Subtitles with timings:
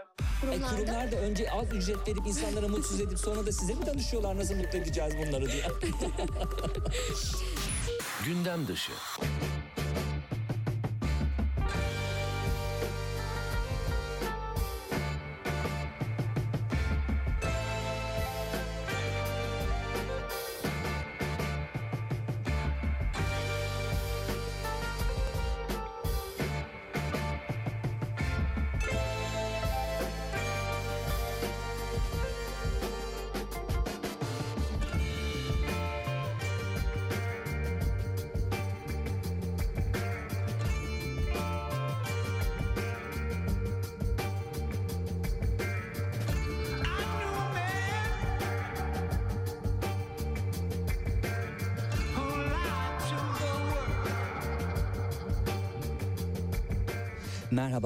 [0.00, 3.86] E, Kurumlarda kurumlar da önce az ücret verip insanlara mutsuz edip sonra da size mi
[3.86, 5.64] danışıyorlar nasıl mutlu edeceğiz bunları diye?
[8.26, 8.92] Gündem dışı.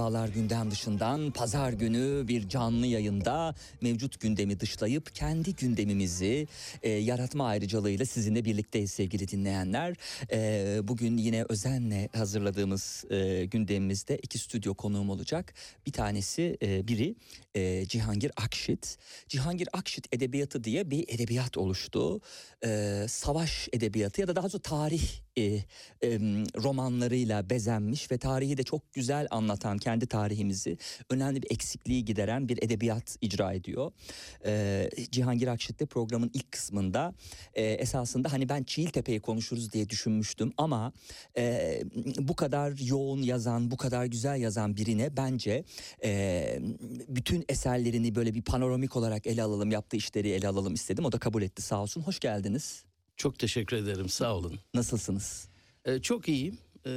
[0.05, 6.48] Merhabalar gündem dışından pazar günü bir canlı yayında mevcut gündemi dışlayıp kendi gündemimizi
[6.83, 9.96] e, yaratma ayrıcalığıyla sizinle birlikteyiz sevgili dinleyenler.
[10.33, 15.55] E, bugün yine özenle hazırladığımız e, gündemimizde iki stüdyo konuğum olacak.
[15.86, 17.14] Bir tanesi e, biri
[17.55, 18.98] e, Cihangir Akşit.
[19.28, 22.20] Cihangir Akşit Edebiyatı diye bir edebiyat oluştu.
[22.64, 25.64] E, savaş edebiyatı ya da daha doğrusu tarih e, e,
[26.62, 30.78] romanlarıyla bezenmiş ve tarihi de çok güzel anlatan kendi tarihimizi
[31.11, 33.92] önemli bir eksikliği gideren bir edebiyat icra ediyor.
[34.47, 37.14] E, Cihangir Akşit de programın ilk kısmında
[37.55, 40.92] e, esasında hani ben Çiğiltepe'yi konuşuruz diye düşünmüştüm ama
[41.36, 41.83] e,
[42.19, 45.64] bu kadar yoğun yazan, bu kadar güzel yazan birine bence
[46.05, 46.58] e,
[47.08, 51.05] bütün eserlerini böyle bir panoramik olarak ele alalım, yaptığı işleri ele alalım istedim.
[51.05, 52.02] O da kabul etti sağ olsun.
[52.02, 52.85] Hoş geldiniz.
[53.17, 54.58] Çok teşekkür ederim sağ olun.
[54.74, 55.48] Nasılsınız?
[55.85, 56.58] Ee, çok iyiyim.
[56.86, 56.90] Ee,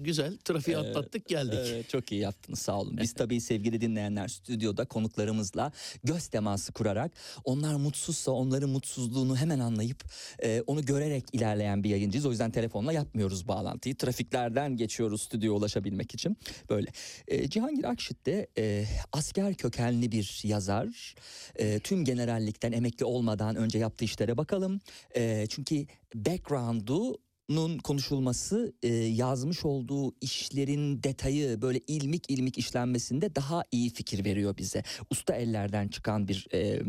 [0.00, 1.58] güzel trafiği atlattık geldik.
[1.66, 2.98] Evet, çok iyi yaptınız sağ olun.
[3.02, 5.72] Biz tabii sevgili dinleyenler stüdyoda konuklarımızla
[6.04, 7.12] göz teması kurarak
[7.44, 10.04] onlar mutsuzsa onların mutsuzluğunu hemen anlayıp
[10.42, 12.26] e, onu görerek ilerleyen bir yayıncıyız.
[12.26, 13.96] O yüzden telefonla yapmıyoruz bağlantıyı.
[13.96, 16.36] Trafiklerden geçiyoruz stüdyoya ulaşabilmek için.
[16.70, 16.90] Böyle.
[17.28, 21.14] E, Cihangir Akşit de e, asker kökenli bir yazar.
[21.56, 24.80] E, tüm generallikten emekli olmadan önce yaptığı işlere bakalım.
[25.16, 27.18] E, çünkü background'u
[27.48, 34.56] nun konuşulması e, yazmış olduğu işlerin detayı böyle ilmik ilmik işlenmesinde daha iyi fikir veriyor
[34.56, 34.82] bize.
[35.10, 36.82] Usta ellerden çıkan bir e,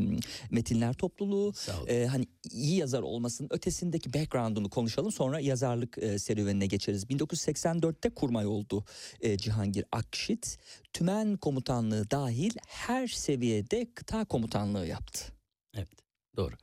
[0.51, 1.53] metinler topluluğu.
[1.87, 7.03] E, hani iyi yazar olmasının ötesindeki background'unu konuşalım sonra yazarlık e, serüvenine geçeriz.
[7.03, 8.85] 1984'te kurmay oldu
[9.21, 10.57] e, Cihangir Akşit.
[10.93, 15.33] Tümen komutanlığı dahil her seviyede kıta komutanlığı yaptı.
[15.73, 15.89] Evet
[16.37, 16.55] doğru.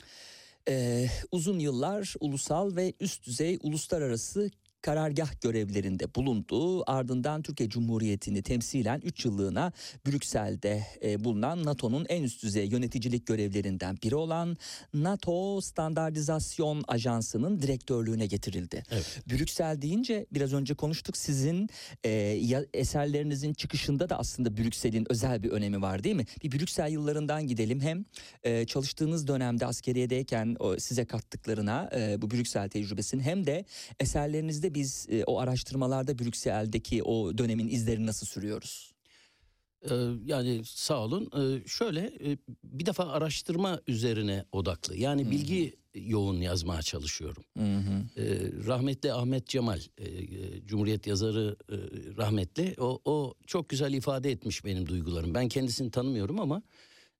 [0.69, 4.51] Ee, uzun yıllar ulusal ve üst düzey uluslararası
[4.83, 6.91] karargah görevlerinde bulundu.
[6.91, 9.73] Ardından Türkiye Cumhuriyeti'ni temsilen 3 yıllığına
[10.07, 14.57] Brüksel'de e, bulunan NATO'nun en üst düzey yöneticilik görevlerinden biri olan
[14.95, 18.83] NATO Standartizasyon Ajansı'nın direktörlüğüne getirildi.
[18.91, 19.21] Evet.
[19.31, 21.69] Brüksel deyince biraz önce konuştuk sizin
[22.05, 22.11] e,
[22.75, 26.27] eserlerinizin çıkışında da aslında Brüksel'in özel bir önemi var değil mi?
[26.43, 28.05] Bir Brüksel yıllarından gidelim hem
[28.45, 33.65] e, çalıştığınız dönemde askeriyedeyken o, size kattıklarına e, bu Brüksel tecrübesinin hem de
[34.01, 38.93] eserlerinizde biz e, o araştırmalarda Brüksel'deki o dönemin izlerini nasıl sürüyoruz?
[39.91, 39.95] Ee,
[40.25, 41.31] yani sağ olun.
[41.37, 44.97] Ee, şöyle e, bir defa araştırma üzerine odaklı.
[44.97, 47.45] Yani bilgi yoğun yazmaya çalışıyorum.
[47.59, 48.21] Hı hı.
[48.21, 51.57] Ee, rahmetli Ahmet Cemal, e, e, Cumhuriyet yazarı
[52.17, 52.75] rahmetli.
[52.79, 55.35] O, o çok güzel ifade etmiş benim duygularım.
[55.35, 56.63] Ben kendisini tanımıyorum ama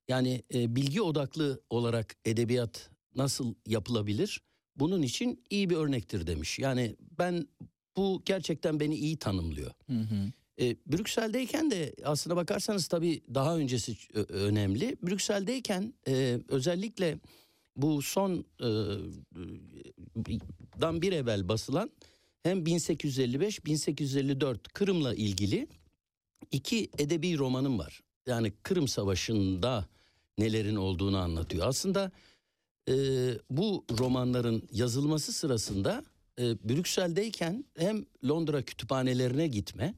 [0.09, 4.41] yani bilgi odaklı olarak edebiyat nasıl yapılabilir?
[4.77, 6.59] Bunun için iyi bir örnektir demiş.
[6.59, 7.47] Yani ben
[7.97, 9.71] bu gerçekten beni iyi tanımlıyor.
[9.87, 10.33] Hı hı.
[10.61, 13.97] E, Brüksel'deyken de aslına bakarsanız tabii daha öncesi
[14.29, 14.97] önemli.
[15.03, 17.19] Brüksel'deyken e, özellikle
[17.77, 18.69] bu son e,
[20.81, 21.91] dan bir evvel basılan
[22.43, 25.69] hem 1855-1854 Kırım'la ilgili
[26.51, 28.01] iki edebi romanım var.
[28.27, 29.89] Yani Kırım Savaşı'nda
[30.39, 31.67] nelerin olduğunu anlatıyor.
[31.67, 32.13] Aslında
[32.89, 32.95] e,
[33.51, 36.05] bu romanların yazılması sırasında
[36.39, 39.95] e, Brüksel'deyken hem Londra kütüphanelerine gitme,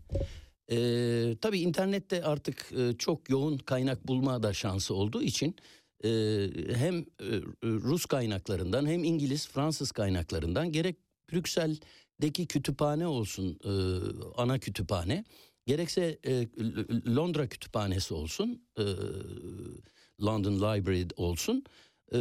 [0.71, 5.57] e, tabii internette artık e, çok yoğun kaynak bulma da şansı olduğu için
[6.05, 6.09] e,
[6.75, 7.05] hem e,
[7.65, 10.97] Rus kaynaklarından hem İngiliz, Fransız kaynaklarından gerek
[11.33, 13.73] Brüksel'deki kütüphane olsun e,
[14.37, 15.25] ana kütüphane
[15.67, 16.49] gerekse e,
[17.17, 18.85] Londra kütüphanesi olsun e,
[20.23, 21.65] London Library olsun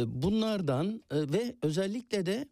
[0.06, 2.48] bunlardan e, ve özellikle de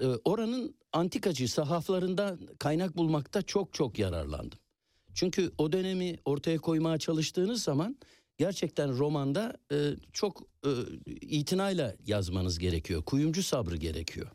[0.00, 4.58] e, oranın antikacı sahaflarında kaynak bulmakta çok çok yararlandım.
[5.14, 7.96] Çünkü o dönemi ortaya koymaya çalıştığınız zaman
[8.38, 9.76] gerçekten romanda e,
[10.12, 10.42] çok
[11.20, 13.02] itinayla yazmanız gerekiyor.
[13.02, 14.26] Kuyumcu sabrı gerekiyor.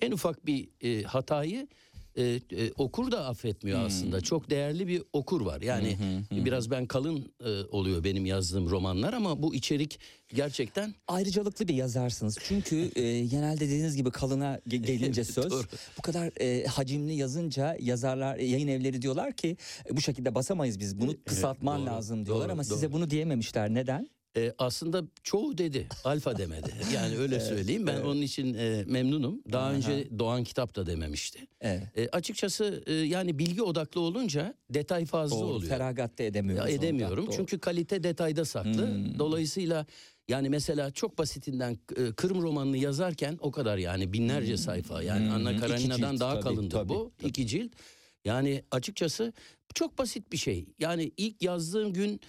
[0.00, 0.68] En ufak bir
[1.04, 1.68] hatayı
[2.16, 4.20] e, e, okur da affetmiyor aslında.
[4.20, 5.60] Çok değerli bir okur var.
[5.60, 5.96] Yani
[6.30, 9.98] biraz ben kalın e, oluyor benim yazdığım romanlar ama bu içerik
[10.34, 12.38] gerçekten Ayrıcalıklı bir yazarsınız.
[12.42, 15.52] Çünkü e, genelde dediğiniz gibi kalına ge- gelince söz
[15.98, 19.56] bu kadar e, hacimli yazınca yazarlar e, yayın evleri diyorlar ki
[19.90, 22.74] e, bu şekilde basamayız biz bunu kısaltman doğru, lazım diyorlar doğru, ama doğru.
[22.74, 23.74] size bunu diyememişler.
[23.74, 24.10] Neden?
[24.36, 25.86] E, aslında çoğu dedi.
[26.04, 26.72] Alfa demedi.
[26.94, 27.86] Yani öyle söyleyeyim.
[27.86, 29.42] Ben onun için e, memnunum.
[29.52, 31.38] Daha önce Doğan Kitap da dememişti.
[31.60, 31.82] Evet.
[31.98, 35.70] E, açıkçası e, yani bilgi odaklı olunca detay fazla Doğru, oluyor.
[35.70, 36.70] feragat da edemiyoruz.
[36.70, 37.28] edemiyorum.
[37.36, 38.86] Çünkü kalite detayda saklı.
[38.94, 39.18] Hmm.
[39.18, 39.86] Dolayısıyla
[40.28, 45.02] yani mesela çok basitinden e, Kırım romanını yazarken o kadar yani binlerce sayfa.
[45.02, 47.12] Yani Hmm, Anna Karenina'dan cilt, daha tabii, tabii, bu.
[47.18, 47.28] tabii.
[47.28, 47.72] iki cilt.
[48.24, 49.32] Yani açıkçası
[49.74, 50.66] çok basit bir şey.
[50.78, 52.20] Yani ilk yazdığım gün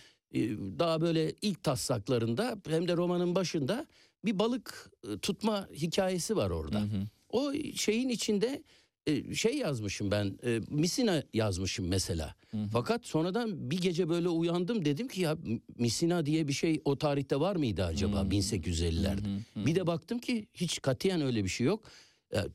[0.80, 3.88] daha böyle ilk taslaklarında hem de romanın başında
[4.26, 6.80] bir balık e, tutma hikayesi var orada.
[6.80, 7.08] Hı hı.
[7.30, 8.64] O şeyin içinde
[9.08, 12.36] e, şey yazmışım ben e, Misina yazmışım mesela.
[12.72, 15.38] Fakat sonradan bir gece böyle uyandım dedim ki ya
[15.78, 19.40] Misina diye bir şey o tarihte var mıydı acaba 1850'lerde?
[19.56, 21.84] Bir de baktım ki hiç katiyen öyle bir şey yok.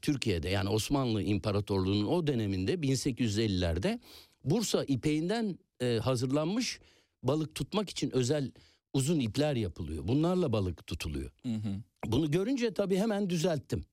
[0.03, 3.99] Türkiye'de yani Osmanlı İmparatorluğu'nun o döneminde 1850'lerde
[4.45, 5.59] Bursa ipeğinden
[6.01, 6.81] hazırlanmış
[7.23, 8.53] balık tutmak için özel
[8.93, 10.09] uzun ipler yapılıyor.
[10.09, 11.31] Bunlarla balık tutuluyor.
[11.43, 11.83] Hı hı.
[12.07, 13.85] Bunu görünce tabii hemen düzelttim.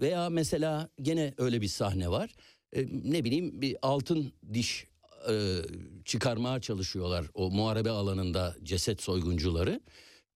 [0.00, 2.34] Veya mesela gene öyle bir sahne var.
[2.72, 4.86] E, ne bileyim bir altın diş
[5.30, 5.56] e,
[6.04, 9.80] çıkarmaya çalışıyorlar o muharebe alanında ceset soyguncuları.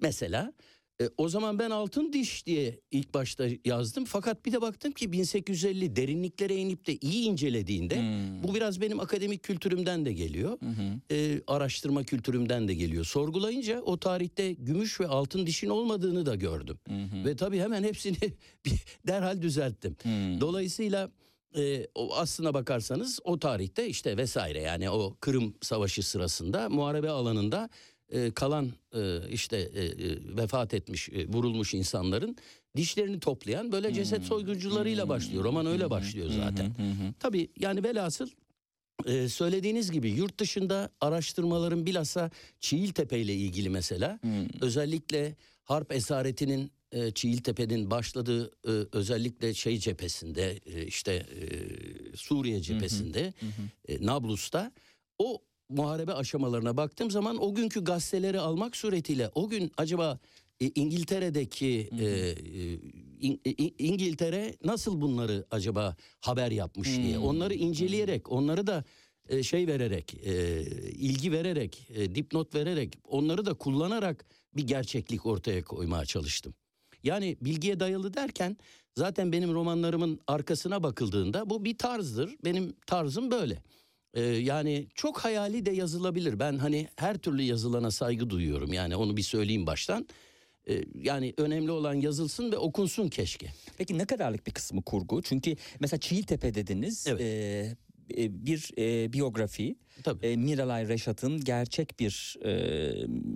[0.01, 0.53] Mesela
[1.01, 4.05] e, o zaman ben altın diş diye ilk başta yazdım.
[4.05, 7.95] Fakat bir de baktım ki 1850 derinliklere inip de iyi incelediğinde
[8.43, 10.59] bu biraz benim akademik kültürümden de geliyor.
[11.11, 13.05] E, araştırma kültürümden de geliyor.
[13.05, 16.79] Sorgulayınca o tarihte gümüş ve altın dişin olmadığını da gördüm.
[17.25, 18.17] Ve tabii hemen hepsini
[19.07, 19.97] derhal düzelttim.
[20.41, 21.11] Dolayısıyla
[21.57, 27.71] e, o aslına bakarsanız o tarihte işte vesaire yani o Kırım Savaşı sırasında muharebe alanında
[28.13, 32.37] e, kalan e, işte e, e, vefat etmiş e, vurulmuş insanların
[32.77, 35.45] dişlerini toplayan böyle ceset soyguncularıyla başlıyor.
[35.45, 36.75] Roman öyle başlıyor zaten.
[37.21, 38.29] Tabii yani velhasıl
[39.07, 42.31] e, söylediğiniz gibi yurt dışında araştırmaların bilhassa
[42.61, 44.21] Çiğiltepe ile ilgili mesela
[44.61, 51.47] özellikle harp esaretinin e, Çiğiltepe'nin başladığı e, özellikle şey cephesinde e, işte e,
[52.17, 53.35] Suriye cephesinde
[53.89, 54.73] e, Nablus'ta
[55.19, 60.19] o muharebe aşamalarına baktığım zaman o günkü gazeteleri almak suretiyle o gün acaba
[60.61, 62.35] e, İngiltere'deki e, e,
[63.21, 68.85] İng- İ- İngiltere nasıl bunları acaba haber yapmış diye onları inceleyerek onları da
[69.29, 74.27] e, şey vererek e, ilgi vererek e, dipnot vererek onları da kullanarak
[74.57, 76.55] bir gerçeklik ortaya koymaya çalıştım.
[77.05, 78.57] Yani bilgiye dayalı derken
[78.97, 82.37] zaten benim romanlarımın arkasına bakıldığında bu bir tarzdır.
[82.45, 83.63] Benim tarzım böyle.
[84.15, 86.39] Ee, yani çok hayali de yazılabilir.
[86.39, 88.73] Ben hani her türlü yazılana saygı duyuyorum.
[88.73, 90.07] Yani onu bir söyleyeyim baştan.
[90.69, 93.47] Ee, yani önemli olan yazılsın ve okunsun keşke.
[93.79, 95.23] Peki ne kadarlık bir kısmı kurgu?
[95.23, 97.07] Çünkü mesela Çiğiltepe dediniz.
[97.09, 97.21] Evet.
[97.21, 97.77] e,
[98.23, 99.77] e, bir e, biyografi.
[100.03, 100.27] Tabii.
[100.27, 102.51] E, Miralay Reşat'ın gerçek bir e,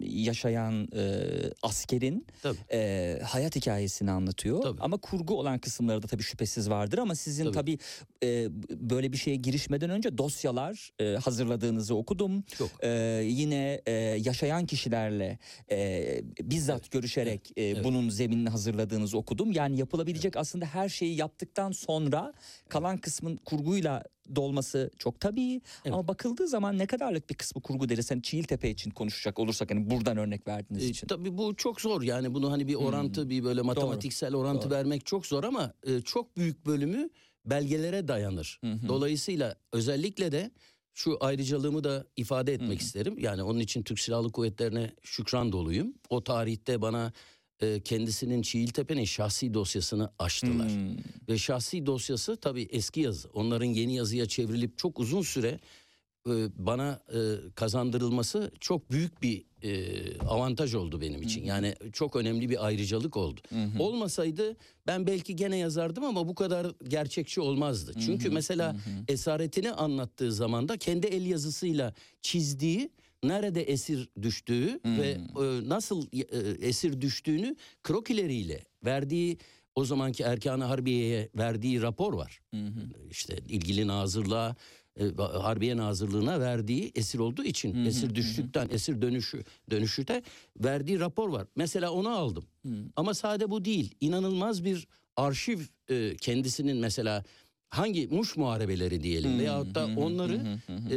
[0.03, 1.23] yaşayan e,
[1.63, 2.59] askerin Tabii.
[2.73, 4.63] e, hayat hikayesini anlatıyor.
[4.63, 4.81] Tabii.
[4.81, 7.55] Ama kurgu olan kısımları da tabii şüphesiz vardır ama sizin Tabii.
[7.55, 7.79] tabii,
[8.23, 8.49] e,
[8.91, 12.43] böyle bir şeye girişmeden önce dosyalar e, hazırladığınızı okudum.
[12.43, 12.71] Çok.
[12.85, 12.89] E,
[13.25, 15.39] yine e, yaşayan kişilerle
[15.71, 17.85] e, bizzat görüşerek e, Evet.
[17.85, 19.53] bunun zeminini hazırladığınızı okudum.
[19.53, 22.33] Yani yapılabilecek aslında her şeyi yaptıktan sonra
[22.69, 24.05] kalan kısmın kurguyla
[24.37, 25.53] dolması çok tabii
[25.85, 25.95] Evet.
[25.95, 28.11] ama bakıldığı zaman ne kadarlık bir kısmı kurgu deriz.
[28.11, 31.07] Hani Çiğiltepe için konuşacak olursak hani buradan örnek verdiğiniz E, için.
[31.07, 34.75] tabii bu çok zor yani bunu hani bir orantı bir böyle matematiksel orantı Doğru.
[34.75, 37.11] vermek çok zor ama e, çok büyük bölümü
[37.47, 38.61] belgelere dayanır.
[38.89, 40.51] Dolayısıyla özellikle de
[40.95, 43.19] şu ayrıcalığımı da ifade etmek isterim.
[43.19, 45.95] Yani onun için Türk Silahlı Kuvvetleri'ne şükran doluyum.
[46.11, 47.13] O tarihte bana
[47.61, 50.69] e, kendisinin Çiğiltepe'nin şahsi dosyasını açtılar.
[50.71, 50.97] Hmm.
[51.29, 53.29] Ve şahsi dosyası tabii eski yazı.
[53.35, 55.61] Onların yeni yazıya çevrilip çok uzun süre
[56.57, 57.19] bana e,
[57.55, 61.45] kazandırılması çok büyük bir e, avantaj oldu benim için.
[61.45, 63.41] Yani çok önemli bir ayrıcalık oldu.
[63.79, 64.57] Olmasaydı
[64.87, 67.93] ben belki gene yazardım ama bu kadar gerçekçi olmazdı.
[68.07, 68.77] Çünkü mesela
[69.09, 72.91] esaretini anlattığı zaman da kendi el yazısıyla çizdiği
[73.25, 79.39] nerede esir düştüğü ve e, nasıl e, esir düştüğünü krokileriyle verdiği
[79.75, 82.41] o zamanki Erkan-ı Harbiye'ye verdiği rapor var.
[83.11, 84.55] İşte ilgili nazırlığa e,
[85.19, 90.23] Harbiye Nazırlığı'na verdiği esir olduğu için esir düştükten esir dönüşü dönüşüte
[90.57, 91.47] verdiği rapor var.
[91.57, 92.45] Mesela onu aldım.
[92.97, 93.95] Ama sade bu değil.
[94.01, 94.87] İnanılmaz bir
[95.17, 97.25] arşiv e, kendisinin mesela
[97.71, 100.59] hangi Muş muharebeleri diyelim veyahut da onları
[100.91, 100.97] e,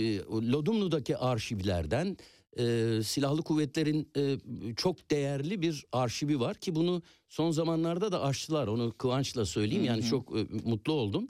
[0.00, 0.18] e,
[0.52, 2.16] Lodumlu'daki arşivlerden
[2.58, 4.36] e, silahlı kuvvetlerin e,
[4.76, 10.02] çok değerli bir arşivi var ki bunu son zamanlarda da açtılar onu kıvançla söyleyeyim yani
[10.02, 11.28] çok e, mutlu oldum.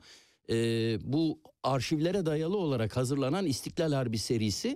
[0.53, 4.75] E, bu arşivlere dayalı olarak hazırlanan İstiklal Harbi serisi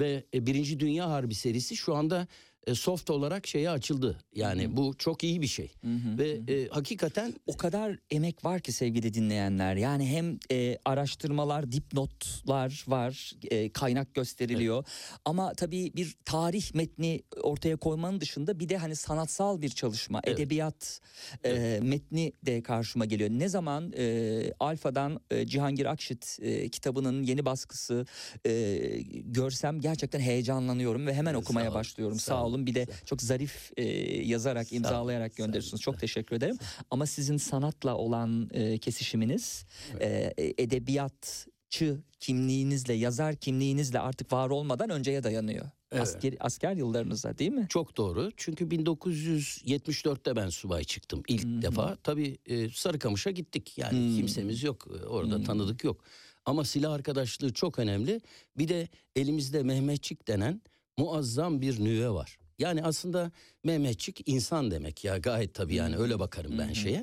[0.00, 2.28] ve e, Birinci Dünya Harbi serisi şu anda
[2.66, 4.18] e, soft olarak şeye açıldı.
[4.34, 5.72] Yani bu çok iyi bir şey
[6.18, 9.76] ve e, hakikaten O kadar emek var ki sevgili dinleyenler.
[9.76, 14.84] Yani hem e, araştırmalar, dipnotlar var, e, kaynak gösteriliyor.
[15.24, 20.38] Ama tabii bir tarih metni ortaya koymanın dışında bir de hani sanatsal bir çalışma, Evet.
[20.40, 21.00] edebiyat
[21.44, 23.30] e, metni de karşıma geliyor.
[23.30, 28.06] Ne zaman e, Alfa'dan e, Cihangir Akşit e, kitabının yeni baskısı
[28.46, 28.78] e,
[29.24, 32.18] görsem gerçekten heyecanlanıyorum ve hemen Evet, okumaya sağ başlıyorum.
[32.18, 32.66] sağ Sağ olun.
[32.66, 33.82] Bir de çok zarif e,
[34.26, 35.80] yazarak, imzalayarak gönderiyorsunuz.
[35.82, 36.58] Çok teşekkür ederim.
[36.90, 39.64] Ama sizin sanatla olan e, kesişiminiz,
[40.00, 45.66] e, edebiyatçı kimliğinizle, yazar kimliğinizle artık var olmadan önceye dayanıyor.
[45.92, 46.02] Evet.
[46.02, 47.66] Asker, asker yıllarınıza değil mi?
[47.68, 48.30] Çok doğru.
[48.36, 51.96] Çünkü 1974'te ben subay çıktım ilk defa.
[52.02, 53.78] Tabii e, Sarıkamış'a gittik.
[53.78, 54.16] Yani Hmm.
[54.16, 54.86] kimsemiz yok.
[55.02, 55.44] e, Orada Hmm.
[55.44, 56.04] tanıdık yok.
[56.44, 58.20] Ama silah arkadaşlığı çok önemli.
[58.58, 60.60] Bir de elimizde Mehmetçik denen
[60.96, 62.37] muazzam bir nüve var.
[62.58, 63.30] Yani aslında
[63.64, 67.02] Mehmetçik insan demek ya gayet tabii yani öyle bakarım ben şeye.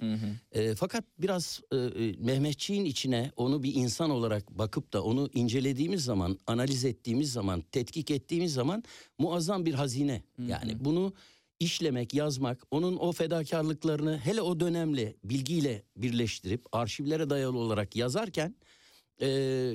[0.51, 6.03] E, fakat biraz e, e, Mehmetçiğin içine onu bir insan olarak bakıp da onu incelediğimiz
[6.03, 8.83] zaman, analiz ettiğimiz zaman, tetkik ettiğimiz zaman
[9.17, 10.23] muazzam bir hazine.
[10.47, 11.13] Yani bunu
[11.59, 18.55] işlemek, yazmak, onun o fedakarlıklarını hele o dönemle, bilgiyle birleştirip arşivlere dayalı olarak yazarken
[19.21, 19.27] e,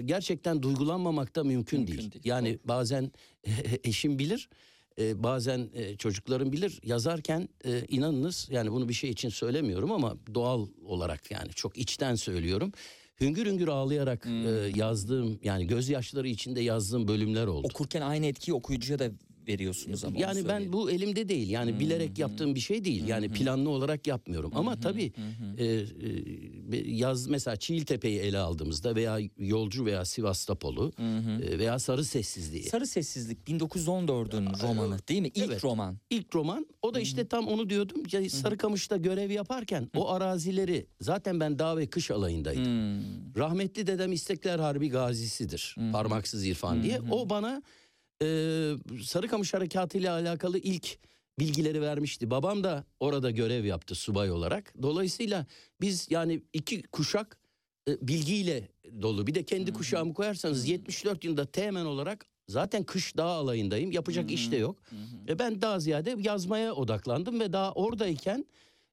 [0.05, 2.13] gerçekten duygulanmamak da mümkün, Mümkün değil.
[2.13, 3.13] değil, Yani bazen
[3.85, 4.49] eşim bilir,
[5.01, 6.81] e, bazen e, çocuklarım bilir.
[6.85, 12.15] Yazarken e, inanınız yani bunu bir şey için söylemiyorum ama doğal olarak yani çok içten
[12.15, 12.73] söylüyorum.
[13.21, 14.47] Hüngür hüngür ağlayarak Hmm.
[14.49, 17.67] e, yazdığım yani gözyaşları içinde yazdığım bölümler oldu.
[17.67, 19.11] Okurken aynı etkiyi okuyucuya da
[19.51, 20.19] veriyorsunuz ama.
[20.19, 21.51] Yani ben bu elimde değil.
[21.51, 23.09] Yani bilerek yaptığım bir şey değil.
[23.09, 24.53] Yani planlı olarak yapmıyorum.
[24.55, 25.13] Ama tabii
[25.59, 25.85] e, e,
[26.87, 30.93] yaz mesela Çiğiltepe'yi ele aldığımızda veya Yolcu veya Sivastopol'u
[31.43, 32.63] e, veya Sarı Sessizliği.
[32.63, 35.29] Sarı Sessizlik 1914'ün romanı değil mi?
[35.35, 35.65] İlk Evet.
[35.65, 35.99] roman.
[36.11, 38.03] İlk roman o da işte tam onu diyordum.
[38.13, 42.65] Ya Sarıkamış'ta görev yaparken o arazileri zaten ben dağ ve kış alayındaydım.
[42.65, 43.01] Hmm.
[43.37, 45.77] Rahmetli dedem İstekler Harbi gazisidir.
[45.93, 47.01] Parmaksız İrfan diye.
[47.11, 47.63] O bana
[48.23, 48.27] e,
[49.05, 50.99] Sarıkamış Harekatı ile alakalı ilk
[51.39, 52.31] bilgileri vermişti.
[52.31, 54.75] Babam da orada görev yaptı subay olarak.
[54.83, 55.47] Dolayısıyla
[55.81, 57.39] biz yani iki kuşak
[57.89, 58.69] e, bilgiyle
[59.03, 59.27] dolu.
[59.27, 63.93] Bir de kendi kuşağımı koyarsanız 74 yılında teğmen olarak zaten kış dağ alayındayım.
[63.93, 64.83] Yapacak iş de yok.
[65.29, 68.45] E ben daha ziyade yazmaya odaklandım ve daha oradayken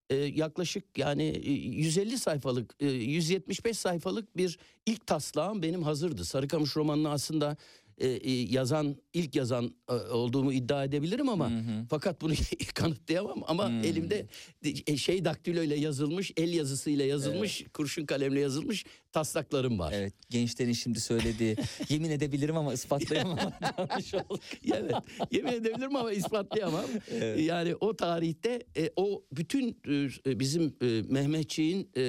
[0.09, 6.25] e, yaklaşık yani e, 150 sayfalık, e, 175 sayfalık bir ilk taslağım benim hazırdı.
[6.25, 7.57] Sarıkamış romanını aslında
[7.97, 11.51] e, e, yazan, ilk yazan e, olduğumu iddia edebilirim ama
[11.89, 12.33] fakat bunu
[12.73, 13.43] kanıtlayamam.
[13.47, 14.25] Ama elimde
[14.87, 19.93] e, şey daktiloyla yazılmış, el yazısıyla yazılmış, kurşun kalemle yazılmış taslaklarım var.
[19.95, 21.55] Evet gençlerin şimdi söylediği
[21.89, 23.39] yemin edebilirim ama ispatlayamam.
[24.73, 24.93] Evet
[25.31, 26.85] yemin edebilirim ama ispatlayamam.
[27.37, 29.81] Yani o tarihte e, o bütün
[30.25, 32.01] e, bizim e, Mehmetçiğin e,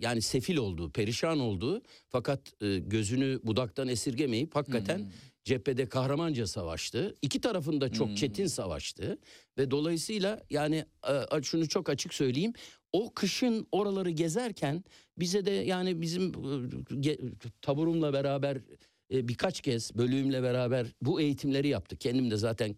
[0.00, 5.01] yani sefil olduğu, perişan olduğu fakat e, gözünü budaktan esirgemeyip hakikaten
[5.44, 7.14] cephede kahramanca savaştı.
[7.22, 9.18] İki tarafında çok çetin savaştı
[9.58, 10.84] ve dolayısıyla yani
[11.32, 12.52] e, şunu çok açık söyleyeyim.
[12.92, 14.84] O kışın oraları gezerken
[15.18, 16.32] bize de yani bizim
[17.06, 17.18] e,
[17.62, 18.56] taburumla beraber
[19.12, 22.00] e, birkaç kez bölüğümle beraber bu eğitimleri yaptık.
[22.00, 22.76] Kendim de zaten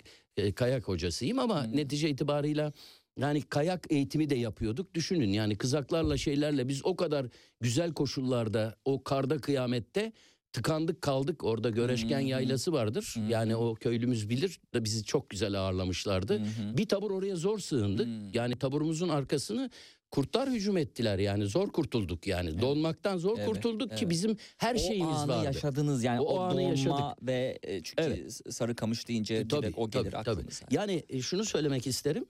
[0.54, 2.72] kayak hocasıyım ama netice itibarıyla
[3.18, 4.94] yani kayak eğitimi de yapıyorduk.
[4.94, 7.26] Düşünün yani kızaklarla şeylerle biz o kadar
[7.60, 10.12] güzel koşullarda o karda kıyamette
[10.58, 11.44] tıkandık kaldık.
[11.44, 13.14] Orada Göreşken Yaylası vardır.
[13.28, 16.42] Yani o köylümüz bilir de bizi çok güzel ağırlamışlardı.
[16.76, 18.34] Bir tabur oraya zor sığındık.
[18.34, 19.70] Yani taburumuzun arkasını
[20.10, 24.10] kurtlar hücum ettiler yani zor kurtulduk yani donmaktan zor Evet, kurtulduk ki evet.
[24.10, 25.44] bizim her o şeyimiz anı vardı.
[25.44, 27.22] yaşadınız yani O o, anı donma yaşadık.
[27.22, 28.40] ve e, çünkü Evet.
[28.54, 30.30] Sarıkamış deyince E, tabii, o gelir tabii, tabii.
[30.30, 30.66] aklımıza.
[30.70, 32.24] Yani e, şunu söylemek isterim.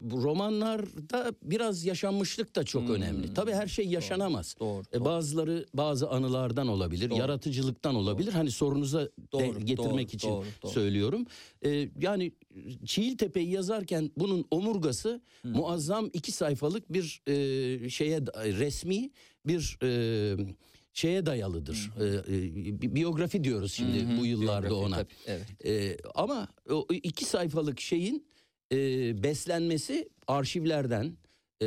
[0.00, 3.34] Bu romanlarda biraz yaşanmışlık da çok Hmm, önemli.
[3.34, 4.56] Tabii her şey yaşanamaz.
[4.60, 4.82] Doğru.
[4.92, 5.04] E, doğru.
[5.04, 7.18] bazıları bazı anılardan olabilir, Doğru.
[7.18, 8.32] yaratıcılıktan olabilir.
[8.32, 10.72] Hani sorunuza de- Doğru, getirmek doğru, için doğru, doğru.
[10.72, 11.26] söylüyorum.
[11.64, 12.32] E, yani
[12.86, 19.10] Çiğiltepe'yi yazarken bunun omurgası muazzam iki sayfalık bir e, şeye resmi
[19.46, 20.36] bir e,
[20.92, 21.90] şeye dayalıdır.
[22.00, 24.96] E, e, bi- biyografi diyoruz şimdi Hı hı, bu yıllarda biyografi, ona.
[24.96, 25.46] tabii, evet.
[25.64, 28.26] Ee, ama o iki sayfalık şeyin
[28.72, 28.76] e,
[29.22, 31.16] beslenmesi arşivlerden,
[31.62, 31.66] e,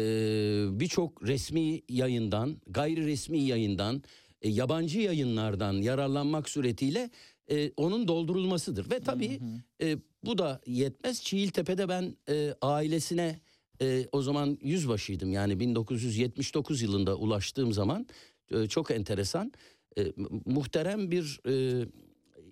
[0.80, 4.04] birçok resmi yayından, gayri resmi yayından,
[4.42, 7.10] e, yabancı yayınlardan yararlanmak suretiyle
[7.52, 8.92] e, onun doldurulmasıdır.
[8.92, 9.40] Ve tabii
[9.82, 11.24] e, bu da yetmez.
[11.24, 13.40] Çiğiltepe'de ben e, ailesine
[13.82, 15.32] e, o zaman yüzbaşıydım.
[15.32, 18.08] Yani 1979 yılında ulaştığım zaman
[18.52, 19.52] e, çok enteresan.
[19.98, 21.86] E, mu- muhterem bir e,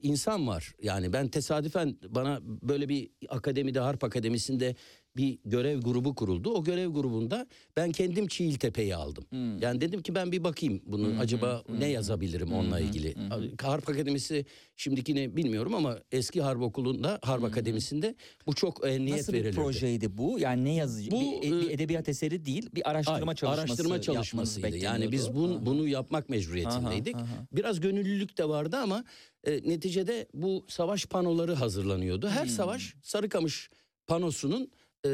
[0.03, 0.73] insan var.
[0.81, 4.75] Yani ben tesadüfen bana böyle bir akademide Harp Akademisi'nde
[5.17, 6.49] bir görev grubu kuruldu.
[6.53, 9.25] O görev grubunda ben kendim Çiğiltepe'yi aldım.
[9.61, 13.15] Yani dedim ki ben bir bakayım bunu acaba ne yazabilirim onunla ilgili.
[13.61, 18.15] Harp Akademisi şimdikini bilmiyorum ama eski Harp Okulu'nda Harp Akademisi'nde
[18.47, 19.55] bu çok ehemmiyet Nasıl bir verilirdi.
[19.55, 20.39] projeydi bu?
[20.39, 21.11] Yani ne yazıcı?
[21.11, 23.61] Bu, bir, bir e, edebiyat eseri değil, bir araştırma Hayır, çalışması.
[23.61, 24.77] araştırma çalışmasıydı.
[24.77, 27.15] Yani biz bunu, bunu yapmak mecburiyetindeydik.
[27.15, 27.47] Aha, aha.
[27.51, 29.03] Biraz gönüllülük de vardı ama
[29.43, 32.27] e, neticede bu savaş panoları hazırlanıyordu.
[32.27, 32.33] Hmm.
[32.33, 33.69] Her savaş Sarıkamış
[34.07, 34.71] panosunun
[35.05, 35.09] e,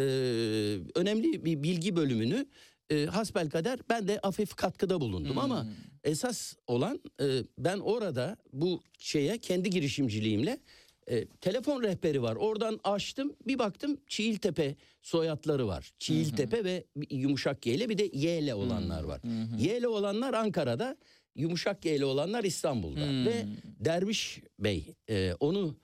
[0.96, 2.46] önemli bir bilgi bölümünü
[2.90, 5.70] e, hasbelkader ben de hafif katkıda bulundum ama Hmm.
[6.04, 10.60] esas olan e, ben orada bu şeye kendi girişimciliğimle
[11.08, 12.36] e, telefon rehberi var.
[12.36, 15.92] Oradan açtım bir baktım Çiğiltepe soyadları var.
[16.00, 19.22] Çiğiltepe ve yumuşak G ile bir de Y ile olanlar var.
[19.60, 20.98] Y ile olanlar Ankara'da,
[21.36, 23.06] yumuşak G ile olanlar İstanbul'da.
[23.08, 23.26] Hmm.
[23.26, 23.46] Ve
[23.80, 25.76] Derviş Bey e, onu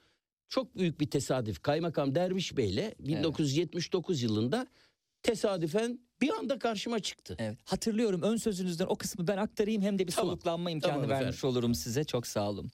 [0.49, 4.67] çok büyük bir tesadüf Kaymakam Derviş Bey ile 1979 yılında
[5.23, 7.35] tesadüfen bir anda karşıma çıktı.
[7.39, 7.57] Evet.
[7.65, 10.31] Hatırlıyorum ön sözünüzden o kısmı ben aktarayım hem de bir Tamam.
[10.31, 11.49] soluklanma imkanı Tamam vermiş efendim.
[11.57, 12.03] olurum size.
[12.03, 12.71] Çok sağ olun.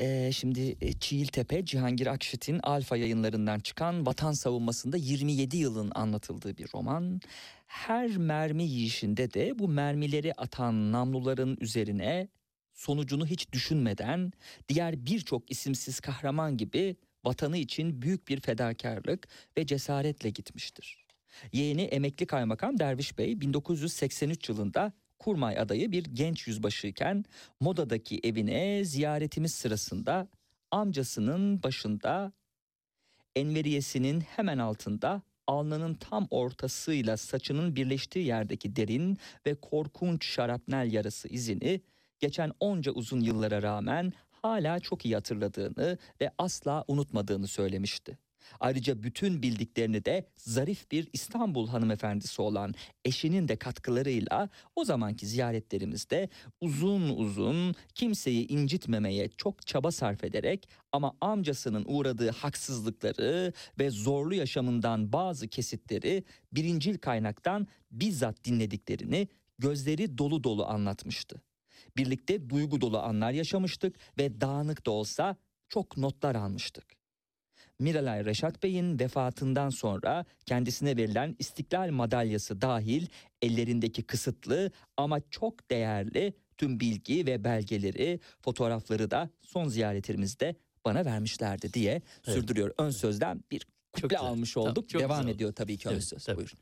[0.00, 6.66] Ee, şimdi e, Çiğiltepe Cihangir Akşit'in Alfa yayınlarından çıkan Vatan Savunması'nda 27 yılın anlatıldığı bir
[6.74, 7.20] roman.
[7.66, 12.28] Her mermi yiyişinde de bu mermileri atan namluların üzerine
[12.72, 14.32] sonucunu hiç düşünmeden
[14.68, 21.06] diğer birçok isimsiz kahraman gibi vatanı için büyük bir fedakarlık ve cesaretle gitmiştir.
[21.52, 27.24] Yeğeni emekli kaymakam Derviş Bey 1983 yılında kurmay adayı bir genç yüzbaşıyken
[27.60, 30.28] Moda'daki evine ziyaretimiz sırasında
[30.70, 32.32] amcasının başında
[33.36, 41.80] enveriyesinin hemen altında alnının tam ortasıyla saçının birleştiği yerdeki derin ve korkunç şarapnel yarası izini
[42.22, 48.18] geçen onca uzun yıllara rağmen hala çok iyi hatırladığını ve asla unutmadığını söylemişti.
[48.60, 56.28] Ayrıca bütün bildiklerini de zarif bir İstanbul hanımefendisi olan eşinin de katkılarıyla o zamanki ziyaretlerimizde
[56.60, 65.12] uzun uzun kimseyi incitmemeye çok çaba sarf ederek ama amcasının uğradığı haksızlıkları ve zorlu yaşamından
[65.12, 71.42] bazı kesitleri birincil kaynaktan bizzat dinlediklerini gözleri dolu dolu anlatmıştı.
[72.02, 75.36] Birlikte duygu dolu anlar yaşamıştık ve dağınık da olsa
[75.68, 76.84] çok notlar almıştık.
[77.78, 83.06] Miralay Reşat Bey'in vefatından sonra kendisine verilen İstiklal Madalyası dahil
[83.42, 91.72] ellerindeki kısıtlı ama çok değerli tüm bilgi ve belgeleri, fotoğrafları da son ziyaretimizde bana vermişlerdi
[91.72, 92.02] diye Evet.
[92.24, 92.74] sürdürüyor.
[92.78, 94.88] Ön sözden bir kuple almış Tamam, olduk.
[94.88, 96.24] çok Devam güzel ediyor tabii ki ön Evet, söz.
[96.24, 96.36] tabii.
[96.36, 96.58] Buyurun.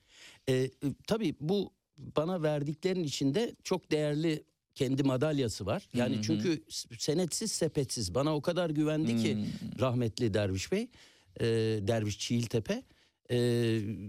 [0.49, 0.71] E, e,
[1.07, 5.89] tabii bu bana verdiklerin içinde çok değerli kendi madalyası var.
[5.95, 6.23] Yani Hı hı.
[6.23, 6.63] çünkü
[6.99, 9.81] senetsiz sepetsiz bana o kadar güvendi ki Hmm.
[9.81, 10.89] rahmetli Derviş Bey,
[11.41, 11.47] e,
[11.87, 12.83] Derviş Çiğiltepe.
[13.31, 13.37] E,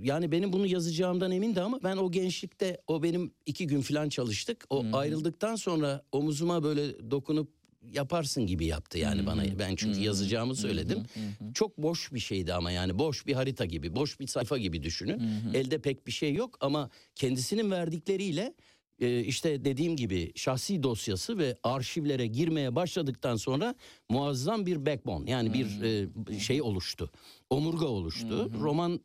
[0.04, 4.66] yani benim bunu yazacağımdan emindi ama ben o gençlikte o benim iki gün falan çalıştık.
[4.70, 4.98] O Hı hı.
[4.98, 7.50] ayrıldıktan sonra omuzuma böyle dokunup
[7.94, 9.44] yaparsın gibi yaptı yani Hı bana.
[9.60, 10.06] Ben çünkü Hı hı.
[10.06, 10.98] yazacağımı söyledim.
[11.00, 11.54] Hı hı, hı hı.
[11.54, 15.20] Çok boş bir şeydi ama yani boş bir harita gibi, boş bir sayfa gibi düşünün.
[15.20, 15.58] Hı hı.
[15.58, 18.54] Elde pek bir şey yok ama kendisinin verdikleriyle
[19.02, 23.76] e, işte dediğim gibi şahsi dosyası ve arşivlere girmeye başladıktan sonra
[24.10, 27.10] muazzam bir backbone yani bir e, şey oluştu.
[27.50, 28.52] Omurga oluştu.
[28.62, 29.02] Romanın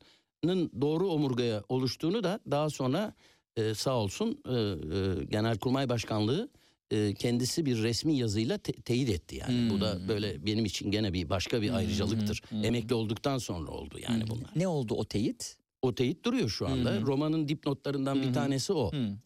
[0.81, 3.15] doğru omurgaya oluştuğunu da daha sonra
[3.57, 6.49] e, sağ olsun e, e, Genelkurmay Başkanlığı
[6.91, 9.71] e, kendisi bir resmi yazıyla te- teyit etti yani.
[9.71, 12.43] Bu da böyle benim için gene bir başka bir ayrıcalıktır.
[12.63, 14.51] Emekli olduktan sonra oldu yani bunlar.
[14.57, 15.57] Ne oldu o teyit?
[15.83, 16.91] O teyit duruyor şu anda.
[16.91, 17.07] Hı.
[17.07, 18.93] Romanın dipnotlarından Hı bir tanesi o.
[18.93, 19.17] Hı.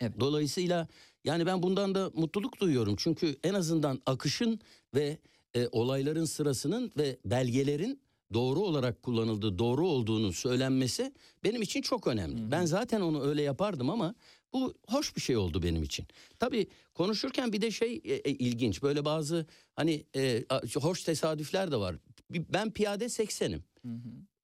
[0.00, 0.20] Evet.
[0.20, 0.88] Dolayısıyla
[1.24, 2.94] yani ben bundan da mutluluk duyuyorum.
[2.98, 4.60] Çünkü en azından akışın
[4.94, 5.18] ve
[5.54, 8.00] e, olayların sırasının ve belgelerin
[8.34, 11.12] doğru olarak kullanıldığı, doğru olduğunu söylenmesi
[11.44, 12.50] benim için çok önemli.
[12.50, 14.14] Ben zaten onu öyle yapardım ama
[14.52, 16.06] bu hoş bir şey oldu benim için.
[16.38, 18.82] Tabii konuşurken bir de şey e, e, ilginç.
[18.82, 20.44] Böyle bazı hani e,
[20.80, 21.96] hoş tesadüfler de var.
[22.30, 23.60] Ben piyade 80'im.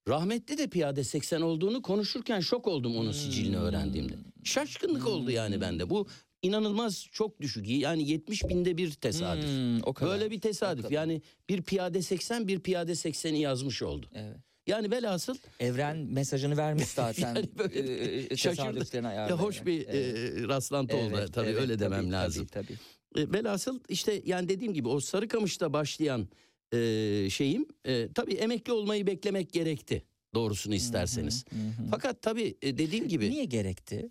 [0.08, 4.14] Rahmetli de piyade 80 olduğunu konuşurken şok oldum onun sicilini öğrendiğimde.
[4.44, 5.90] Şaşkınlık oldu yani bende.
[5.90, 6.06] Bu
[6.42, 7.68] inanılmaz çok düşük.
[7.68, 9.44] Yani 70 binde bir tesadüf.
[9.44, 10.12] Hmm, o kadar.
[10.12, 10.82] Böyle bir tesadüf.
[10.82, 10.94] kadar.
[10.94, 14.06] Yani bir piyade 80 bir piyade 80'i yazmış oldu.
[14.14, 14.36] Evet.
[14.66, 17.34] Yani velhasıl Evren mesajını vermiş zaten.
[17.34, 17.80] Yani böyle
[18.14, 18.56] e, şaşırdı.
[18.56, 20.38] tesadüflerini ya hoş bir Evet.
[20.38, 21.14] e, rastlantı oldu.
[21.18, 22.46] Evet, Tabii evet, öyle demem tabii, lazım.
[22.46, 22.66] Tabii,
[23.14, 23.22] tabii.
[23.22, 26.28] E, velhasıl işte yani dediğim gibi o Sarıkamış'ta başlayan
[26.72, 30.02] e, şeyim e, tabii emekli olmayı beklemek gerekti
[30.34, 31.44] doğrusunu isterseniz.
[31.50, 31.86] Hı hı.
[31.90, 34.10] Fakat tabii dediğim gibi Niye gerekti?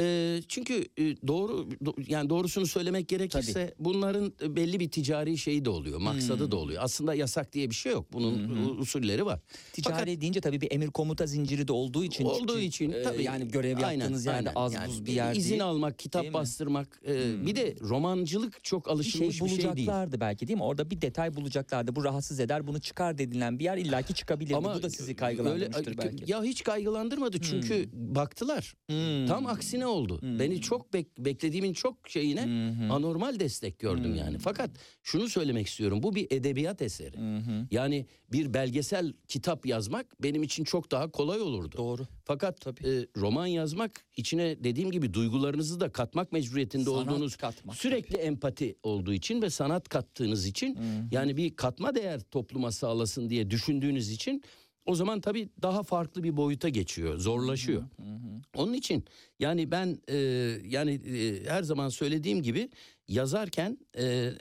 [0.00, 5.64] E, çünkü e, doğru do- yani doğrusunu söylemek gerekirse bunların e, belli bir ticari şeyi
[5.64, 6.50] de oluyor, maksadı Hmm.
[6.50, 6.82] da oluyor.
[6.84, 8.12] Aslında yasak diye bir şey yok.
[8.12, 9.40] Bunun u- usulleri var.
[9.72, 12.24] Ticari Fakat- deyince tabii bir emir komuta zinciri de olduğu için.
[12.24, 14.52] Olduğu için e, tabii yani görev aynen, yaptığınız yerde aynen.
[14.60, 15.64] az Yani buz bir yer izin değil.
[15.64, 16.34] almak, kitap Değil mi?
[16.34, 17.46] bastırmak, e, Hmm.
[17.46, 19.66] bir de romancılık çok bir şey alışılmış bir şey, değil.
[19.66, 20.62] bulacaklardı belki değil mi?
[20.64, 21.96] Orada bir detay bulacaklardı.
[21.96, 24.54] Bu rahatsız eder, bunu çıkar denilen bir yer illaki çıkabilirdi.
[24.64, 26.32] Bu da sizi kaygılandırmıştır öyle- belki.
[26.32, 28.74] Ya hiç kaygılandırmadı çünkü baktılar.
[28.90, 29.26] Hmm.
[29.26, 30.20] Tam aksine oldu.
[30.22, 30.38] Hmm.
[30.38, 32.92] Beni çok bek- beklediğimin çok şeyine hı.
[32.92, 34.14] anormal destek gördüm Hmm.
[34.14, 34.38] yani.
[34.38, 34.70] Fakat
[35.02, 36.02] şunu söylemek istiyorum.
[36.02, 37.16] Bu bir edebiyat eseri.
[37.18, 37.66] Hı.
[37.70, 41.76] Yani bir belgesel kitap yazmak benim için çok daha kolay olurdu.
[41.78, 42.06] Doğru.
[42.24, 42.88] Fakat Tabii.
[42.88, 48.76] e, roman yazmak içine dediğim gibi duygularınızı da katmak mecburiyetinde Sanat olduğunuz katmak sürekli empati
[48.82, 50.80] olduğu için ve sanat kattığınız için hı.
[51.10, 54.42] yani bir katma değer topluma sağlasın diye düşündüğünüz için
[54.86, 57.82] o zaman tabii daha farklı bir boyuta geçiyor, zorlaşıyor.
[57.82, 58.09] Hı hı.
[58.56, 59.04] Onun için
[59.38, 60.16] yani ben e,
[60.64, 62.70] yani e, her zaman söylediğim gibi
[63.08, 64.32] yazarken e,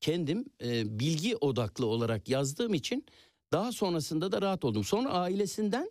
[0.00, 3.06] kendim e, bilgi odaklı olarak yazdığım için
[3.52, 4.84] daha sonrasında da rahat oldum.
[4.84, 5.90] Sonra ailesinden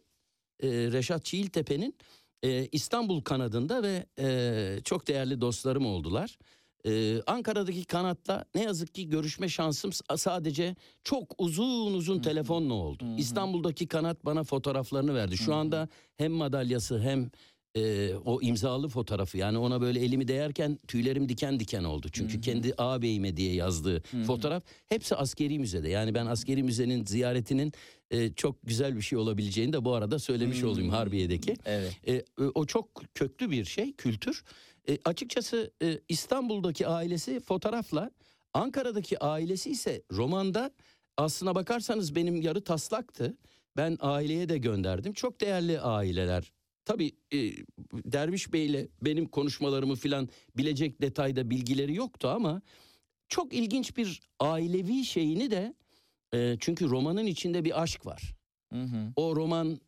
[0.63, 1.95] e, Reşat Çiğiltepe'nin
[2.43, 6.37] e, İstanbul kanadında ve e, çok değerli dostlarım oldular.
[6.85, 13.03] E, Ankara'daki kanatla ne yazık ki görüşme şansım sadece çok uzun uzun telefonla oldu.
[13.05, 13.15] Hı.
[13.17, 15.37] İstanbul'daki kanat bana fotoğraflarını verdi.
[15.37, 15.55] Şu hı.
[15.55, 17.31] anda hem madalyası hem
[17.77, 22.07] e, o imzalı fotoğrafı yani ona böyle elimi değerken tüylerim diken diken oldu.
[22.11, 22.41] Çünkü Hı hı.
[22.41, 24.23] kendi ağabeyime diye yazdığı hı.
[24.23, 25.89] fotoğraf hepsi askeri müzede.
[25.89, 27.73] Yani ben askeri müzenin ziyaretinin
[28.11, 30.69] e, çok güzel bir şey olabileceğini de bu arada söylemiş Hı.
[30.69, 31.55] olayım Harbiye'deki.
[31.65, 31.97] Evet.
[32.07, 32.23] E,
[32.55, 34.43] o çok köklü bir şey, kültür.
[34.89, 38.11] E, açıkçası e, İstanbul'daki ailesi fotoğrafla,
[38.53, 40.71] Ankara'daki ailesi ise romanda
[41.17, 43.37] aslına bakarsanız benim yarı taslaktı.
[43.77, 45.13] Ben aileye de gönderdim.
[45.13, 46.51] Çok değerli aileler.
[46.85, 47.37] Tabii e,
[47.93, 52.61] Derviş Bey'le benim konuşmalarımı filan bilecek detayda bilgileri yoktu ama
[53.29, 55.73] çok ilginç bir ailevi şeyini de
[56.33, 58.33] e, çünkü romanın içinde bir aşk var
[58.73, 59.11] Hı hı.
[59.15, 59.79] o romanı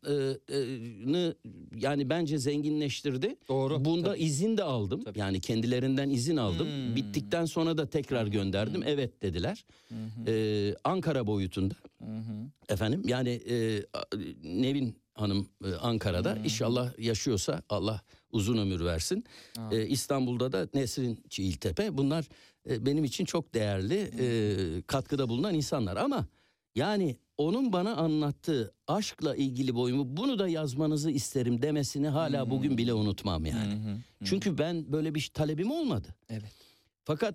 [1.76, 3.36] yani bence zenginleştirdi.
[3.48, 3.84] Doğru.
[3.84, 4.18] Bunda Tabii.
[4.22, 5.02] izin de aldım.
[5.04, 5.18] Tabii.
[5.18, 6.66] Yani kendilerinden izin aldım.
[6.66, 6.96] Hmm.
[6.96, 8.82] Bittikten sonra da tekrar gönderdim.
[8.86, 9.64] Evet dediler.
[9.88, 10.30] Hı hı.
[10.30, 12.50] Ee, Ankara boyutunda Hı hı.
[12.68, 13.02] efendim.
[13.06, 13.82] Yani e,
[14.44, 16.44] Nevin Hanım e, Ankara'da Hmm.
[16.44, 18.00] inşallah yaşıyorsa Allah
[18.32, 19.24] uzun ömür versin.
[19.72, 21.96] Ee, İstanbul'da da Nesrin Çiğiltepe.
[21.98, 22.28] Bunlar
[22.70, 24.18] e, benim için çok değerli Hmm.
[24.78, 26.26] e, katkıda bulunan insanlar ama
[26.74, 32.50] yani onun bana anlattığı aşkla ilgili boyumu bunu da yazmanızı isterim demesini hala Hmm.
[32.50, 33.74] bugün bile unutmam yani.
[33.74, 33.92] Hı hı.
[33.92, 33.98] Hı.
[34.24, 36.08] Çünkü ben böyle bir talebim olmadı.
[36.30, 36.52] Evet.
[37.04, 37.34] Fakat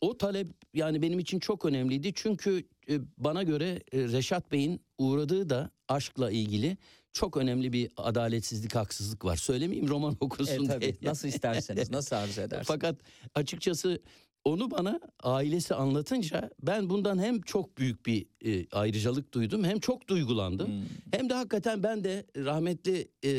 [0.00, 2.12] o talep yani benim için çok önemliydi.
[2.14, 6.76] Çünkü e, bana göre e, Reşat Bey'in uğradığı da aşkla ilgili
[7.12, 9.36] çok önemli bir adaletsizlik, haksızlık var.
[9.36, 10.80] Söylemeyeyim roman okusun E, tabii.
[10.80, 10.94] diye.
[11.02, 12.66] Nasıl isterseniz, nasıl arzu ederseniz.
[12.66, 12.96] Fakat
[13.34, 14.00] açıkçası
[14.44, 20.08] onu bana ailesi anlatınca ben bundan hem çok büyük bir e, ayrıcalık duydum hem çok
[20.08, 20.66] duygulandım.
[20.68, 20.84] Hmm.
[21.12, 23.30] Hem de hakikaten ben de rahmetli e,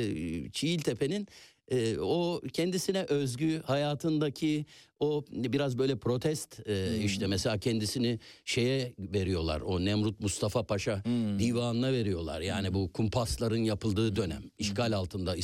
[0.51, 1.27] Çiğiltepe'nin
[1.69, 4.65] e, o kendisine özgü hayatındaki
[4.99, 7.05] o biraz böyle protest e, Hmm.
[7.05, 11.39] işte mesela kendisini şeye veriyorlar o Nemrut Mustafa Paşa Hmm.
[11.39, 12.41] divanına veriyorlar.
[12.41, 15.35] Yani bu kumpasların yapıldığı dönem işgal altında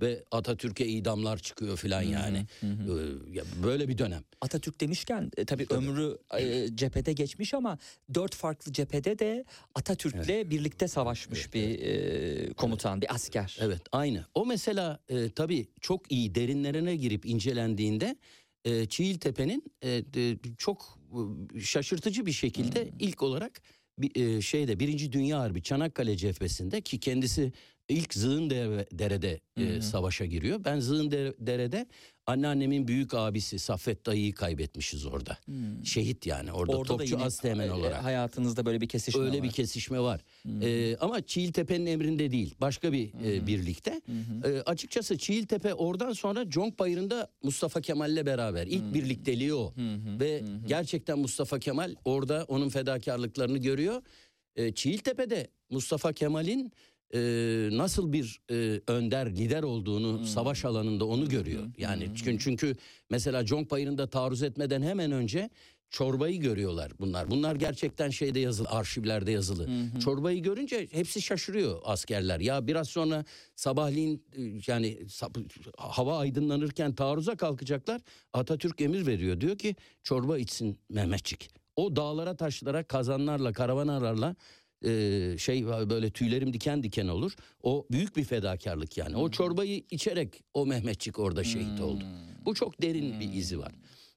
[0.00, 2.46] ve Atatürk'e idamlar çıkıyor filan yani.
[2.60, 3.20] Hı hı.
[3.30, 4.24] E, ya böyle bir dönem.
[4.40, 5.86] Atatürk demişken e, tabii Tabii.
[5.86, 7.78] ömrü e, cephede geçmiş ama
[8.14, 9.44] dört farklı cephede de
[9.74, 13.58] Atatürk'le birlikte savaşmış bir e, komutan, bir asker.
[13.60, 14.24] Evet aynı.
[14.34, 18.16] O mesela e, tabii çok iyi derinlerine girip incelendiğinde
[18.64, 20.98] e, Çiğiltepe'nin e, de- çok
[21.56, 23.62] e, şaşırtıcı bir şekilde ilk olarak
[23.98, 27.52] bir, e, şeyde Birinci Dünya Harbi Çanakkale cephesinde ki kendisi
[27.88, 30.64] ilk Zığındere'de e, savaşa giriyor.
[30.64, 31.86] Ben Zığındere'de
[32.26, 35.38] anneannemin büyük abisi Saffet dayıyı kaybetmişiz orada.
[35.84, 38.04] Şehit yani orada, Orada da topçu yine Asteğmen e, olarak.
[38.04, 39.42] hayatınızda böyle bir kesişme Öyle var.
[39.42, 40.20] bir kesişme var.
[40.62, 42.54] Ee, ama Çiğiltepe'nin emrinde değil.
[42.60, 44.00] Başka bir e, birlikte.
[44.44, 48.66] Ee, açıkçası Çiğiltepe oradan sonra Conk Bayırı'nda Mustafa Kemal'le beraber.
[48.66, 49.74] ilk birlikteliği o.
[50.20, 54.02] Ve gerçekten Mustafa Kemal orada onun fedakarlıklarını görüyor.
[54.56, 56.72] Ee, Çiğiltepe'de Mustafa Kemal'in
[57.14, 57.18] e,
[57.72, 61.62] nasıl bir e, önder, lider olduğunu savaş alanında onu görüyor.
[61.78, 62.76] Yani çünkü, çünkü
[63.10, 65.50] mesela Conk Bayırı'nda taarruz etmeden hemen önce
[65.90, 67.30] çorbayı görüyorlar bunlar.
[67.30, 69.68] Bunlar gerçekten şeyde yazılı, arşivlerde yazılı.
[70.04, 72.40] Çorbayı görünce hepsi şaşırıyor askerler.
[72.40, 73.24] Ya biraz sonra
[73.56, 74.98] sabahleyin e, yani
[75.78, 78.00] hava aydınlanırken taarruza kalkacaklar.
[78.32, 79.40] Atatürk emir veriyor.
[79.40, 81.50] Diyor ki çorba içsin Mehmetçik.
[81.76, 84.36] O dağlara taşlara kazanlarla karavanlarla
[84.84, 87.32] e, şey böyle tüylerim diken diken olur.
[87.62, 89.16] O büyük bir fedakarlık yani.
[89.16, 92.04] O çorbayı içerek o Mehmetçik orada şehit oldu.
[92.44, 93.72] Bu çok derin bir izi var.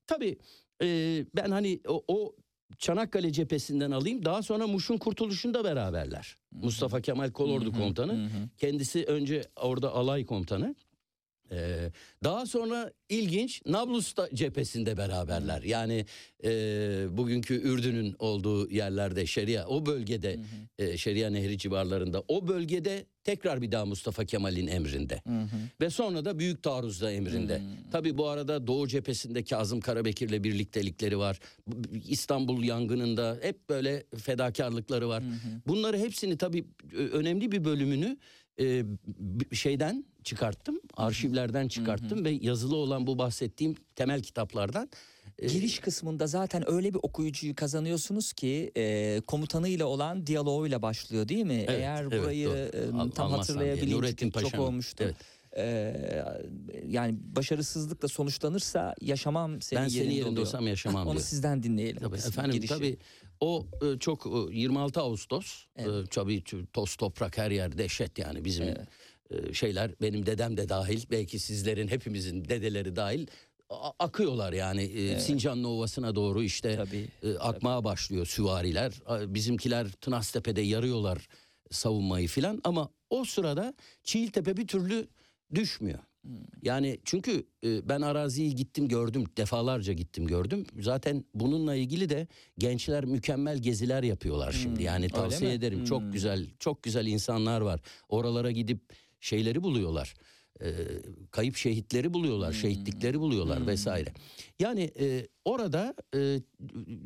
[0.08, 0.38] Tabii
[0.82, 0.88] e,
[1.36, 2.36] ben hani o, o
[2.78, 4.26] Çanakkale cephesinden alayım.
[4.26, 6.38] Daha sonra Muş'un kurtuluşunda beraberler.
[6.52, 8.30] Mustafa Kemal Kolordu komutanı.
[8.58, 10.76] Kendisi önce orada alay komutanı.
[11.52, 11.92] Ee,
[12.24, 15.62] daha sonra ilginç Nablus cephesinde beraberler.
[15.62, 16.06] Yani
[16.44, 16.50] e,
[17.18, 20.40] bugünkü Ürdün'ün olduğu yerlerde Şeria o bölgede
[20.80, 25.22] e, Şeria Nehri civarlarında o bölgede tekrar bir daha Mustafa Kemal'in emrinde.
[25.82, 27.62] Ve sonra da Büyük Taarruz'da emrinde.
[27.92, 31.40] Tabi bu arada Doğu cephesinde Kazım Karabekir'le birliktelikleri var.
[32.08, 35.24] İstanbul yangınında hep böyle fedakarlıkları var.
[35.68, 38.18] Bunları hepsini tabi önemli bir bölümünü
[38.60, 38.84] e,
[39.54, 40.80] şeyden çıkarttım.
[40.98, 44.90] Arşivlerden çıkarttım ve yazılı olan bu bahsettiğim temel kitaplardan
[45.40, 51.46] e, Giriş kısmında zaten öyle bir okuyucuyu kazanıyorsunuz ki e, komutanıyla olan diyaloğuyla başlıyor değil
[51.46, 51.66] mi?
[51.68, 53.08] Evet, Eğer evet, burayı doğru.
[53.08, 55.04] e, tam hatırlayabilirim çok olmuştu.
[55.04, 55.16] Evet.
[55.58, 56.26] E,
[56.88, 60.48] yani başarısızlıkla sonuçlanırsa yaşamam senin ben yerinde yerinde oluyor.
[60.48, 61.26] olsam yaşamam Onu diyor.
[61.26, 62.00] sizden dinleyelim.
[62.02, 62.68] Tabii efendim girişi.
[62.74, 62.98] tabii
[63.40, 68.46] o e, çok e, 26 Ağustos e, tabii ç- toz toprak her yer dehşet yani.
[68.46, 68.68] Bizim
[69.30, 73.28] e, şeyler benim dedem de dahil belki sizlerin hepimizin dedeleri dahil
[74.00, 78.94] akıyorlar yani e, Sincanlı Ovası'na doğru işte Tabii, e, akmaya başlıyor süvariler.
[79.28, 81.28] Bizimkiler Tınaztepe'de yarıyorlar
[81.72, 85.08] savunmayı filan ama o sırada Çiğiltepe bir türlü
[85.56, 86.00] düşmüyor.
[86.64, 90.66] Yani çünkü e, ben araziyi gittim gördüm defalarca gittim gördüm.
[90.80, 94.84] Zaten bununla ilgili de gençler mükemmel geziler yapıyorlar şimdi.
[94.84, 95.86] Yani tavsiye ederim.
[95.86, 97.82] Çok güzel çok güzel insanlar var.
[98.10, 98.80] Oralara gidip
[99.20, 100.14] şeyleri buluyorlar.
[100.62, 100.68] E,
[101.32, 104.14] kayıp şehitleri buluyorlar, şehitlikleri buluyorlar vesaire.
[104.60, 106.40] Yani e, orada e,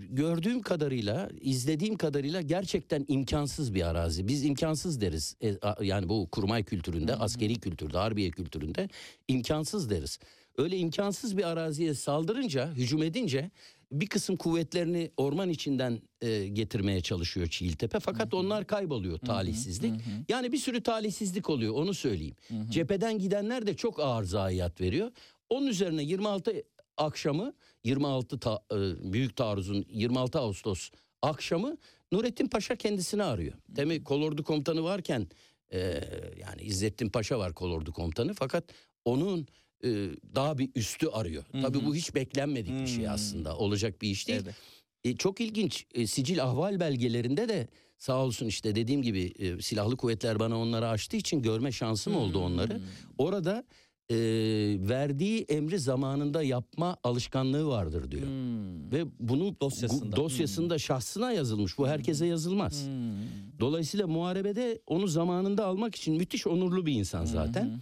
[0.09, 4.27] gördüğüm kadarıyla, izlediğim kadarıyla gerçekten imkansız bir arazi.
[4.27, 5.35] Biz imkansız deriz.
[5.41, 8.89] E, a- yani bu kurmay kültüründe, askeri kültürde, harbiye kültüründe
[9.27, 10.19] imkansız deriz.
[10.57, 13.51] Öyle imkansız bir araziye saldırınca, hücum edince
[13.91, 17.99] bir kısım kuvvetlerini orman içinden e, getirmeye çalışıyor Çiğiltepe.
[17.99, 19.93] Fakat onlar kayboluyor talihsizlik.
[20.29, 22.35] Yani bir sürü talihsizlik oluyor onu söyleyeyim.
[22.69, 25.11] Cepheden gidenler de çok ağır zayiat veriyor.
[25.49, 26.63] Onun üzerine 26
[26.97, 28.75] akşamı 26 ta- e,
[29.13, 30.89] büyük taarruzun 26 Ağustos
[31.21, 31.77] akşamı
[32.11, 33.53] Nurettin Paşa kendisini arıyor.
[33.69, 35.27] Demek kolordu komutanı varken
[35.73, 35.79] e,
[36.41, 38.63] yani İzzettin Paşa var kolordu komutanı fakat
[39.05, 39.47] onun
[39.83, 41.43] e, daha bir üstü arıyor.
[41.61, 43.57] Tabii bu hiç beklenmedik bir şey aslında.
[43.57, 44.41] Olacak bir iş değil.
[44.43, 44.55] Evet.
[45.03, 45.85] E, çok ilginç.
[45.93, 50.87] E, sicil ahval belgelerinde de sağ olsun işte dediğim gibi e, silahlı kuvvetler bana onları
[50.87, 52.81] açtığı için görme şansım oldu onları.
[53.17, 53.63] Orada
[54.11, 54.15] e,
[54.89, 58.27] verdiği emri zamanında yapma alışkanlığı vardır diyor.
[58.91, 60.15] Ve bunu Dosyasında.
[60.15, 61.77] dosyasında şahsına yazılmış.
[61.77, 62.87] Bu herkese yazılmaz.
[63.59, 67.81] Dolayısıyla muharebede onu zamanında almak için müthiş onurlu bir insan zaten.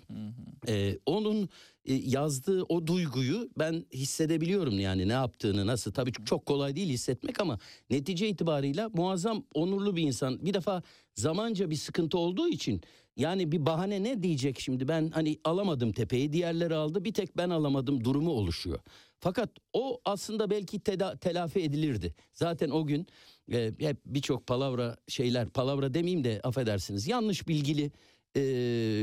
[0.68, 1.50] Ee, onun
[1.86, 7.40] e, yazdığı o duyguyu ben hissedebiliyorum yani ne yaptığını nasıl tabii çok kolay değil hissetmek
[7.40, 7.60] ama
[7.90, 10.46] netice itibarıyla muazzam onurlu bir insan.
[10.46, 10.84] Bir defa
[11.16, 12.82] zamanca bir sıkıntı olduğu için
[13.17, 17.49] yani bir bahane ne diyecek şimdi ben hani alamadım tepeyi diğerleri aldı bir tek ben
[17.49, 18.80] alamadım durumu oluşuyor.
[19.19, 22.15] Fakat o aslında belki teda- telafi edilirdi.
[22.34, 23.08] Zaten o gün
[23.51, 27.91] e, hep birçok palavra şeyler palavra demeyeyim de affedersiniz yanlış bilgili
[28.36, 28.41] e,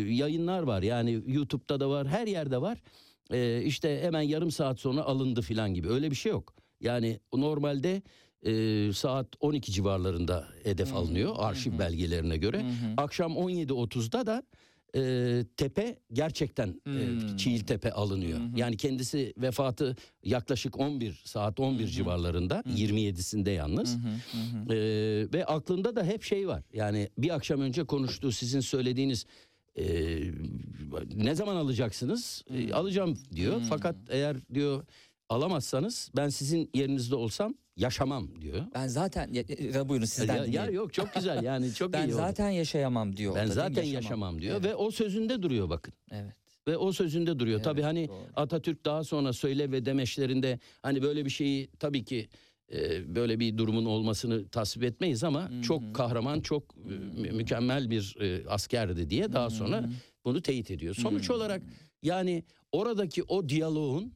[0.09, 0.83] yayınlar var.
[0.83, 2.79] Yani YouTube'da da var her yerde var.
[3.33, 6.55] E, işte hemen yarım saat sonra alındı filan gibi öyle bir şey yok.
[6.81, 8.03] Yani normalde
[8.45, 12.65] e, saat 12 civarlarında hedef alınıyor arşiv belgelerine göre.
[12.97, 14.43] Akşam 17.30'da da
[14.97, 17.37] e, tepe gerçekten e, Hmm.
[17.37, 18.39] Çiğiltepe alınıyor.
[18.39, 18.43] Hı.
[18.57, 21.91] Yani kendisi vefatı yaklaşık 11 saat 11 Hı hı.
[21.91, 23.97] civarlarında 27'sinde yalnız.
[23.97, 24.75] Hı.
[24.75, 26.63] Ee, ve aklında da hep şey var.
[26.73, 29.27] Yani bir akşam önce konuştuğu sizin söylediğiniz
[29.79, 29.85] e,
[31.15, 32.45] ne zaman alacaksınız?
[32.51, 33.57] E, alacağım diyor.
[33.57, 33.65] Hmm.
[33.65, 34.85] Fakat eğer diyor
[35.29, 38.67] alamazsanız ben sizin yerinizde olsam yaşamam diyor.
[38.75, 42.15] Ben zaten ya, ya, buyurun sizden Ya, ya yok çok güzel yani çok Ben iyi
[42.15, 42.23] oldu.
[42.23, 43.35] zaten yaşayamam diyor.
[43.35, 45.95] Ben zaten yaşamam, diyor Evet, ve o sözünde duruyor bakın.
[46.11, 46.33] evet.
[46.69, 47.57] Ve o sözünde duruyor.
[47.57, 48.27] Evet, tabii hani doğru.
[48.37, 52.29] Atatürk daha sonra söyle ve demeçlerinde hani böyle bir şeyi tabii ki
[52.73, 55.63] e, böyle bir durumun olmasını tasvip etmeyiz ama Hı hı.
[55.63, 56.89] çok kahraman, çok e,
[57.21, 59.91] mü- mükemmel bir e, askerdi diye daha sonra Hı hı.
[60.25, 60.95] bunu teyit ediyor.
[60.95, 61.35] Sonuç Hı.
[61.35, 61.63] olarak
[62.03, 64.13] yani oradaki o diyaloğun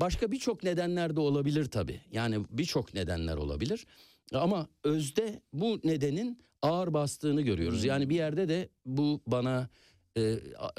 [0.00, 2.00] başka birçok nedenler de olabilir tabii.
[2.12, 3.86] Yani birçok nedenler olabilir.
[4.34, 7.82] Ama özde bu nedenin ağır bastığını görüyoruz.
[7.82, 7.88] Hmm.
[7.88, 9.68] Yani bir yerde de bu bana
[10.18, 10.34] e,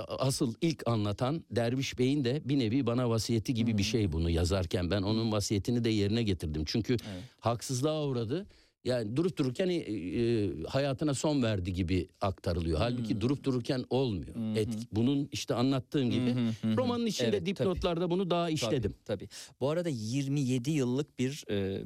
[0.07, 3.83] asıl ilk anlatan Derviş Bey'in de bir nevi bana vasiyeti gibi bir Hmm.
[3.83, 6.63] şey bunu yazarken ben onun vasiyetini de yerine getirdim.
[6.65, 7.23] Çünkü Evet.
[7.39, 8.47] haksızlığa uğradı.
[8.83, 12.77] Yani durup dururken e, e, hayatına son verdi gibi aktarılıyor.
[12.77, 13.21] Halbuki Hmm.
[13.21, 14.35] durup dururken olmuyor.
[14.35, 14.59] Hı.
[14.59, 16.77] Et, bunun işte anlattığım gibi Hı hı, hı hı.
[16.77, 17.45] romanın içinde Evet, tabii.
[17.45, 18.91] dipnotlarda bunu daha işledim.
[19.05, 19.29] Tabii, tabii.
[19.59, 21.83] Bu arada 27 yıllık bir e,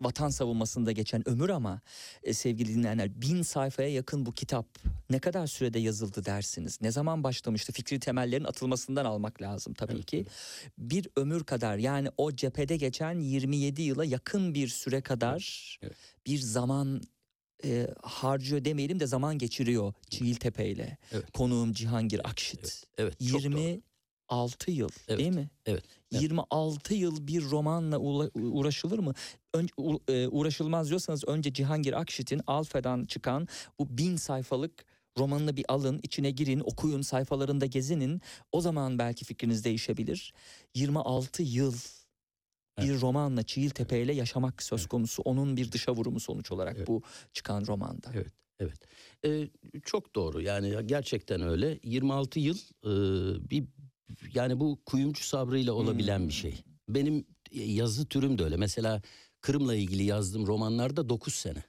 [0.00, 1.80] vatan savunmasında geçen ömür ama
[2.22, 4.66] e, sevgili dinleyenler bin sayfaya yakın bu kitap
[5.10, 6.78] ne kadar sürede yazıldı dersiniz?
[6.80, 7.72] Ne zaman başlamıştı?
[7.72, 10.26] Fikri temellerin atılmasından almak lazım tabii Evet, ki.
[10.78, 15.96] Bir ömür kadar yani o cephede geçen 27 yıla yakın bir süre kadar Evet.
[16.26, 17.02] bir zaman
[17.64, 20.96] e, harcıyor demeyelim de zaman geçiriyor Çiğiltepe ile.
[21.12, 21.32] Evet.
[21.32, 22.60] Konuğum Cihangir Akşit.
[22.60, 23.80] Evet, evet, çok doğru.
[24.32, 25.50] 26 yıl Evet, değil mi?
[25.66, 26.22] evet, evet.
[26.22, 27.98] 26 yıl bir romanla
[28.34, 29.12] uğraşılır mı?
[29.54, 34.84] Ön- u- e, uğraşılmaz diyorsanız önce Cihangir Akşit'in Alfa'dan çıkan bu bin sayfalık
[35.18, 38.20] romanını bir alın, içine girin, okuyun, sayfalarında gezinin.
[38.52, 40.32] O zaman belki fikriniz değişebilir.
[40.74, 41.74] 26 yıl
[42.80, 45.22] bir romanla Çiğiltepe ile yaşamak söz konusu.
[45.22, 46.88] Onun bir dışa vurumu sonuç olarak Evet.
[46.88, 48.10] bu çıkan romanda.
[48.14, 48.32] Evet.
[48.60, 48.78] Evet.
[49.24, 49.48] Ee,
[49.84, 50.40] çok doğru.
[50.42, 51.78] Yani gerçekten öyle.
[51.84, 52.90] 26 yıl e,
[53.50, 53.64] bir
[54.34, 56.28] yani bu kuyumcu sabrıyla olabilen Hmm.
[56.28, 56.54] bir şey.
[56.88, 58.56] Benim yazı türüm de öyle.
[58.56, 59.02] Mesela
[59.40, 61.62] Kırım'la ilgili yazdığım romanlarda 9 sene.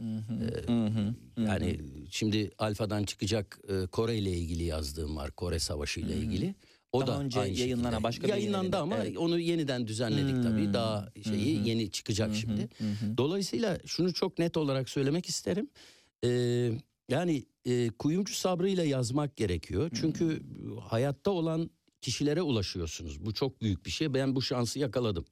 [0.00, 5.30] Ee, Yani şimdi Alfa'dan çıkacak e, Kore ile ilgili yazdığım var.
[5.30, 6.54] Kore Savaşı ile ilgili.
[6.92, 8.02] O Daha da önce aynı yayınlanan şekilde.
[8.02, 9.18] başka bir yayın yayınlandı ama Evet.
[9.18, 10.64] onu yeniden düzenledik tabii.
[10.64, 10.74] Hmm.
[10.74, 11.68] Daha şeyi hı.
[11.68, 12.62] yeni çıkacak hı, şimdi.
[12.78, 13.16] hı.
[13.18, 15.68] Dolayısıyla şunu çok net olarak söylemek isterim.
[16.24, 16.70] Ee,
[17.08, 19.90] yani e, kuyumcu sabrıyla yazmak gerekiyor.
[20.00, 20.42] Çünkü
[20.80, 23.26] hayatta olan kişilere ulaşıyorsunuz.
[23.26, 24.14] Bu çok büyük bir şey.
[24.14, 25.24] Ben bu şansı yakaladım.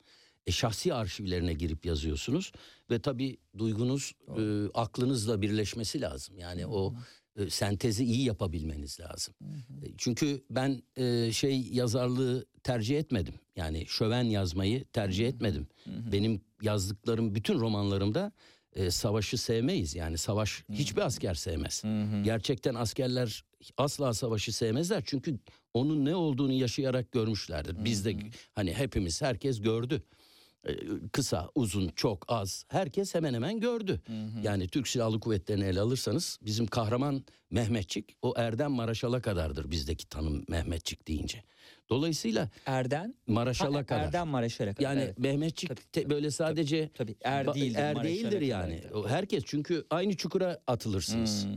[0.47, 2.53] E, şahsi arşivlerine girip yazıyorsunuz
[2.91, 4.43] ve tabii duygunuz, e,
[4.75, 6.39] aklınızla birleşmesi lazım.
[6.39, 6.95] Yani o
[7.37, 9.35] e, sentezi iyi yapabilmeniz lazım.
[9.83, 13.35] E, Çünkü ben e, şey yazarlığı tercih etmedim.
[13.57, 15.67] Yani şöven yazmayı tercih etmedim.
[15.87, 18.33] Benim yazdıklarım bütün romanlarımda
[18.77, 19.95] e, savaşı sevmeyiz.
[19.95, 21.85] Yani savaş hiçbir asker sevmez.
[21.85, 22.23] Hı hı.
[22.23, 23.45] Gerçekten askerler
[23.77, 25.03] asla savaşı sevmezler.
[25.07, 25.39] Çünkü
[25.75, 27.85] onun ne olduğunu yaşayarak görmüşlerdir.
[27.85, 28.17] Biz de
[28.55, 30.03] hani hepimiz herkes gördü.
[30.69, 30.77] E,
[31.13, 34.01] Kısa, uzun, çok az herkes hemen hemen gördü.
[34.43, 40.45] Yani Türk Silahlı Kuvvetleri'ni ele alırsanız bizim kahraman Mehmetçik o Erdem Maraşal'a kadardır bizdeki tanım
[40.49, 41.43] Mehmetçik deyince.
[41.89, 44.05] Dolayısıyla Erden Maraşal'a Ha, kadar.
[44.05, 44.91] Erden Mareşal'e kadar.
[44.91, 45.19] Yani evet.
[45.19, 47.79] Mehmetçik Tabii, tabii, böyle sadece tabii er ba- değildir.
[47.79, 48.81] er değildir kadar, yani.
[48.83, 48.95] tabii.
[48.95, 51.45] O herkes çünkü aynı çukura atılırsınız.
[51.45, 51.51] Hmm.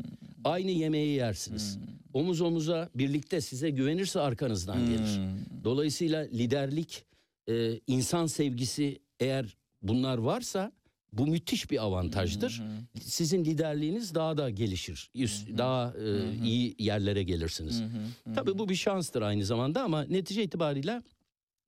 [0.44, 1.78] Aynı yemeği yersiniz.
[2.14, 5.18] Omuz omuza birlikte size güvenirse arkanızdan gelir.
[5.18, 5.64] Hmm.
[5.64, 7.06] Dolayısıyla liderlik,
[7.50, 10.72] e, insan sevgisi eğer bunlar varsa
[11.14, 12.62] bu müthiş bir avantajdır.
[13.02, 15.10] Sizin liderliğiniz daha da gelişir.
[15.16, 17.84] Üst, daha e, iyi yerlere gelirsiniz.
[18.36, 21.02] Tabii bu bir şanstır aynı zamanda ama netice itibariyle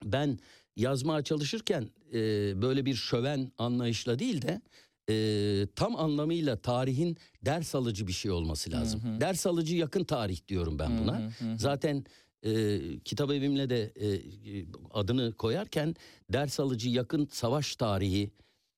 [0.06, 0.40] ben
[0.76, 2.18] yazmaya çalışırken e,
[2.62, 4.62] böyle bir şöven anlayışla değil de
[5.10, 9.02] e, tam anlamıyla tarihin ders alıcı bir şey olması lazım.
[9.22, 11.32] Ders alıcı yakın tarih diyorum ben buna.
[11.58, 12.06] Zaten
[12.46, 15.96] e, kitap evimle de e, e, adını koyarken
[16.30, 18.30] ders alıcı yakın savaş tarihi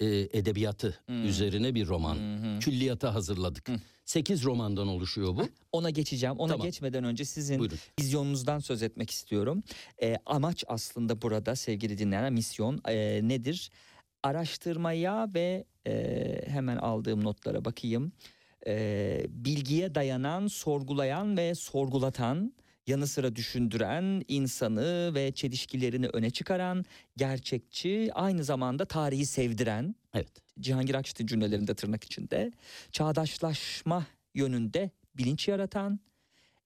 [0.03, 2.17] e, edebiyatı üzerine bir roman.
[2.59, 3.69] Külliyata hazırladık.
[4.05, 5.49] 8 romandan oluşuyor bu.
[5.71, 6.35] Ona geçeceğim.
[6.37, 6.65] Ona Tamam.
[6.65, 7.77] geçmeden önce sizin Buyurun.
[7.99, 9.63] vizyonunuzdan söz etmek istiyorum.
[10.01, 13.71] Ee, amaç aslında burada sevgili dinleyenler misyon e, nedir?
[14.23, 18.11] Araştırmaya ve e, hemen aldığım notlara bakayım.
[18.67, 22.53] E, bilgiye dayanan, sorgulayan ve sorgulatan,
[22.87, 26.85] yanı sıra düşündüren, insanı ve çelişkilerini öne çıkaran,
[27.17, 30.29] gerçekçi, aynı zamanda tarihi sevdiren, Evet.
[30.59, 32.51] Cihangir Akşit'in cümlelerinde tırnak içinde
[32.91, 34.05] çağdaşlaşma
[34.35, 35.99] yönünde bilinç yaratan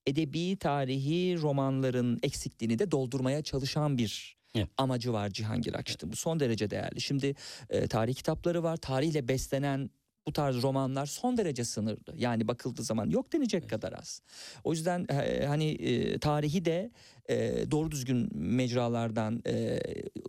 [0.06, 4.70] edebi tarihi romanların eksikliğini de doldurmaya çalışan bir Evet.
[4.78, 6.12] amacı var Cihangir Akçıt'ın.
[6.12, 7.02] Bu son derece değerli.
[7.02, 7.36] Şimdi
[7.70, 8.78] e, tarih kitapları var.
[8.78, 9.90] Tarihle beslenen
[10.28, 12.14] bu tarz romanlar son derece sınırlı.
[12.18, 14.22] Yani bakıldığı zaman yok denecek kadar az.
[14.64, 16.92] O yüzden e, hani e, tarihi de
[17.30, 19.80] e, doğru düzgün mecralardan e,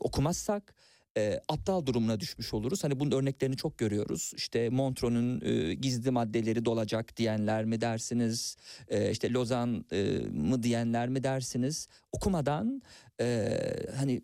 [0.01, 0.75] okumazsak
[1.17, 2.85] e, aptal durumuna düşmüş oluruz.
[2.85, 4.33] Hani bunun örneklerini çok görüyoruz.
[4.37, 8.57] İşte Montreux'un e, gizli maddeleri dolacak diyenler mi dersiniz?
[8.89, 11.89] E, işte Lozan e, mı diyenler mi dersiniz?
[12.13, 12.83] Okumadan
[13.21, 13.59] e,
[13.97, 14.23] hani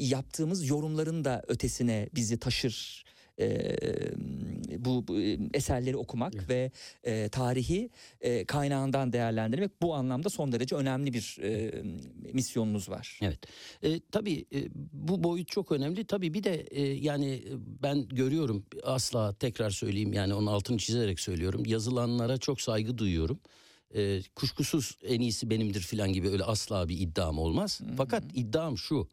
[0.00, 3.04] yaptığımız yorumların da ötesine bizi taşır.
[3.40, 3.76] E,
[4.78, 5.20] bu, bu
[5.54, 6.48] eserleri okumak Evet.
[6.48, 6.70] ve
[7.04, 11.82] e, tarihi e, kaynağından değerlendirmek bu anlamda son derece önemli bir e,
[12.32, 13.18] misyonunuz var.
[13.22, 13.38] Evet.
[13.82, 16.04] E, tabii e, bu boyut çok önemli.
[16.04, 17.42] Tabii bir de e, yani
[17.82, 21.62] ben görüyorum asla tekrar söyleyeyim yani onun altını çizerek söylüyorum.
[21.66, 23.40] Yazılanlara çok saygı duyuyorum.
[23.94, 27.80] E, kuşkusuz en iyisi benimdir filan gibi öyle asla bir iddiam olmaz.
[27.96, 29.08] Fakat iddiam şu.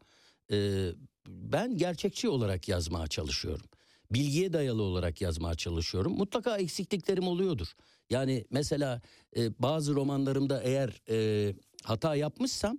[0.52, 0.88] e,
[1.28, 3.66] ben gerçekçi olarak yazmaya çalışıyorum.
[4.12, 6.16] Bilgiye dayalı olarak yazmaya çalışıyorum.
[6.16, 7.72] Mutlaka eksikliklerim oluyordur.
[8.10, 9.00] Yani mesela
[9.36, 11.54] e, bazı romanlarımda eğer e,
[11.84, 12.78] hata yapmışsam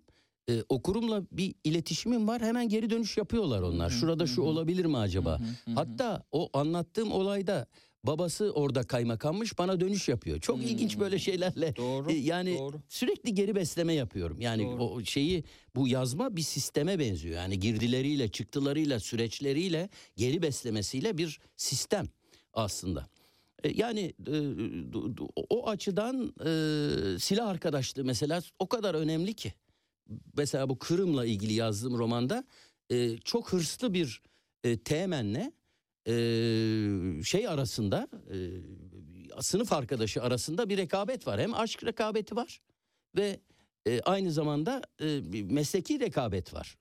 [0.49, 2.41] e, okurumla bir iletişimim var.
[2.41, 3.89] Hemen geri dönüş yapıyorlar onlar.
[3.89, 5.39] Şurada şu olabilir mi acaba?
[5.75, 7.67] Hatta o anlattığım olayda
[8.03, 10.39] babası orada kaymakammış bana dönüş yapıyor.
[10.39, 11.75] Çok ilginç böyle şeylerle.
[11.75, 12.81] Doğru, e, yani doğru.
[12.89, 14.41] sürekli geri besleme yapıyorum.
[14.41, 14.83] Yani Doğru.
[14.83, 15.43] o şeyi
[15.75, 17.35] bu yazma bir sisteme benziyor.
[17.35, 22.07] Yani girdileriyle, çıktılarıyla, süreçleriyle, geri beslemesiyle bir sistem
[22.53, 23.07] aslında.
[23.63, 24.35] E, Yani e,
[25.49, 29.53] o açıdan e, silah arkadaşlığı mesela o kadar önemli ki.
[30.37, 32.43] Mesela bu Kırım'la ilgili yazdığım romanda
[33.23, 34.21] çok hırslı bir
[34.63, 35.51] e, teğmenle
[36.07, 36.13] e,
[37.23, 38.37] şey arasında e,
[39.41, 41.39] sınıf arkadaşı arasında bir rekabet var.
[41.39, 42.61] Hem aşk rekabeti var
[43.15, 43.39] ve
[43.87, 46.77] e, aynı zamanda e, bir mesleki rekabet var.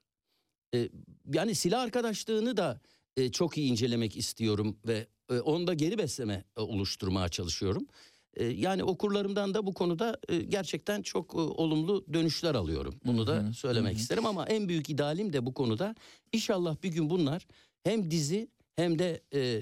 [0.75, 0.89] E,
[1.35, 2.81] yani silah arkadaşlığını da
[3.17, 7.87] e, çok iyi incelemek istiyorum ve e, onda geri besleme e, oluşturmaya çalışıyorum.
[8.35, 12.95] E, yani okurlarımdan da bu konuda e, gerçekten çok e, olumlu dönüşler alıyorum.
[13.05, 15.95] Bunu da söylemek isterim ama en büyük idealim de bu konuda
[16.33, 17.47] inşallah bir gün bunlar
[17.85, 19.61] hem dizi hem de e,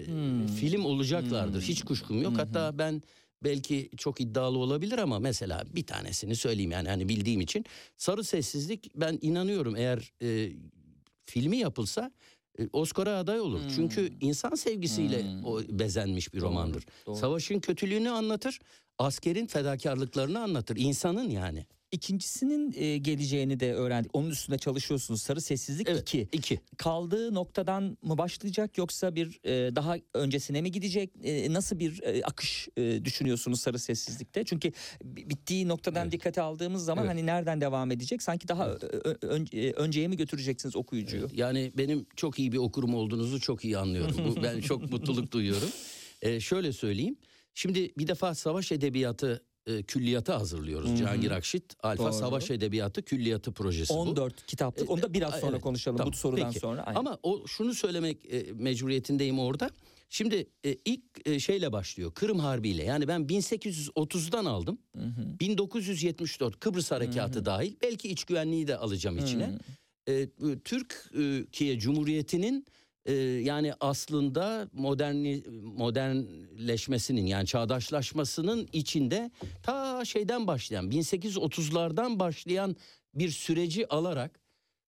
[0.60, 1.62] film olacaklardır.
[1.62, 2.38] Hiç kuşkum yok.
[2.38, 3.02] Hatta ben
[3.44, 7.64] belki çok iddialı olabilir ama mesela bir tanesini söyleyeyim yani hani bildiğim için
[7.96, 10.52] Sarı Sessizlik ben inanıyorum eğer e,
[11.24, 12.10] filmi yapılsa
[12.58, 13.60] e, Oscar'a aday olur.
[13.76, 16.84] Çünkü insan sevgisiyle o bezenmiş bir romandır.
[17.06, 17.16] doğru.
[17.16, 18.58] Savaşın kötülüğünü anlatır,
[18.98, 20.76] askerin fedakarlıklarını anlatır.
[20.76, 21.66] İnsanın yani.
[21.92, 24.10] İkincisinin e, geleceğini de öğrendik.
[24.16, 25.22] Onun üstünde çalışıyorsunuz.
[25.22, 26.02] Sarı Sessizlik Evet.
[26.02, 26.28] 2.
[26.32, 26.60] İki.
[26.76, 31.10] Kaldığı noktadan mı başlayacak yoksa bir e, daha öncesine mi gidecek?
[31.24, 34.44] E, nasıl bir e, akış e, düşünüyorsunuz Sarı Sessizlik'te?
[34.44, 34.72] Çünkü
[35.04, 36.12] bi- bittiği noktadan Evet.
[36.12, 37.14] dikkate aldığımız zaman Evet.
[37.14, 38.22] hani nereden devam edecek?
[38.22, 41.28] Sanki daha ö- ö- ön- e, önceye mi götüreceksiniz okuyucuyu?
[41.32, 44.16] Yani benim çok iyi bir okurum olduğunuzu çok iyi anlıyorum.
[44.28, 45.68] Bu, ben çok mutluluk duyuyorum.
[46.22, 47.16] Ee, şöyle söyleyeyim.
[47.54, 50.98] Şimdi bir defa savaş edebiyatı e, külliyatı hazırlıyoruz.
[50.98, 52.12] Cihangir Akşit Alfa Doğru.
[52.12, 53.98] Savaş Edebiyatı Külliyatı projesi bu.
[53.98, 54.90] 14 kitaplık.
[54.90, 56.60] Onu da biraz E, sonra evet, konuşalım tamam, bu sorudan peki.
[56.60, 56.82] sonra.
[56.82, 56.98] Aynen.
[56.98, 59.70] Ama o şunu söylemek e, mecburiyetindeyim orada.
[60.10, 62.12] Şimdi e, ilk e, şeyle başlıyor.
[62.14, 62.84] Kırım Harbi ile.
[62.84, 64.78] Yani ben 1830'dan aldım.
[65.40, 67.74] 1974 Kıbrıs Harekatı dahil.
[67.82, 69.58] Belki iç güvenliği de alacağım içine.
[70.08, 70.28] E,
[70.64, 72.66] Türkiye Cumhuriyeti'nin
[73.08, 73.12] e,
[73.44, 79.30] yani aslında moderni modernleşmesinin yani çağdaşlaşmasının içinde
[79.62, 82.76] ta şeyden başlayan 1830'lardan başlayan
[83.14, 84.40] bir süreci alarak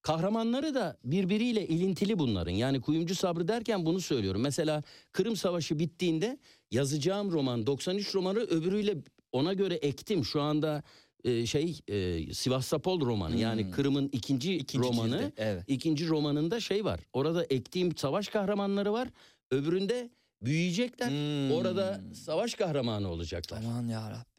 [0.02, 2.52] kahramanları da birbiriyle ilintili bunların.
[2.52, 4.40] Yani Kuyumcu Sabrı derken bunu söylüyorum.
[4.40, 6.38] Mesela Kırım Savaşı bittiğinde
[6.70, 8.96] yazacağım roman 93 romanı öbürüyle
[9.32, 10.24] ona göre ektim.
[10.24, 10.82] Şu anda
[11.24, 15.18] e, şey e, Sivastopol romanı yani Kırım'ın ikinci, İkinci romanı.
[15.18, 15.64] cildi, evet.
[15.66, 17.00] İkinci romanında şey var.
[17.12, 19.08] Orada ektiğim savaş kahramanları var.
[19.50, 20.10] Öbüründe
[20.42, 21.08] büyüyecekler.
[21.08, 21.52] Hmm.
[21.52, 23.62] Orada savaş kahramanı olacaklar.
[23.66, 24.30] Aman yarabbi.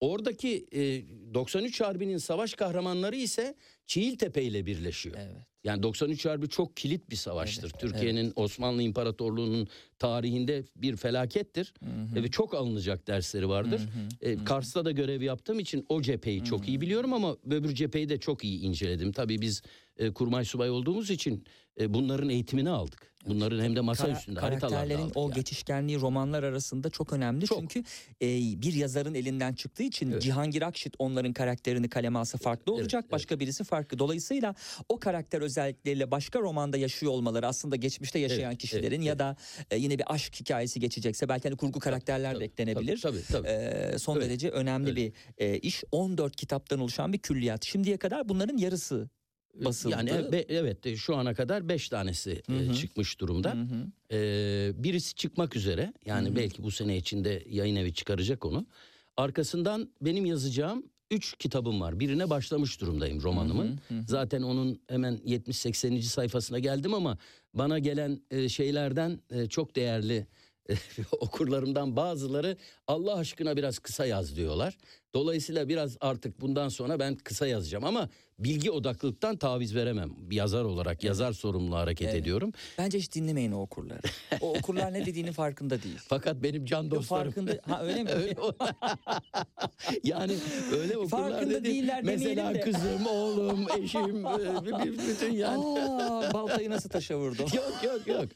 [0.00, 1.02] Oradaki e,
[1.34, 3.54] 93 Harbi'nin savaş kahramanları ise
[3.92, 5.16] Çiğiltepe ile birleşiyor.
[5.18, 5.36] Evet.
[5.64, 7.70] Yani 93 Harbi çok kilit bir savaştır.
[7.70, 9.68] Türkiye'nin Osmanlı İmparatorluğu'nun
[9.98, 11.74] tarihinde bir felakettir.
[12.16, 13.80] E, Ve çok alınacak dersleri vardır.
[14.20, 18.18] E, Kars'ta da görev yaptığım için o cepheyi çok iyi biliyorum ama öbür cepheyi de
[18.20, 19.12] çok iyi inceledim.
[19.12, 19.62] Tabii biz
[19.96, 21.44] e, kurmay subay olduğumuz için
[21.80, 23.08] e, bunların eğitimini aldık.
[23.28, 25.34] Bunların hem de masa Kara- üstünde haritalarla aldık o yani.
[25.34, 27.46] geçişkenliği romanlar arasında çok önemli.
[27.46, 27.58] Çok.
[27.60, 27.78] Çünkü
[28.22, 28.26] e,
[28.62, 30.22] bir yazarın elinden çıktığı için Evet.
[30.22, 33.02] Cihangir Akşit onların karakterini kaleme alsa farklı Evet, olacak.
[33.04, 33.12] evet.
[33.12, 33.77] Başka birisi farklı.
[33.98, 34.54] Dolayısıyla
[34.88, 39.36] o karakter özellikleriyle başka romanda yaşıyor olmaları aslında geçmişte yaşayan Evet, kişilerin evet, ya da
[39.70, 43.00] e, yine bir aşk hikayesi geçecekse belki hani kurgu karakterler de Tabii, eklenebilir.
[43.00, 43.42] Tabii tabii.
[43.46, 43.48] tabii.
[43.48, 44.96] Ee, son Öyle, derece önemli öyle.
[44.96, 45.84] bir e, iş.
[45.92, 47.64] 14 kitaptan oluşan bir külliyat.
[47.64, 49.08] Şimdiye kadar bunların yarısı
[49.54, 49.92] basıldı.
[49.92, 52.74] Yani e, be- evet e, şu ana kadar beş tanesi e, Hı hı.
[52.74, 53.56] çıkmış durumda.
[54.12, 55.92] Ee, birisi çıkmak üzere.
[56.06, 56.36] Yani Hı hı.
[56.36, 58.66] belki bu sene içinde yayın evi çıkaracak onu.
[59.16, 62.00] Arkasından benim yazacağım üç kitabım var.
[62.00, 63.80] Birine başlamış durumdayım romanımın.
[63.88, 64.04] Hı hı, hı.
[64.08, 66.02] Zaten onun hemen 70-80.
[66.02, 67.18] sayfasına geldim ama
[67.54, 70.26] bana gelen e, şeylerden e, çok değerli
[70.70, 70.74] e,
[71.20, 72.56] okurlarımdan bazıları
[72.86, 74.78] Allah aşkına biraz kısa yaz diyorlar.
[75.14, 78.08] Dolayısıyla biraz artık bundan sonra ben kısa yazacağım ama
[78.38, 80.10] bilgi odaklılıktan taviz veremem.
[80.18, 82.22] Bir yazar olarak yazar sorumlu hareket Evet.
[82.22, 82.52] ediyorum.
[82.78, 84.00] Bence hiç dinlemeyin o okurları.
[84.40, 85.98] O okurlar ne dediğinin farkında değil.
[86.08, 88.10] Fakat benim can dostlarım farkında ha öyle mi?
[88.18, 88.34] Öyle
[90.04, 90.32] yani
[90.72, 91.64] öyle okurlar Farkında dedi.
[91.64, 92.60] değiller Mesela de.
[92.60, 95.64] kızım, oğlum, eşim, e, bütün yani.
[95.64, 97.42] Aa, baltayı nasıl taşa vurdu?
[97.56, 98.28] yok yok yok.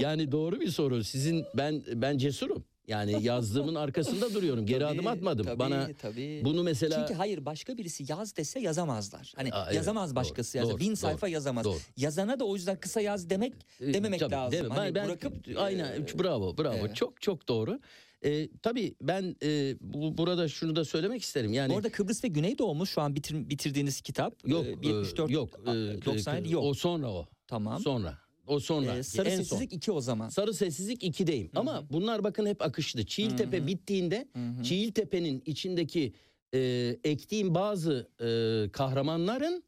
[0.00, 1.04] Yani doğru bir soru.
[1.04, 2.64] Sizin ben ben cesurum.
[2.90, 4.66] Yani yazdığımın arkasında duruyorum.
[4.66, 5.46] Geri Tabii, adım atmadım.
[5.46, 6.40] tabii, Bana tabii.
[6.44, 9.32] bunu mesela Çünkü hayır başka birisi yaz dese yazamazlar.
[9.36, 10.72] Hani Aa, evet, yazamaz doğru, başkası yazar.
[10.72, 11.64] doğru, Bin doğru, sayfa yazamaz.
[11.64, 11.78] doğru.
[11.96, 14.52] Yazana da o yüzden kısa yaz demek E, dememek tabii, lazım.
[14.52, 14.68] değil mi?
[14.74, 16.96] Hani ben, bırakıp aynen e, bravo bravo evet.
[16.96, 17.80] çok çok doğru.
[18.24, 21.52] E, tabii ben e, bu, burada şunu da söylemek isterim.
[21.52, 24.48] Yani Bu arada Kıbrıs ve Güneydoğu mu şu an bitir, bitirdiğiniz kitap?
[24.48, 26.64] yok e, 74 yok e, 97 yok.
[26.64, 27.26] O sonra o.
[27.46, 27.80] tamam.
[27.82, 28.18] Sonra.
[28.50, 28.96] O sonra.
[28.96, 29.36] Ee, Sarı en.
[29.36, 30.28] Sessizlik 2 o zaman.
[30.28, 31.50] Sarı sessizlik 2'deyim.
[31.54, 33.06] Ama bunlar bakın hep akışlı.
[33.06, 34.62] Çiğiltepe bittiğinde Hı hı.
[34.62, 36.12] Çiğiltepe'nin içindeki
[36.54, 36.58] e,
[37.04, 38.28] ektiğim bazı e,
[38.72, 39.62] kahramanların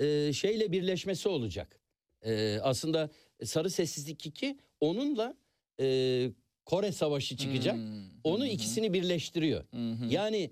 [0.00, 1.80] e, şeyle birleşmesi olacak.
[2.22, 3.10] E, aslında
[3.44, 5.34] Sarı Sessizlik 2 onunla
[5.80, 6.30] e,
[6.64, 7.74] Kore Savaşı çıkacak.
[7.74, 9.64] Hmm, Onu hı, ikisini birleştiriyor.
[9.72, 10.06] hı.
[10.10, 10.50] Yani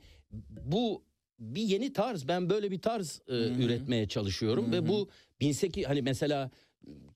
[0.65, 1.03] bu
[1.39, 2.29] bir yeni tarz.
[2.29, 5.09] Ben böyle bir tarz e, üretmeye çalışıyorum Hı ve bu
[5.45, 6.51] 18 hani mesela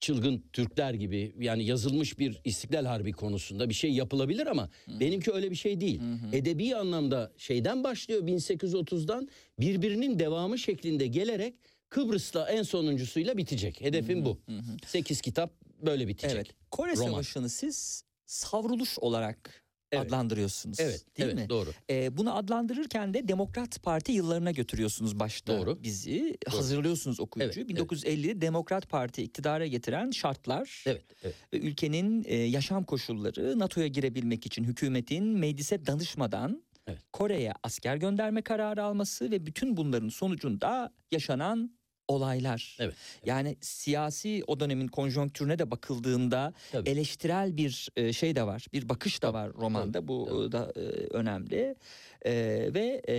[0.01, 5.51] çılgın Türkler gibi yani yazılmış bir İstiklal Harbi konusunda bir şey yapılabilir ama benimki öyle
[5.51, 6.01] bir şey değil.
[6.01, 6.37] Hı hı.
[6.37, 9.29] Edebi anlamda şeyden başlıyor 1830'dan
[9.61, 11.55] birbirinin devamı şeklinde gelerek
[11.89, 13.81] Kıbrıs'la en sonuncusuyla bitecek.
[13.81, 14.39] Hedefim bu.
[14.47, 14.77] Hı hı.
[14.87, 15.53] 8 kitap
[15.83, 16.37] böyle bitecek.
[16.37, 16.49] Evet.
[16.71, 17.11] Kore Roman.
[17.11, 20.07] Savaşı'nı siz savruluş olarak Evet.
[20.07, 20.80] adlandırıyorsunuz.
[20.80, 21.49] Evet, değil evet mi?
[21.49, 21.70] doğru.
[21.91, 25.82] Ee, bunu adlandırırken de Demokrat Parti yıllarına götürüyorsunuz başta Doğru.
[25.82, 26.36] bizi.
[26.49, 27.66] Hazırlıyorsunuz okuyucuyu.
[27.66, 27.93] Evet, evet.
[27.93, 31.34] 1950'de Demokrat Parti iktidara getiren şartlar Evet, evet.
[31.53, 36.99] ve ülkenin e, yaşam koşulları NATO'ya girebilmek için hükümetin meclise danışmadan Evet.
[37.12, 41.78] Kore'ye asker gönderme kararı alması ve bütün bunların sonucunda yaşanan
[42.09, 42.77] olaylar.
[42.81, 42.95] Evet,
[43.25, 46.91] Yani siyasi o dönemin konjonktürüne de bakıldığında Tabii.
[46.91, 48.67] eleştirel bir e, şey de var.
[48.73, 50.09] Bir bakış da var romanda.
[50.09, 50.53] Bu tabii.
[50.53, 50.81] da e,
[51.11, 51.77] önemli.
[52.23, 52.33] E,
[52.75, 53.17] ve e,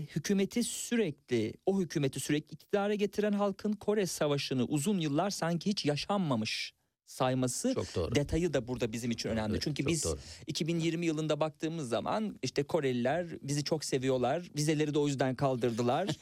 [0.00, 6.72] hükümeti sürekli o hükümeti sürekli iktidara getiren halkın Kore Savaşı'nı uzun yıllar sanki hiç yaşanmamış
[7.12, 7.74] sayması
[8.14, 9.52] detayı da burada bizim için önemli.
[9.52, 10.18] Evet, Çünkü biz doğru.
[10.46, 14.50] 2020 yılında baktığımız zaman işte Koreliler bizi çok seviyorlar.
[14.56, 16.08] Vizeleri de o yüzden kaldırdılar.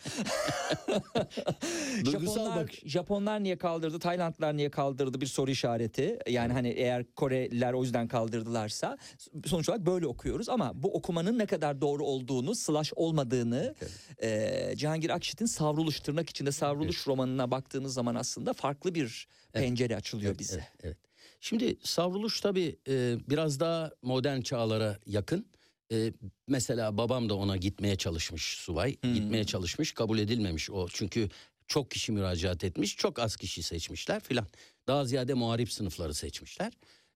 [2.04, 2.82] Japonlar, bakış.
[2.84, 6.18] Japonlar niye kaldırdı, Taylandlar niye kaldırdı bir soru işareti.
[6.28, 8.98] Yani hani eğer Koreliler o yüzden kaldırdılarsa
[9.46, 13.74] sonuç olarak böyle okuyoruz ama bu okumanın ne kadar doğru olduğunu, slash olmadığını
[14.22, 20.38] e, Cihangir Akşit'in Savruluş tırnak içinde Savruluş romanına baktığınız zaman aslında farklı bir pencere açılıyor
[20.38, 20.54] bize.
[20.54, 20.96] Evet, evet.
[21.40, 25.46] Şimdi savruluş tabii e, biraz daha modern çağlara yakın.
[25.92, 26.12] E,
[26.48, 28.96] mesela babam da ona gitmeye çalışmış subay.
[29.02, 29.14] Hmm.
[29.14, 30.88] Gitmeye çalışmış kabul edilmemiş o.
[30.88, 31.28] Çünkü
[31.66, 34.46] çok kişi müracaat etmiş çok az kişi seçmişler filan.
[34.86, 36.72] Daha ziyade muharip sınıfları seçmişler.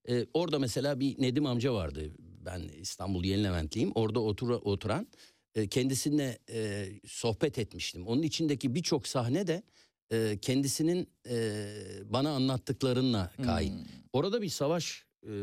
[0.09, 2.11] E, orada mesela bir Nedim amca vardı.
[2.19, 3.91] Ben İstanbul Yeni Leventliyim.
[3.95, 5.07] Orada otur, oturan
[5.55, 8.07] e, kendisiyle e, sohbet etmiştim.
[8.07, 9.63] Onun içindeki birçok sahne de
[10.11, 11.67] e, kendisinin e,
[12.05, 13.71] bana anlattıklarınla kait.
[13.71, 13.79] Hmm.
[14.13, 15.33] Orada bir savaş e,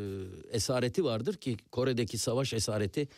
[0.52, 3.08] esareti vardır ki Kore'deki savaş esareti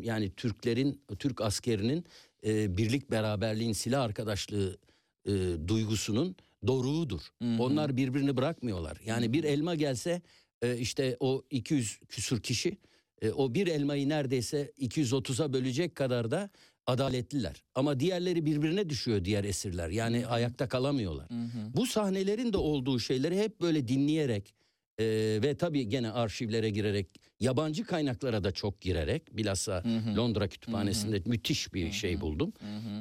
[0.00, 2.04] yani Türklerin Türk askerinin
[2.46, 4.78] e, birlik beraberliğin silah arkadaşlığı
[5.26, 5.32] e,
[5.68, 6.36] duygusunun
[6.66, 7.20] doruğudur.
[7.42, 7.62] Hı.
[7.62, 8.98] Onlar birbirini bırakmıyorlar.
[9.06, 10.22] Yani bir elma gelse
[10.62, 12.76] e, işte o 200 küsür kişi
[13.22, 16.50] e, o bir elmayı neredeyse 230'a bölecek kadar da
[16.86, 17.62] adaletliler.
[17.74, 19.88] Ama diğerleri birbirine düşüyor diğer esirler.
[19.88, 21.30] Yani ayakta kalamıyorlar.
[21.30, 21.76] Hı hı.
[21.76, 24.54] Bu sahnelerin de olduğu şeyleri hep böyle dinleyerek
[24.98, 25.04] e,
[25.42, 27.06] ve tabii gene arşivlere girerek
[27.40, 29.82] yabancı kaynaklara da çok girerek bilhassa
[30.16, 32.52] Londra Kütüphanesi'nde müthiş bir şey buldum.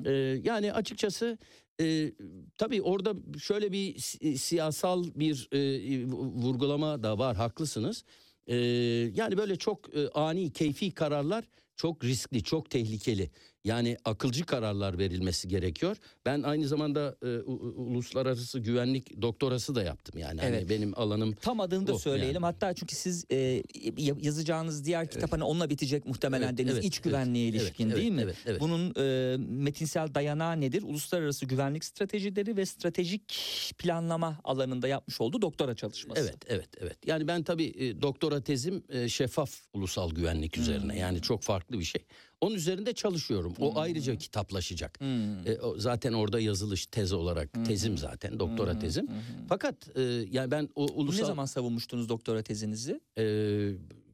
[0.06, 0.12] E,
[0.44, 1.38] yani açıkçası
[1.82, 2.12] e,
[2.58, 8.04] tabii orada şöyle bir si- siyasal bir e, vurgulama da var haklısınız.
[8.48, 8.56] E,
[9.16, 11.44] yani böyle çok e, ani keyfi kararlar
[11.76, 13.30] çok riskli, çok tehlikeli.
[13.66, 15.98] Yani akılcı kararlar verilmesi gerekiyor.
[16.26, 17.28] Ben aynı zamanda e,
[17.86, 20.20] uluslararası güvenlik doktorası da yaptım.
[20.20, 20.70] Yani hani Evet.
[20.70, 22.34] benim alanım Tam adını da O, söyleyelim.
[22.34, 22.46] yani.
[22.46, 23.36] Hatta çünkü siz e,
[23.98, 27.62] ya- yazacağınız diğer kitap hani onunla bitecek muhtemelen Evet, deniz evet, iç evet, güvenliğe evet,
[27.62, 28.22] ilişkin evet, değil mi?
[28.22, 28.62] evet, evet.
[28.62, 30.84] Bunun e, metinsel dayanağı nedir?
[30.84, 33.34] Uluslararası güvenlik stratejileri ve stratejik
[33.78, 36.22] planlama alanında yapmış olduğu doktora çalışması.
[36.22, 36.98] Evet, evet, evet.
[37.06, 40.98] Yani ben tabii e, doktora tezim e, şeffaf ulusal güvenlik üzerine.
[41.00, 42.06] Yani çok farklı bir şey.
[42.42, 43.54] Onun üzerinde çalışıyorum.
[43.60, 45.00] O ayrıca kitaplaşacak.
[45.00, 45.48] Hmm.
[45.48, 49.08] E, o zaten orada yazılış tezi olarak tezim zaten doktora tezim.
[49.50, 53.02] Fakat e, yani ben o ulusal ne zaman savunmuştunuz doktora tezinizi?
[53.18, 53.72] e,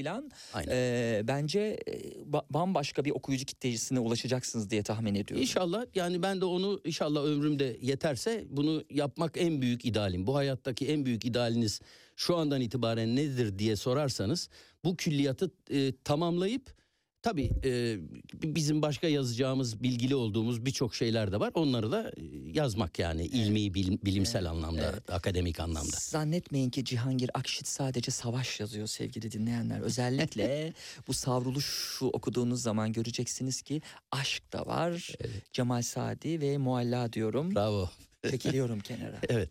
[0.55, 0.68] Aynen.
[0.70, 1.93] e, bence e,
[2.32, 5.43] ba- bambaşka bir okuyucu kitlesine ulaşacaksınız diye tahmin ediyorum.
[5.43, 10.26] İnşallah yani ben de onu inşallah ömrümde yeterse bunu yapmak en büyük idealim.
[10.26, 11.80] Bu hayattaki en büyük idealiniz
[12.16, 14.49] şu andan itibaren nedir diye sorarsanız
[14.85, 16.81] bu külliyatı e, tamamlayıp
[17.22, 17.97] tabii e,
[18.35, 21.51] bizim başka yazacağımız bilgili olduğumuz birçok şeyler de var.
[21.55, 22.22] Onları da e,
[22.53, 25.97] yazmak yani ilmi bilim- bilimsel anlamda akademik anlamda.
[26.01, 29.81] Zannetmeyin ki Cihangir Akşit sadece savaş yazıyor sevgili dinleyenler.
[29.81, 30.72] Özellikle
[31.09, 35.14] bu savruluşu okuduğunuz zaman göreceksiniz ki aşk da var.
[35.53, 37.55] Cemal Sadi ve Mualla diyorum.
[37.55, 37.91] Bravo.
[38.31, 39.16] Çekiliyorum kenara.
[39.29, 39.51] Evet.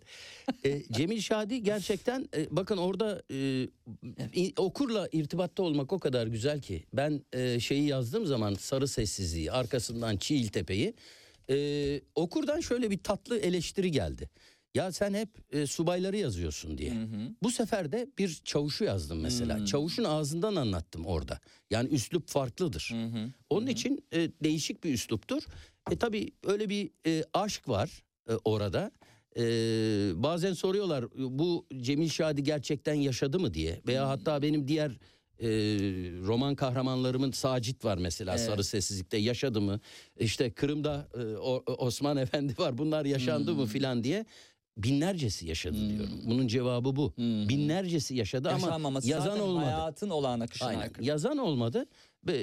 [0.65, 3.67] E, Cemil Şadi gerçekten e, bakın orada e,
[4.35, 6.83] i- okurla irtibatta olmak o kadar güzel ki.
[6.93, 10.93] Ben e, şeyi yazdığım zaman Sarı Sessizliği arkasından Çiğiltepe'yi
[11.49, 14.29] e, okurdan şöyle bir tatlı eleştiri geldi.
[14.75, 16.93] Ya sen hep e, subayları yazıyorsun diye.
[17.43, 19.65] Bu sefer de bir çavuşu yazdım mesela.
[19.65, 21.39] Çavuşun ağzından anlattım orada.
[21.71, 22.95] Yani üslup farklıdır.
[23.49, 25.41] Onun için e, değişik bir üsluptur.
[25.91, 28.91] E tabii öyle bir e, aşk var e, orada.
[29.37, 29.41] E,
[30.23, 33.81] bazen soruyorlar bu Cemil Şadi gerçekten yaşadı mı diye.
[33.87, 34.91] Veya hatta benim diğer
[35.39, 35.47] e,
[36.27, 38.45] roman kahramanlarımın Sacit var mesela Evet.
[38.45, 39.79] Sarı Sessizlik'te yaşadı mı?
[40.19, 44.25] İşte Kırım'da e, O- Osman Efendi var bunlar yaşandı mı filan diye.
[44.77, 46.21] Binlercesi yaşadı diyorum.
[46.25, 47.13] Bunun cevabı bu.
[47.17, 49.65] Binlercesi yaşadı ama yazan olmadı.
[49.65, 50.81] hayatın olağan akışına Aynen.
[50.81, 51.05] aykırı.
[51.05, 51.85] Yazan olmadı.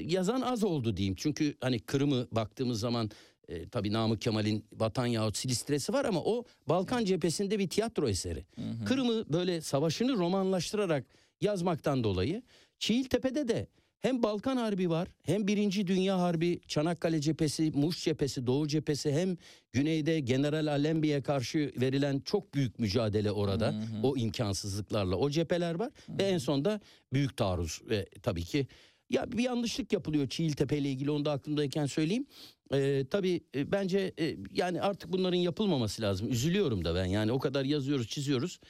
[0.03, 1.15] Yazan az oldu diyeyim.
[1.19, 3.11] Çünkü hani Kırım'ı baktığımız zaman
[3.49, 8.45] e, tabii Namık Kemal'in Vatan yahut Silistresi var ama o Balkan cephesinde bir tiyatro eseri.
[8.87, 11.05] Kırım'ı böyle savaşını romanlaştırarak
[11.41, 12.43] yazmaktan dolayı
[12.79, 13.67] Çiğiltepe'de de
[14.01, 19.37] hem Balkan Harbi var hem Birinci Dünya Harbi, Çanakkale cephesi, Muş cephesi, Doğu cephesi hem
[19.73, 23.75] güneyde General Alembi'ye karşı verilen çok büyük mücadele orada.
[24.03, 26.81] O imkansızlıklarla o cepheler var ve en sonda
[27.13, 28.67] büyük taarruz ve tabii ki
[29.11, 32.27] ya bir yanlışlık yapılıyor Çiğiltepe ile ilgili onu da aklımdayken söyleyeyim.
[32.73, 36.29] Ee, tabii e, bence e, yani artık bunların yapılmaması lazım.
[36.29, 38.61] Üzülüyorum da ben yani o kadar yazıyoruz çiziyoruz.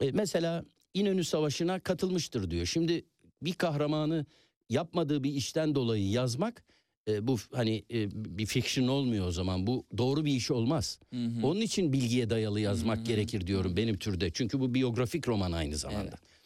[0.00, 2.66] E, mesela İnönü Savaşı'na katılmıştır diyor.
[2.66, 3.04] Şimdi
[3.42, 4.26] bir kahramanı
[4.68, 6.64] yapmadığı bir işten dolayı yazmak
[7.08, 9.66] e, bu hani e, bir fiction olmuyor o zaman.
[9.66, 10.98] Bu doğru bir iş olmaz.
[11.42, 14.30] Onun için bilgiye dayalı yazmak gerekir diyorum benim türde.
[14.30, 16.10] Çünkü bu biyografik roman aynı zamanda.
[16.10, 16.37] Ee,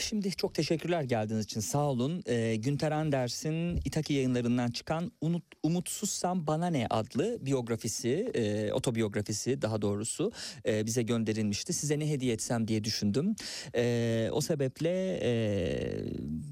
[0.00, 2.22] şimdi çok teşekkürler geldiğiniz için sağ olun.
[2.26, 9.82] Ee, Günter Anders'in İtaki yayınlarından çıkan Unut, Umutsuzsam Bana Ne adlı biyografisi, e, otobiyografisi daha
[9.82, 10.32] doğrusu
[10.66, 11.72] e, bize gönderilmişti.
[11.72, 13.34] Size ne hediye etsem diye düşündüm.
[13.74, 15.32] E, o sebeple e,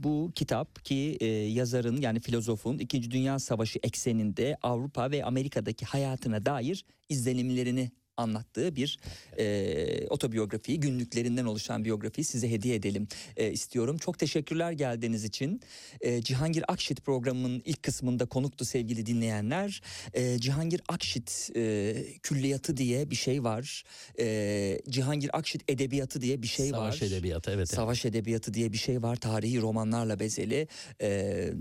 [0.02, 6.46] bu kitap ki e, yazarın yani filozofun İkinci Dünya Savaşı ekseninde Avrupa ve Amerika'daki hayatına
[6.46, 8.98] dair izlenimlerini anlattığı bir
[9.38, 13.98] e, otobiyografiyi, günlüklerinden oluşan biyografiyi size hediye edelim e, istiyorum.
[13.98, 15.60] Çok teşekkürler geldiğiniz için.
[16.00, 19.82] E, Cihangir Akşit programının ilk kısmında konuktu sevgili dinleyenler.
[20.14, 23.84] E, Cihangir Akşit e, külliyatı diye bir şey var.
[24.18, 27.06] E, Cihangir Akşit edebiyatı diye bir şey Savaş var.
[27.06, 27.58] edebiyatı evet.
[27.58, 27.68] evet.
[27.68, 29.16] Savaş edebiyatı diye bir şey var.
[29.16, 30.68] Tarihi romanlarla bezeli.
[31.00, 31.52] Ee,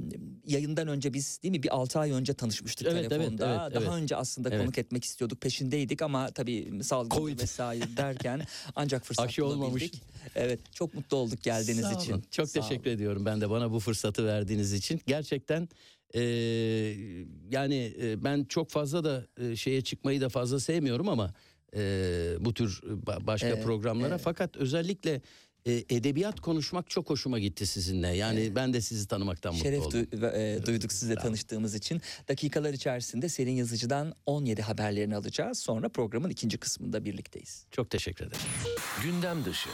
[0.45, 3.61] yayından önce biz değil mi bir 6 ay önce tanışmıştık Evet, evet, telefonda.
[3.65, 4.01] evet, Daha evet.
[4.03, 4.59] önce aslında Evet.
[4.61, 5.41] konuk etmek istiyorduk.
[5.41, 6.44] Peşindeydik ama tabii
[6.83, 7.39] salgın Covid.
[7.39, 8.41] vesaire derken
[8.75, 9.91] ancak fırsat Aşı olmamış.
[10.35, 12.11] Evet çok mutlu olduk geldiğiniz Sağ için.
[12.13, 12.23] olun.
[12.31, 12.95] Çok Sağ teşekkür olun.
[12.95, 15.01] ediyorum ben de bana bu fırsatı verdiğiniz için.
[15.07, 15.69] Gerçekten
[16.15, 16.21] e,
[17.51, 21.33] yani e, ben çok fazla da e, şeye çıkmayı da fazla sevmiyorum ama
[21.75, 21.81] e,
[22.39, 24.21] bu tür ba- başka Evet, programlara evet.
[24.23, 25.21] fakat özellikle
[25.65, 28.07] e, edebiyat konuşmak çok hoşuma gitti sizinle.
[28.07, 30.09] Yani ben de sizi tanımaktan Şeref mutlu oldum.
[30.11, 32.01] du- ve, e, duyduk sizle tanıştığımız için.
[32.29, 35.59] Dakikalar içerisinde Selin Yazıcı'dan 17 haberlerini alacağız.
[35.59, 37.65] Sonra programın ikinci kısmında birlikteyiz.
[37.71, 38.41] Çok teşekkür ederim.
[39.03, 39.69] Gündem dışı.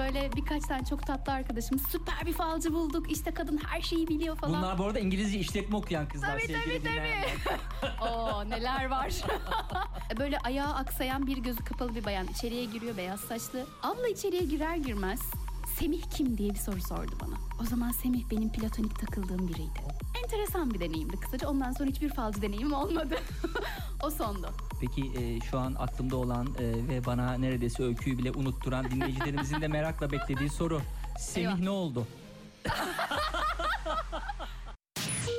[0.00, 4.36] Böyle birkaç tane çok tatlı arkadaşım süper bir falcı bulduk işte kadın her şeyi biliyor
[4.36, 4.62] falan.
[4.62, 6.84] Bunlar bu arada İngilizce işletme okuyan kızlar Tabii, sevgili tabii, tabii.
[6.84, 7.30] dinleyenler.
[8.02, 9.14] Oo neler var.
[10.18, 13.66] Böyle ayağı aksayan bir gözü kapalı bir bayan içeriye giriyor beyaz saçlı.
[13.82, 15.20] Abla içeriye girer girmez
[15.80, 17.34] Semih kim diye bir soru sordu bana.
[17.60, 19.80] O zaman Semih benim platonik takıldığım biriydi.
[20.24, 21.48] Enteresan bir deneyimdi kısaca.
[21.48, 23.18] Ondan sonra hiçbir falcı deneyimim olmadı.
[24.02, 24.50] o sondu.
[24.80, 29.68] Peki e, şu an aklımda olan e, ve bana neredeyse öyküyü bile unutturan dinleyicilerimizin de
[29.68, 30.80] merakla beklediği soru.
[31.18, 31.58] Semih Eyvah.
[31.58, 32.06] ne oldu?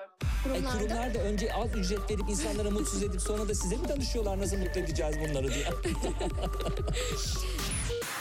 [0.00, 3.88] E, Kurumlarda kurumlar da önce az ücret verip insanlara mutsuz edip sonra da size mi
[3.88, 5.66] danışıyorlar nasıl mutlu edeceğiz bunları diye.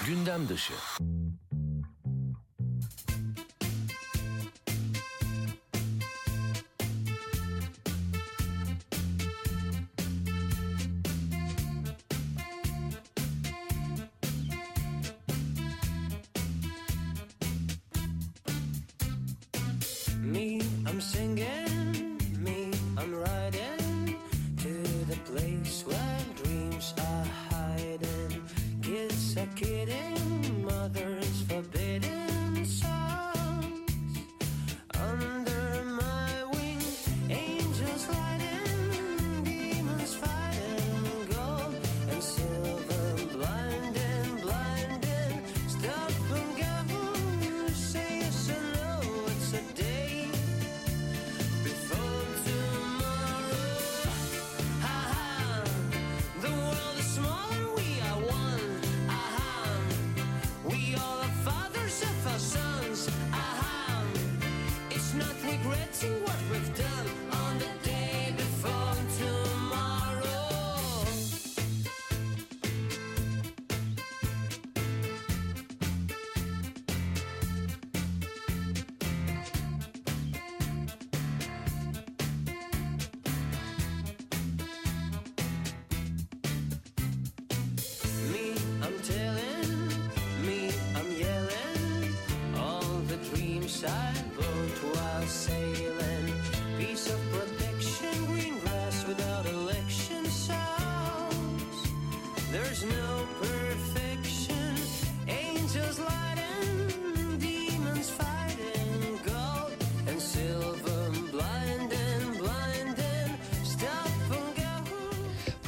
[0.08, 0.74] Gündem dışı.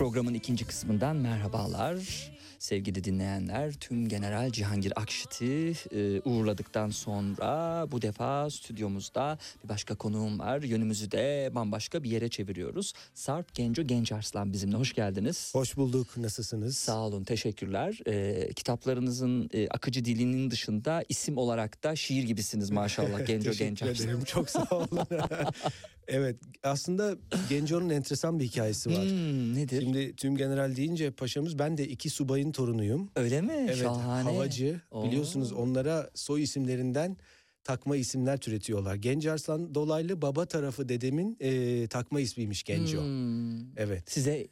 [0.02, 1.96] Programın ikinci kısmından merhabalar.
[2.72, 10.40] Sevgili dinleyenler, tüm General Cihangir Akşit'i e, uğurladıktan sonra bu defa stüdyomuzda bir başka konuğum
[10.40, 10.62] var.
[10.62, 12.94] Yönümüzü de bambaşka bir yere çeviriyoruz.
[13.14, 14.76] Sarp Genco Gençarslan bizimle.
[14.78, 15.52] Hoş geldiniz.
[15.56, 16.18] Hoş bulduk.
[16.18, 16.78] Nasılsınız?
[16.78, 18.00] Sağ olun, teşekkürler.
[18.08, 24.06] E, kitaplarınızın e, akıcı dilinin dışında isim olarak da şiir gibisiniz maşallah Genco Gençarslan.
[24.08, 24.24] ederim.
[24.24, 25.08] Çok sağ olun.
[26.08, 26.36] evet.
[26.64, 27.16] Aslında
[27.50, 29.06] Genco'nun enteresan bir hikayesi var.
[29.06, 29.82] Hmm, nedir?
[29.82, 33.10] Şimdi tüm general deyince paşamız ben de iki subayın torunuyum.
[33.16, 33.54] Öyle mi?
[33.66, 33.78] Evet.
[33.78, 34.32] Şahane.
[34.32, 34.82] Havacı.
[34.92, 35.04] Oo.
[35.04, 37.18] Biliyorsunuz onlara soy isimlerinden
[37.64, 38.96] takma isimler türetiyorlar.
[38.96, 43.02] Genco Arslan dolaylı baba tarafı dedemin e, takma ismiymiş Genco.
[43.04, 43.78] Hmm.
[43.78, 44.12] Evet.
[44.12, 44.48] Size e,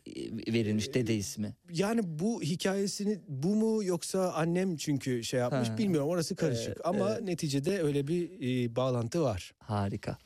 [0.53, 1.55] verilmiş dede ismi.
[1.73, 5.77] Yani bu hikayesini bu mu yoksa annem çünkü şey yapmış Ha.
[5.77, 7.21] bilmiyorum orası karışık Evet, ama evet.
[7.21, 8.29] neticede öyle bir
[8.65, 9.51] e, bağlantı var.
[9.59, 10.17] Harika.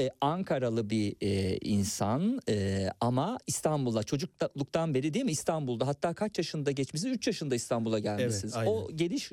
[0.00, 6.38] Ee, Ankaralı bir e, insan e, ama İstanbul'a çocukluktan beri değil mi İstanbul'da hatta kaç
[6.38, 7.14] yaşında geçmişsiniz?
[7.16, 8.54] 3 yaşında İstanbul'a gelmişsiniz.
[8.54, 8.70] aynen.
[8.72, 9.30] o geliş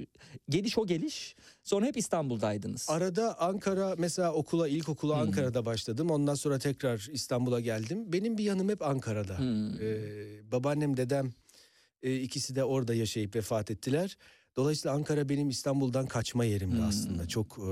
[0.50, 2.86] geliş o geliş sonra hep İstanbul'daydınız.
[2.90, 5.22] Arada Ankara mesela okula ilkokula Hmm.
[5.22, 6.12] Ankara'da başladım.
[6.12, 8.14] Ondan sonra tekrar İstanbul'a geldim.
[8.14, 9.40] Benim bir yanım hep Ankara'da.
[9.40, 9.82] Hmm.
[9.82, 11.32] Ee, babaannem dedem
[12.04, 14.18] e, ikisi de orada yaşayıp vefat ettiler.
[14.56, 16.88] Dolayısıyla Ankara benim İstanbul'dan kaçma yerimdi Hmm.
[16.88, 17.28] aslında.
[17.28, 17.72] Çok e,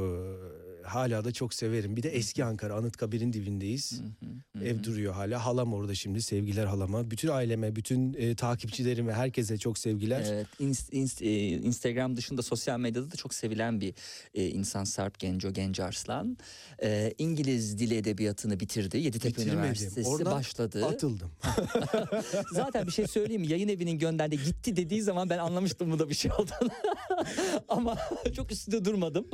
[0.90, 1.96] hala da çok severim.
[1.96, 4.02] Bir de eski Ankara Anıtkabir'in dibindeyiz.
[4.02, 4.84] Hı hı, Ev hı.
[4.84, 5.46] duruyor hala.
[5.46, 6.22] Halam orada şimdi.
[6.22, 7.12] Sevgiler halama.
[7.12, 10.26] Bütün aileme, bütün e, takipçilerime, herkese çok sevgiler.
[10.30, 13.94] Evet, ins- ins- e, Instagram dışında sosyal medyada da çok sevilen bir
[14.34, 16.38] e, insan Sarp Genco Genco Arslan.
[16.84, 18.98] E, İngiliz dili edebiyatını bitirdi.
[18.98, 19.60] Yeditepe Bitirmedim.
[19.60, 20.86] Üniversitesi Oradan başladı.
[20.86, 21.32] Atıldım.
[22.54, 23.48] Zaten bir şey söyleyeyim mi?
[23.48, 26.70] Yayın evinin gönderdi gitti dediği zaman ben anlamıştım bu da bir şey olduğunu.
[27.70, 27.98] Ama
[28.36, 29.28] çok üstünde durmadım.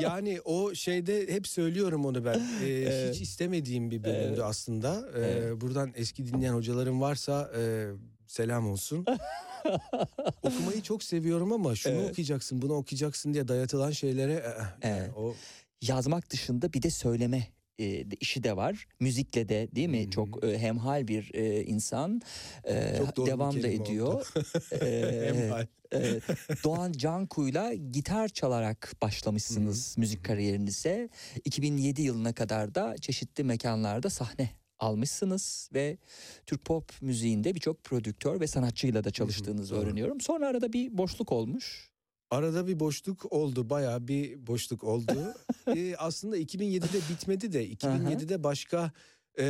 [0.00, 2.40] yani o şeyde hep söylüyorum onu ben.
[2.62, 3.14] Ee, Evet.
[3.14, 4.38] Hiç istemediğim bir bölümdü Evet.
[4.44, 5.08] aslında.
[5.16, 5.60] Ee, Evet.
[5.60, 7.86] Buradan eski dinleyen hocalarım varsa e,
[8.26, 9.04] selam olsun.
[10.42, 12.10] Okumayı çok seviyorum ama şunu Evet.
[12.10, 15.10] okuyacaksın, bunu okuyacaksın diye dayatılan şeylere e, yani Evet.
[15.16, 15.34] o
[15.82, 18.86] Yazmak dışında bir de söyleme e, işi de var.
[19.00, 20.06] Müzikle de değil mi?
[20.06, 20.10] Hı.
[20.10, 22.20] Çok e, hemhal bir e, insan.
[22.64, 24.26] E, Çok doğru devam da ediyor.
[24.82, 25.66] E, Hemhal.
[26.64, 31.08] Doğan Canku'yla gitar çalarak başlamışsınız müzik kariyerinize.
[31.44, 35.98] 2007 yılına kadar da çeşitli mekanlarda sahne almışsınız ve
[36.46, 39.80] Türk pop müziğinde birçok prodüktör ve sanatçıyla da çalıştığınızı doğru.
[39.82, 40.20] öğreniyorum.
[40.20, 41.90] Sonra arada bir boşluk olmuş.
[42.30, 43.70] Arada bir boşluk oldu.
[43.70, 45.34] Bayağı bir boşluk oldu.
[45.76, 48.92] Ee, aslında 2007'de bitmedi de 2007'de başka
[49.38, 49.44] e,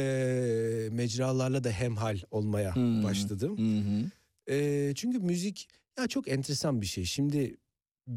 [0.92, 3.04] mecralarla da hemhal olmaya Hmm.
[3.04, 3.58] başladım.
[3.58, 4.10] Hı.
[4.54, 5.68] Ee, çünkü müzik
[5.98, 7.04] ya çok enteresan bir şey.
[7.04, 7.56] Şimdi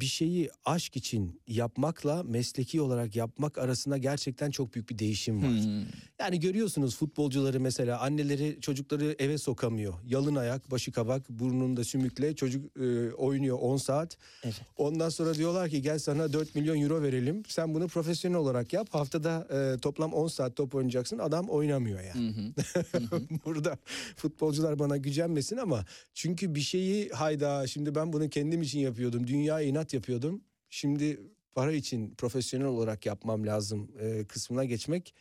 [0.02, 5.50] bir şeyi aşk için yapmakla mesleki olarak yapmak arasında gerçekten çok büyük bir değişim var.
[5.50, 5.86] Hmm.
[6.20, 9.94] Yani görüyorsunuz futbolcuları mesela anneleri çocukları eve sokamıyor.
[10.06, 14.18] Yalın ayak, başı kabak, burnunda sümükle çocuk e, oynuyor 10 saat.
[14.44, 14.62] Evet.
[14.78, 17.44] Ondan sonra diyorlar ki gel sana 4 milyon euro verelim.
[17.48, 18.88] Sen bunu profesyonel olarak yap.
[18.92, 21.18] Haftada e, toplam 10 saat top oynayacaksın.
[21.18, 22.34] Adam oynamıyor yani.
[22.92, 23.22] Hı.
[23.46, 23.78] Burada
[24.16, 29.28] futbolcular bana gücenmesin ama çünkü bir şeyi hayda şimdi ben bunu kendim için yapıyordum.
[29.28, 30.42] Dünyaya inat yapıyordum.
[30.70, 31.20] Şimdi
[31.56, 35.14] para için profesyonel olarak yapmam lazım e, kısmına geçmek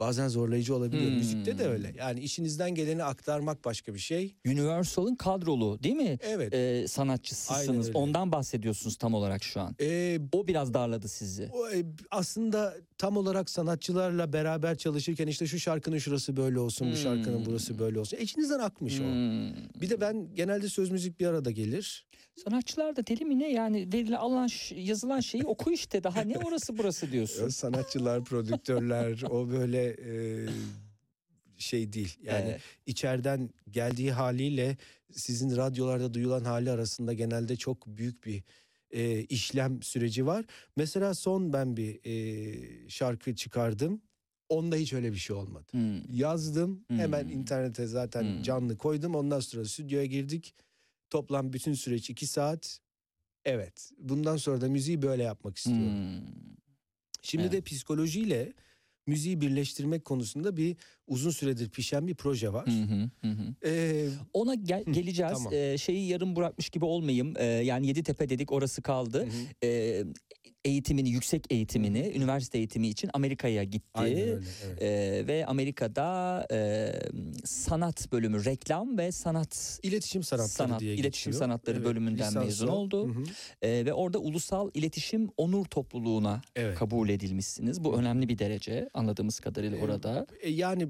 [0.00, 1.10] bazen zorlayıcı olabiliyor.
[1.10, 1.16] Hmm.
[1.16, 1.94] Müzikte de öyle.
[1.98, 4.34] Yani işinizden geleni aktarmak başka bir şey.
[4.46, 6.18] Universal'ın kadrolu değil mi?
[6.22, 6.54] Evet.
[6.54, 6.84] Ee,
[7.88, 7.98] öyle.
[7.98, 9.76] Ondan bahsediyorsunuz tam olarak şu an.
[9.80, 11.48] E, O biraz darladı sizi.
[11.52, 16.96] o, e, aslında tam olarak sanatçılarla beraber çalışırken işte şu şarkının şurası böyle olsun, bu
[16.96, 17.46] şarkının Hmm.
[17.46, 18.16] burası böyle olsun.
[18.16, 19.04] İçinizden akmış o.
[19.04, 19.54] Hmm.
[19.80, 22.06] Bir de ben genelde söz müzik bir arada gelir.
[22.36, 26.38] Sanatçılar da deli mi ne yani verilen alınan ş- yazılan şeyi oku işte daha ne
[26.38, 27.48] orası burası diyorsun.
[27.48, 30.46] sanatçılar, prodüktörler o böyle e,
[31.58, 32.16] şey değil.
[32.22, 32.60] Yani Evet.
[32.86, 34.76] içeriden geldiği haliyle
[35.12, 38.42] sizin radyolarda duyulan hali arasında genelde çok büyük bir
[38.90, 40.44] e, işlem süreci var.
[40.76, 44.02] Mesela son ben bir e, şarkı çıkardım.
[44.48, 45.66] Onda hiç öyle bir şey olmadı.
[45.70, 46.14] Hmm.
[46.16, 47.30] Yazdım hemen Hmm.
[47.32, 48.42] internete zaten Hmm.
[48.42, 49.14] canlı koydum.
[49.14, 50.54] Ondan sonra stüdyoya girdik.
[51.14, 52.80] Toplam bütün süreç iki saat.
[53.44, 55.94] Evet bundan sonra da müziği böyle yapmak istiyorum.
[55.94, 56.26] Hmm.
[57.22, 57.52] Şimdi Evet.
[57.52, 58.52] de psikolojiyle
[59.06, 60.76] müziği birleştirmek konusunda bir
[61.06, 62.66] uzun süredir pişen bir proje var.
[62.66, 63.54] Hı hı, hı hı.
[63.70, 65.32] Ee, Ona gel- Hı, geleceğiz.
[65.32, 65.52] tamam.
[65.54, 67.34] Ee, şeyi yarım bırakmış gibi olmayayım.
[67.38, 69.18] Ee, yani Yeditepe dedik orası kaldı.
[69.20, 70.04] hı hı, Ee,
[70.64, 73.88] eğitimini, yüksek eğitimini, üniversite eğitimi için Amerika'ya gitti.
[73.94, 74.40] aynen öyle.
[74.64, 74.82] Evet.
[74.82, 76.92] Ee, ve Amerika'da e,
[77.44, 81.38] sanat bölümü, reklam ve sanat İletişim sanatları sanat, diye iletişim geçiyor.
[81.46, 83.08] sanatları bölümünden lisans mezun oldu.
[83.08, 83.24] Hı hı,
[83.62, 86.78] e, ve orada ulusal iletişim onur topluluğuna Evet.
[86.78, 87.84] kabul edilmişsiniz.
[87.84, 89.84] Bu önemli bir derece anladığımız kadarıyla Evet.
[89.88, 90.26] orada.
[90.40, 90.88] E, yani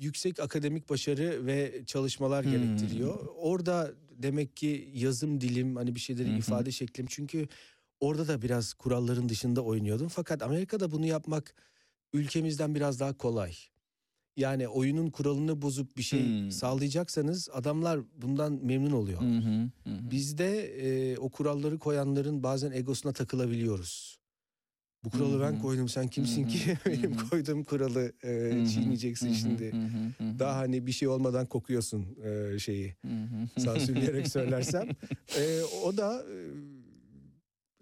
[0.00, 2.50] yüksek akademik başarı ve çalışmalar Hmm.
[2.52, 3.26] gerektiriyor.
[3.36, 6.38] Orada demek ki yazım dilim hani bir şeyleri hı.
[6.38, 7.48] ifade şeklim çünkü
[8.00, 10.08] orada da biraz kuralların dışında oynuyordum.
[10.08, 11.54] Fakat Amerika'da bunu yapmak
[12.12, 13.54] ülkemizden biraz daha kolay.
[14.36, 16.50] Yani oyunun kuralını bozup bir şey Hmm.
[16.50, 19.20] sağlayacaksanız adamlar bundan memnun oluyor.
[19.20, 19.70] Hı hı.
[20.10, 24.18] Bizde e, o kuralları koyanların bazen egosuna takılabiliyoruz.
[25.04, 29.72] Bu kuralı ben koydum sen kimsin ki benim koyduğum kuralı e, çiğneyeceksin şimdi.
[30.38, 33.14] Daha hani bir şey olmadan kokuyorsun e, şeyi hı, hı
[33.56, 33.60] hı.
[33.60, 34.88] sansürleyerek söylersem.
[35.38, 36.36] E, o da e,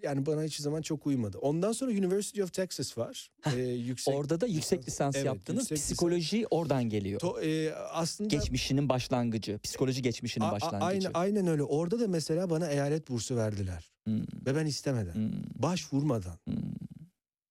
[0.03, 1.39] yani bana hiçbir zaman çok uymadı.
[1.39, 3.31] Ondan sonra University of Texas var.
[3.57, 5.61] Ee, yüksek Orada da yüksek lisans Evet, yaptınız.
[5.61, 5.87] yüksek lisans.
[5.87, 7.21] Psikoloji oradan geliyor.
[7.21, 9.59] To- e, aslında Geçmişinin başlangıcı.
[9.59, 10.85] Psikoloji geçmişinin a- başlangıcı.
[10.87, 11.63] aynen, aynen öyle.
[11.63, 13.93] Orada da mesela bana eyalet bursu verdiler.
[14.05, 15.15] Hmm, Ve ben istemeden.
[15.15, 16.39] hmm, Başvurmadan.
[16.49, 16.55] hmm,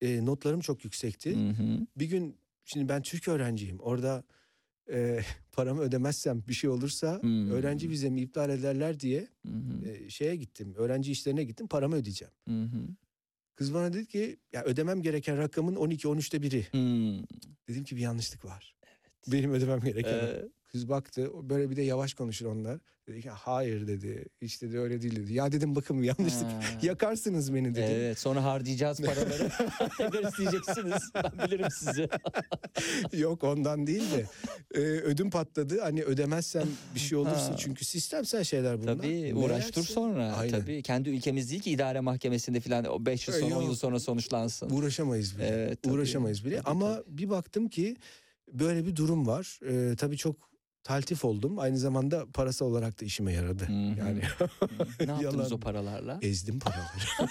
[0.01, 1.35] E, notlarım çok yüksekti.
[1.35, 1.87] hı hı.
[1.97, 3.79] Bir gün şimdi ben Türk öğrenciyim.
[3.79, 4.23] Orada
[4.91, 5.19] e,
[5.51, 7.51] paramı ödemezsem bir şey olursa Hmm.
[7.51, 10.73] öğrenci vizemi iptal ederler diye hı, e, şeye gittim.
[10.77, 11.67] Öğrenci işlerine gittim.
[11.67, 12.33] Paramı ödeyeceğim.
[12.47, 12.87] hı hı.
[13.55, 16.65] Kız bana dedi ki ya ödemem gereken rakamın 12-13'te biri.
[16.71, 17.23] Hmm,
[17.67, 18.75] Dedim ki bir yanlışlık var.
[19.27, 20.13] Benim ödemem gereken.
[20.13, 20.41] ee,
[20.71, 22.79] Kız baktı böyle bir de yavaş konuşur onlar.
[23.07, 24.25] Dedi ki hayır dedi.
[24.41, 25.33] Hiç dedi öyle değil dedi.
[25.33, 26.47] Ya dedim bakın yanlışlık.
[26.83, 27.83] Yakarsınız beni dedim.
[27.91, 29.49] Evet sonra harcayacağız paraları.
[29.97, 31.01] Tekrar isteyeceksiniz.
[31.15, 32.09] Ben bilirim sizi.
[33.13, 34.25] Yok ondan değil de
[34.75, 35.79] e, ödüm patladı.
[35.81, 37.57] Hani ödemezsem bir şey olursa Ha.
[37.57, 38.97] çünkü sistemsel şeyler bunlar.
[38.97, 40.33] Tabii uğraş dur Meğerse- sonra.
[40.33, 40.59] Aynen.
[40.61, 43.99] Tabii kendi ülkemiz değil ki idare mahkemesinde falan o 5 yıl sonra 10 yıl sonra
[43.99, 44.69] sonuçlansın.
[44.69, 45.47] Uğraşamayız bile.
[45.47, 45.93] Evet, tabii.
[45.93, 46.55] Uğraşamayız bile.
[46.57, 47.95] Tabii, Ama bir baktım ki
[48.51, 49.59] böyle bir durum var.
[49.67, 50.51] Ee, tabii çok
[50.83, 51.59] taltif oldum.
[51.59, 53.67] Aynı zamanda parasal olarak da işime yaradı.
[53.71, 54.21] Yani
[54.99, 55.51] ne yaptınız Yalan.
[55.51, 56.19] o paralarla?
[56.21, 57.29] ezdim paraları.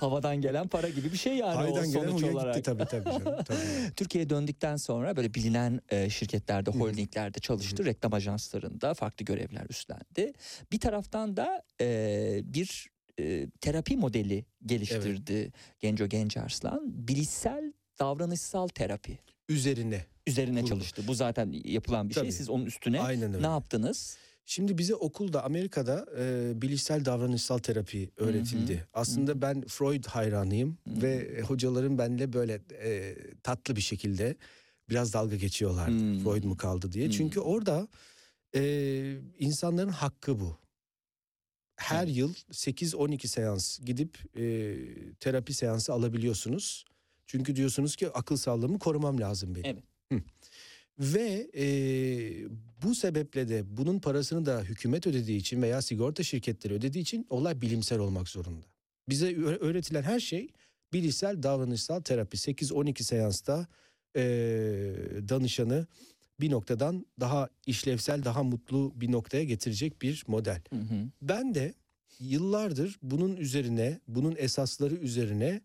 [0.00, 2.54] Havadan gelen para gibi bir şey yani o Haydan gelen sonuç huya olarak.
[2.54, 3.44] gitti tabii tabii canım.
[3.44, 3.58] Tabii.
[3.96, 7.84] Türkiye'ye döndükten sonra böyle bilinen e, şirketlerde, holdinglerde çalıştı.
[7.84, 10.32] Reklam ajanslarında farklı görevler üstlendi.
[10.72, 12.88] Bir taraftan da e, bir
[13.20, 16.80] e, terapi modeli geliştirdi Genco Gencarslan.
[17.08, 19.18] Bilişsel davranışsal terapi
[19.48, 20.06] Üzerine.
[20.26, 20.68] üzerine Kurdu.
[20.70, 21.02] çalıştı.
[21.06, 22.22] Bu zaten yapılan bir şey.
[22.22, 22.32] Tabii.
[22.32, 23.42] Siz onun üstüne Aynen öyle.
[23.42, 24.16] ne yaptınız?
[24.46, 28.86] Şimdi bize okulda Amerika'da e, bilişsel davranışsal terapi öğretildi.
[28.94, 31.02] Aslında ben Freud hayranıyım Hı hı.
[31.02, 34.36] ve hocalarım benimle böyle e, tatlı bir şekilde
[34.90, 35.98] biraz dalga geçiyorlardı.
[35.98, 36.18] Hmm.
[36.24, 37.04] Freud mu kaldı diye.
[37.04, 37.12] Hmm.
[37.12, 37.88] Çünkü orada
[38.54, 38.62] e,
[39.38, 40.58] insanların hakkı bu.
[41.76, 42.16] Her Evet.
[42.16, 44.74] yıl 8-12 seans gidip e,
[45.20, 46.84] terapi seansı alabiliyorsunuz.
[47.28, 49.66] Çünkü diyorsunuz ki akıl sağlığımı korumam lazım benim.
[49.66, 49.82] Evet.
[50.12, 50.20] Hı.
[50.98, 51.66] Ve e,
[52.82, 57.60] bu sebeple de bunun parasını da hükümet ödediği için veya sigorta şirketleri ödediği için olay
[57.60, 58.66] bilimsel olmak zorunda.
[59.08, 60.48] Bize öğ- öğretilen her şey
[60.92, 62.36] bilişsel davranışsal terapi.
[62.36, 63.66] 8-12 seansta
[64.16, 64.22] e,
[65.28, 65.86] danışanı
[66.40, 70.62] bir noktadan daha işlevsel, daha mutlu bir noktaya getirecek bir model.
[70.70, 71.08] Hı hı.
[71.22, 71.74] Ben de
[72.20, 75.60] yıllardır bunun üzerine, bunun esasları üzerine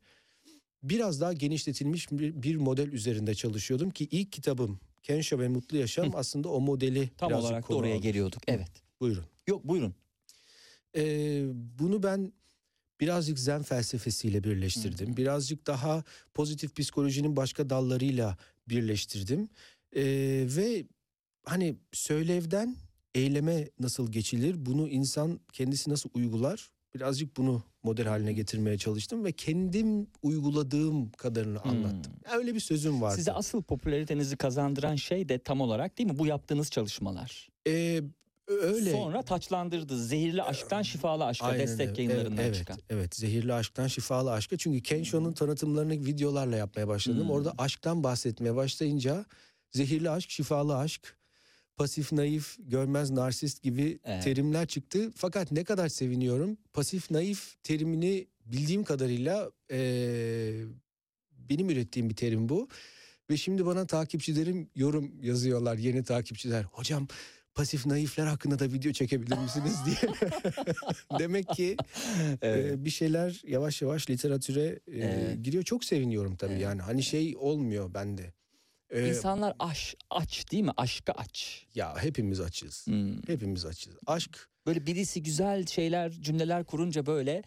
[0.84, 6.12] biraz daha genişletilmiş bir, bir model üzerinde çalışıyordum ki ilk kitabım Kensho ve Mutlu Yaşam
[6.16, 8.44] aslında o modeli Tam olarak da oraya geliyorduk.
[8.48, 8.70] Evet.
[9.00, 9.26] Buyurun.
[9.48, 9.96] Yok buyurun.
[10.96, 11.44] Ee,
[11.80, 12.34] bunu ben
[13.02, 15.18] birazcık zen felsefesiyle birleştirdim.
[15.18, 16.04] Birazcık daha
[16.34, 18.38] pozitif psikolojinin başka dallarıyla
[18.70, 19.50] birleştirdim.
[19.96, 20.04] Ee,
[20.50, 20.86] ve
[21.46, 22.76] hani söylevden
[23.16, 24.66] eyleme nasıl geçilir?
[24.66, 26.72] Bunu insan kendisi nasıl uygular?
[26.96, 32.14] Birazcık bunu model haline getirmeye çalıştım ve kendim uyguladığım kadarını anlattım.
[32.38, 33.16] Öyle bir sözüm vardı.
[33.16, 36.20] Size asıl popülaritenizi kazandıran şey de tam olarak değil mi?
[36.20, 37.50] Bu yaptığınız çalışmalar.
[37.68, 38.02] Ee,
[38.48, 38.92] öyle.
[38.92, 40.04] Sonra taçlandırdı.
[40.04, 42.02] Zehirli aşktan şifalı aşka Aynen destek öyle.
[42.02, 42.78] yayınlarından evet, çıkan.
[42.90, 44.58] Evet, zehirli aşktan şifalı aşka.
[44.58, 47.24] Çünkü Kensho'nun tanıtımlarını videolarla yapmaya başladım.
[47.24, 47.32] Hmm.
[47.32, 49.26] Orada aşktan bahsetmeye başlayınca
[49.72, 51.18] zehirli aşk, şifalı aşk,
[51.78, 54.24] pasif naif, görmez narsist gibi Evet.
[54.24, 55.12] terimler çıktı.
[55.16, 56.58] Fakat ne kadar seviniyorum.
[56.74, 60.54] Pasif naif terimini bildiğim kadarıyla eee,
[61.50, 62.68] benim ürettiğim bir terim bu.
[63.30, 66.64] Ve şimdi bana takipçilerim yorum yazıyorlar yeni takipçiler.
[66.64, 67.08] Hocam
[67.56, 70.12] pasif naifler hakkında da video çekebilir misiniz diye.
[71.20, 71.78] Demek ki
[72.42, 72.72] Evet.
[72.74, 75.44] e, bir şeyler yavaş yavaş literatüre e, Evet.
[75.44, 75.64] giriyor.
[75.64, 76.62] Çok seviniyorum tabii Evet.
[76.64, 76.82] yani.
[76.82, 78.34] Hani şey olmuyor bende.
[78.94, 80.72] E, İnsanlar aş, aç değil mi?
[80.78, 81.66] Aşka aç.
[81.76, 82.88] ya hepimiz açız.
[82.88, 83.18] Hmm.
[83.28, 83.94] Hepimiz açız.
[84.08, 87.44] Aşk Böyle birisi güzel şeyler, cümleler kurunca böyle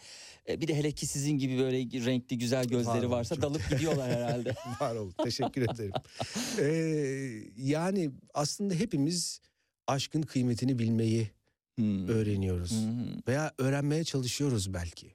[0.48, 1.76] e, bir de hele ki sizin gibi böyle
[2.06, 4.54] renkli güzel gözleri olun, varsa çok- dalıp gidiyorlar herhalde.
[4.80, 5.10] var ol.
[5.24, 5.92] Teşekkür ederim.
[6.58, 6.66] E,
[7.56, 9.40] yani aslında hepimiz
[9.86, 11.30] aşkın kıymetini bilmeyi
[11.76, 12.08] Hmm.
[12.08, 12.70] öğreniyoruz.
[12.70, 13.26] Hmm.
[13.28, 15.14] veya öğrenmeye çalışıyoruz belki.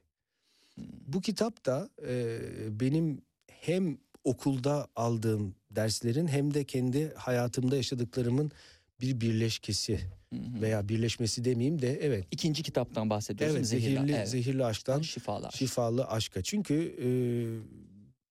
[1.06, 2.38] Bu kitap da e,
[2.80, 8.52] benim hem okulda aldığım derslerin hem de kendi hayatımda yaşadıklarımın
[9.00, 10.00] bir birleşkesi
[10.32, 12.26] veya birleşmesi demeyeyim de evet.
[12.30, 13.56] İkinci kitaptan bahsediyorsun.
[13.56, 14.28] Evet zehirli, zehirli evet.
[14.28, 15.56] zehirli aşktan şifalı aşk.
[15.56, 16.42] şifalı aşka.
[16.42, 17.08] Çünkü e,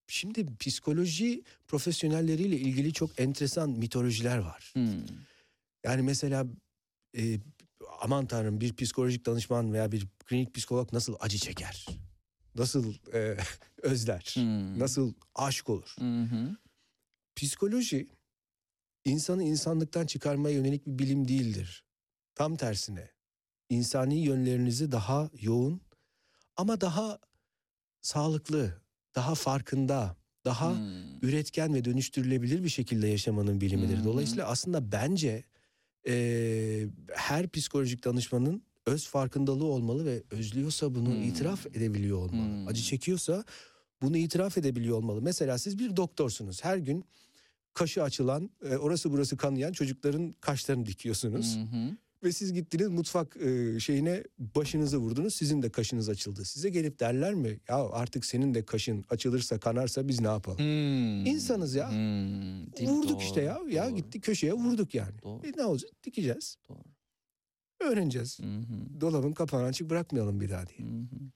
[0.07, 4.71] şimdi psikoloji profesyonelleriyle ilgili çok enteresan mitolojiler var.
[4.73, 4.91] Hmm.
[5.83, 6.45] Yani mesela
[7.17, 7.39] e,
[8.01, 11.85] aman tanrım bir psikolojik danışman veya bir klinik psikolog nasıl acı çeker?
[12.55, 13.37] Nasıl e,
[13.83, 14.33] özler?
[14.37, 14.79] Hmm.
[14.79, 15.95] Nasıl aşık olur?
[15.99, 16.55] Hı.
[17.35, 18.07] Psikoloji
[19.05, 21.85] insanı insanlıktan çıkarmaya yönelik bir bilim değildir.
[22.35, 23.11] Tam tersine
[23.69, 25.81] insani yönlerinizi daha yoğun
[26.57, 27.19] ama daha
[28.01, 28.81] sağlıklı,
[29.15, 31.19] daha farkında, daha Hmm.
[31.21, 33.99] üretken ve dönüştürülebilir bir şekilde yaşamanın bilimidir.
[33.99, 34.03] Hı.
[34.03, 35.43] Dolayısıyla aslında bence
[36.05, 41.23] eee, her psikolojik danışmanın öz farkındalığı olmalı ve özlüyorsa bunu Hmm.
[41.23, 42.47] itiraf edebiliyor olmalı.
[42.49, 42.67] Hmm.
[42.67, 43.43] Acı çekiyorsa
[44.01, 45.21] bunu itiraf edebiliyor olmalı.
[45.21, 46.63] Mesela siz bir doktorsunuz.
[46.63, 47.05] Her gün
[47.73, 51.55] kaşı açılan, e, orası burası kanayan çocukların kaşlarını dikiyorsunuz.
[51.57, 51.97] Hı.
[52.23, 55.35] Ve siz gittiniz mutfak e, şeyine başınızı vurdunuz.
[55.35, 56.45] Sizin de kaşınız açıldı.
[56.45, 57.59] Size gelip derler mi?
[57.69, 60.57] Ya artık senin de kaşın açılırsa kanarsa biz ne yapalım?
[60.59, 61.25] Hmm.
[61.25, 61.89] İnsanız ya.
[61.91, 62.73] Hmm.
[62.77, 63.57] Değil, vurduk işte ya.
[63.59, 65.21] doğru, Ya doğru, gitti köşeye vurduk yani.
[65.23, 65.41] Doğru.
[65.47, 65.91] E ne olacak?
[66.03, 66.57] Dikeceğiz.
[66.69, 66.77] Doğru.
[67.83, 68.39] Öğreneceğiz.
[68.39, 69.01] Hı hı.
[69.01, 70.87] Dolabın kapağını açık bırakmayalım bir daha diye.
[70.87, 71.31] Hı hı.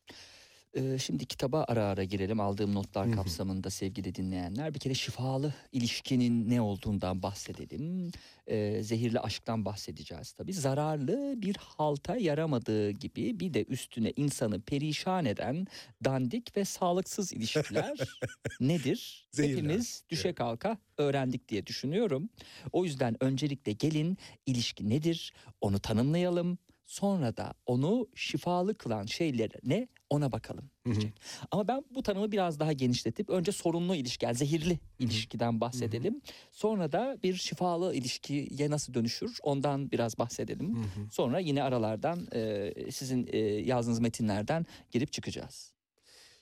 [0.76, 4.74] Ee, şimdi kitaba ara ara girelim aldığım notlar kapsamında sevgili dinleyenler.
[4.74, 8.12] Bir kere şifalı ilişkinin ne olduğundan bahsedelim.
[8.48, 10.54] Ee, zehirli aşktan bahsedeceğiz tabii.
[10.54, 15.68] Zararlı bir halta yaramadığı gibi bir de üstüne insanı perişan eden
[16.04, 17.98] dandik ve sağlıksız ilişkiler
[18.60, 19.28] nedir?
[19.32, 22.30] Zehirli Hepimiz düşe kalka öğrendik diye düşünüyorum.
[22.72, 26.58] O yüzden öncelikle gelin ilişki nedir onu tanımlayalım.
[26.86, 30.70] Sonra da onu şifalı kılan şeyler ne ona bakalım.
[30.84, 30.94] Hı hı.
[30.94, 31.22] diyecek.
[31.52, 36.22] Ama ben bu tanımı biraz daha genişletip önce sorunlu ilişki yani zehirli ilişkiden bahsedelim.
[36.52, 40.76] Sonra da bir şifalı ilişkiye nasıl dönüşür ondan biraz bahsedelim.
[40.76, 41.10] Hı hı.
[41.12, 45.74] Sonra yine aralardan e, sizin e, yazdığınız metinlerden girip çıkacağız.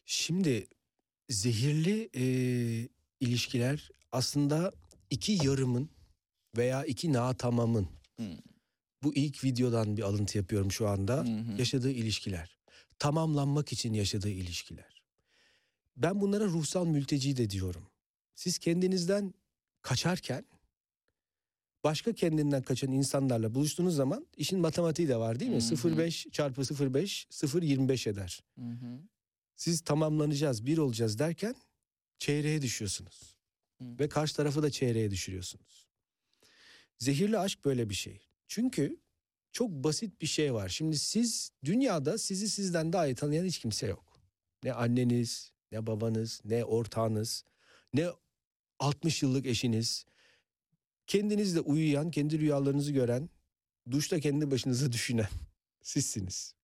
[0.06, 0.68] Şimdi
[1.30, 2.24] zehirli e,
[3.20, 4.72] ilişkiler aslında
[5.10, 5.90] iki yarımın
[6.58, 7.88] veya iki na tamamın
[8.20, 8.24] Hı.
[9.04, 11.18] Bu ilk videodan bir alıntı yapıyorum şu anda.
[11.18, 11.58] Hı hı.
[11.58, 12.58] Yaşadığı ilişkiler.
[13.00, 15.04] Tamamlanmak için yaşadığı ilişkiler.
[15.98, 17.88] Ben bunlara ruhsal mülteci de diyorum.
[18.36, 19.34] Siz kendinizden
[19.82, 20.46] kaçarken
[21.84, 25.62] başka kendinden kaçan insanlarla buluştuğunuz zaman işin matematiği de var değil mi?
[25.62, 25.76] Hı hı.
[25.76, 28.44] 0.5 çarpı 0.5 0.25 eder.
[28.56, 29.00] Hı hı.
[29.56, 31.56] Siz tamamlanacağız, bir olacağız derken
[32.20, 33.36] çeyreğe düşüyorsunuz.
[33.82, 34.00] Hı.
[34.00, 35.88] Ve karşı tarafı da çeyreğe düşürüyorsunuz.
[37.00, 38.22] Zehirli aşk böyle bir şey.
[38.54, 38.98] Çünkü
[39.52, 40.70] çok basit bir şey var.
[40.70, 44.22] Şimdi siz dünyada sizi sizden daha iyi tanıyan hiç kimse yok.
[44.64, 47.44] Ne anneniz, ne babanız, ne ortağınız,
[47.94, 48.08] ne
[48.80, 50.06] 60 yıllık eşiniz.
[51.08, 53.30] Kendinizle uyuyan, kendi rüyalarınızı gören,
[53.92, 55.30] duşta kendi başınıza düşünen
[55.82, 56.56] sizsiniz.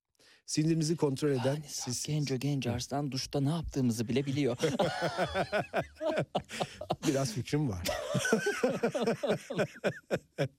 [0.46, 2.06] Sinirinizi kontrol eden Yani sizsiniz.
[2.06, 4.58] Genco Gencars'tan duşta ne yaptığımızı bile biliyor.
[7.08, 7.88] Biraz fikrim var.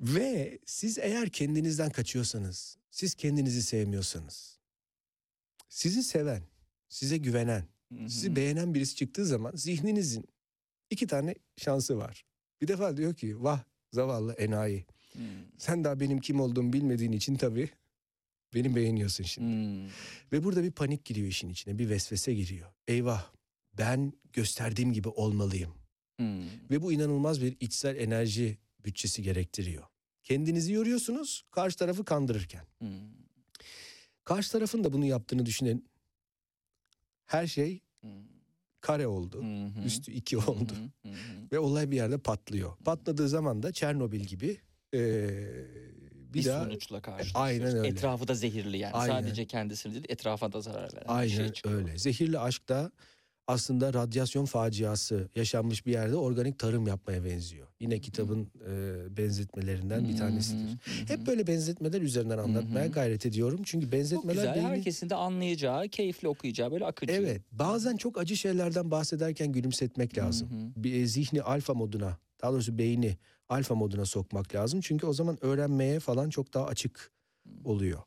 [0.00, 4.58] Ve siz eğer kendinizden kaçıyorsanız, siz kendinizi sevmiyorsanız,
[5.68, 6.42] sizi seven,
[6.88, 7.64] size güvenen,
[8.08, 10.28] sizi beğenen birisi çıktığı zaman zihninizin
[10.90, 12.24] iki tane şansı var.
[12.60, 14.86] Bir defa diyor ki vah zavallı enayi.
[15.12, 15.22] Hmm.
[15.58, 17.70] Sen daha benim kim olduğumu bilmediğin için tabii
[18.54, 19.52] beni beğeniyorsun şimdi.
[19.52, 19.90] Hmm.
[20.32, 22.68] Ve burada bir panik giriyor işin içine, bir vesvese giriyor.
[22.88, 23.32] Eyvah
[23.78, 25.74] ben gösterdiğim gibi olmalıyım.
[26.16, 26.48] Hmm.
[26.70, 29.82] Ve bu inanılmaz bir içsel enerji bütçesi gerektiriyor.
[30.22, 32.64] Kendinizi yoruyorsunuz karşı tarafı kandırırken.
[32.78, 32.88] Hmm.
[34.24, 35.88] Karşı tarafın da bunu yaptığını düşünün.
[37.26, 38.10] Her şey Hmm.
[38.80, 39.42] kare oldu.
[39.44, 39.84] Hı.
[39.86, 40.72] Üstü iki oldu.
[41.02, 41.14] Hı hı.
[41.52, 42.76] Ve olay bir yerde patlıyor.
[42.76, 44.58] Patladığı zaman da Çernobil gibi
[44.92, 45.66] eee,
[46.12, 47.32] bir, bir daha sonuçla karşılaşıyoruz.
[47.64, 47.88] Aynen öyle.
[47.88, 48.92] Etrafı da zehirli yani.
[48.92, 49.12] Aynen.
[49.20, 51.74] Sadece kendisini değil etrafa da zarar veren aynen şey çıkıyor.
[51.74, 51.98] öyle.
[51.98, 52.92] Zehirli aşk da
[53.46, 57.66] aslında radyasyon faciası yaşanmış bir yerde organik tarım yapmaya benziyor.
[57.80, 60.76] Yine kitabın eee, benzetmelerinden bir tanesidir.
[61.08, 63.60] Hep böyle benzetmeler üzerinden anlatmaya gayret ediyorum.
[63.64, 64.54] Çünkü Çok benzetmeler güzel.
[64.54, 64.66] beyni...
[64.66, 67.12] Herkesin de anlayacağı, keyifli okuyacağı böyle akıcı.
[67.12, 70.48] Evet bazen çok acı şeylerden bahsederken gülümsetmek lazım.
[70.76, 73.16] Bir e, zihni alfa moduna daha doğrusu beyni
[73.48, 74.80] alfa moduna sokmak lazım.
[74.80, 77.12] Çünkü o zaman öğrenmeye falan çok daha açık
[77.64, 78.02] oluyor.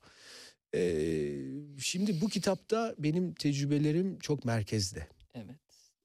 [0.76, 1.36] Ee,
[1.80, 5.08] şimdi bu kitapta benim tecrübelerim çok merkezde.
[5.36, 5.56] Evet.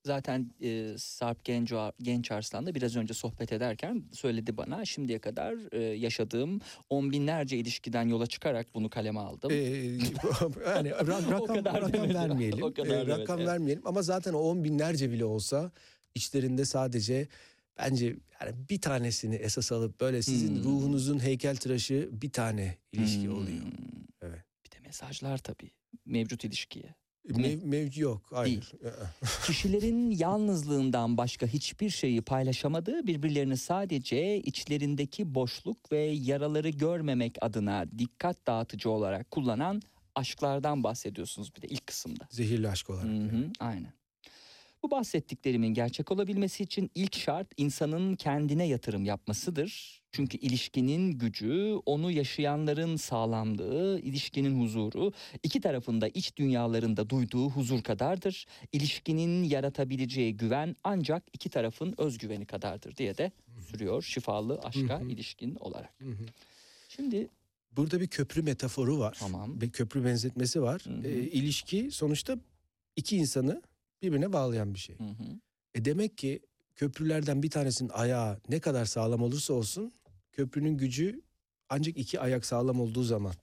[0.07, 5.83] Zaten e, Sarp Genco, Genç da biraz önce sohbet ederken söyledi bana şimdiye kadar e,
[5.83, 6.61] yaşadığım
[6.91, 9.51] on binlerce ilişkiden yola çıkarak bunu kaleme aldım.
[9.51, 9.55] Ee,
[10.67, 12.15] yani ra- rakam, rakam demedi.
[12.15, 12.63] vermeyelim.
[12.63, 13.49] O kadar Ee, rakam evet.
[13.49, 15.73] vermeyelim ama zaten o on binlerce bile olsa
[16.15, 17.29] içlerinde sadece
[17.79, 18.07] bence
[18.41, 20.65] yani bir tanesini esas alıp böyle sizin Hmm.
[20.65, 23.35] ruhunuzun heykeltıraşı bir tane ilişki Hmm.
[23.37, 23.63] oluyor.
[24.23, 24.45] Evet.
[24.67, 25.71] Bir de mesajlar tabii
[26.07, 26.95] mevcut ilişkiye.
[27.29, 28.23] Mev, mevcut yok.
[28.31, 28.73] Hayır.
[29.47, 38.47] Kişilerin yalnızlığından başka hiçbir şeyi paylaşamadığı birbirlerini sadece içlerindeki boşluk ve yaraları görmemek adına dikkat
[38.47, 39.83] dağıtıcı olarak kullanan
[40.15, 42.29] aşklardan bahsediyorsunuz bir de ilk kısımda.
[42.31, 43.05] Zehirli aşk olarak.
[43.05, 43.93] Hı hı, aynen.
[44.85, 50.03] Bu bahsettiklerimin gerçek olabilmesi için ilk şart insanın kendine yatırım yapmasıdır.
[50.13, 55.13] Çünkü ilişkinin gücü, onu yaşayanların sağlamlığı, ilişkinin huzuru,
[55.43, 58.47] iki tarafında iç dünyalarında duyduğu huzur kadardır.
[58.73, 63.33] İlişkinin yaratabileceği güven ancak iki tarafın özgüveni kadardır diye de
[63.71, 65.09] sürüyor şifalı aşka Hı hı.
[65.09, 65.95] ilişkin olarak.
[66.89, 67.29] Şimdi
[67.73, 69.17] Burada bir köprü metaforu var.
[69.21, 69.61] Tamam.
[69.61, 70.83] Bir köprü benzetmesi var.
[70.85, 71.09] Hı hı.
[71.09, 72.39] Ee, ilişki sonuçta
[72.97, 73.63] iki insanı
[74.05, 74.99] birbirine bağlayan bir şey.
[74.99, 75.41] hı hı,
[75.75, 76.41] E demek ki
[76.75, 79.93] köprülerden bir tanesinin ayağı ne kadar sağlam olursa olsun
[80.33, 81.23] köprünün gücü
[81.69, 83.35] ancak iki ayak sağlam olduğu zaman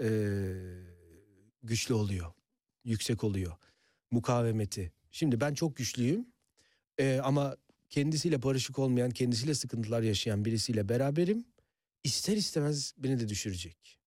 [0.00, 0.64] eee,
[1.62, 2.32] güçlü oluyor.
[2.84, 3.52] Yüksek oluyor.
[4.10, 4.92] Mukavemeti.
[5.10, 6.26] Şimdi ben çok güçlüyüm
[6.98, 7.56] Eee, ama
[7.90, 11.44] kendisiyle barışık olmayan, kendisiyle sıkıntılar yaşayan birisiyle beraberim.
[12.04, 13.98] İster istemez beni de düşürecek.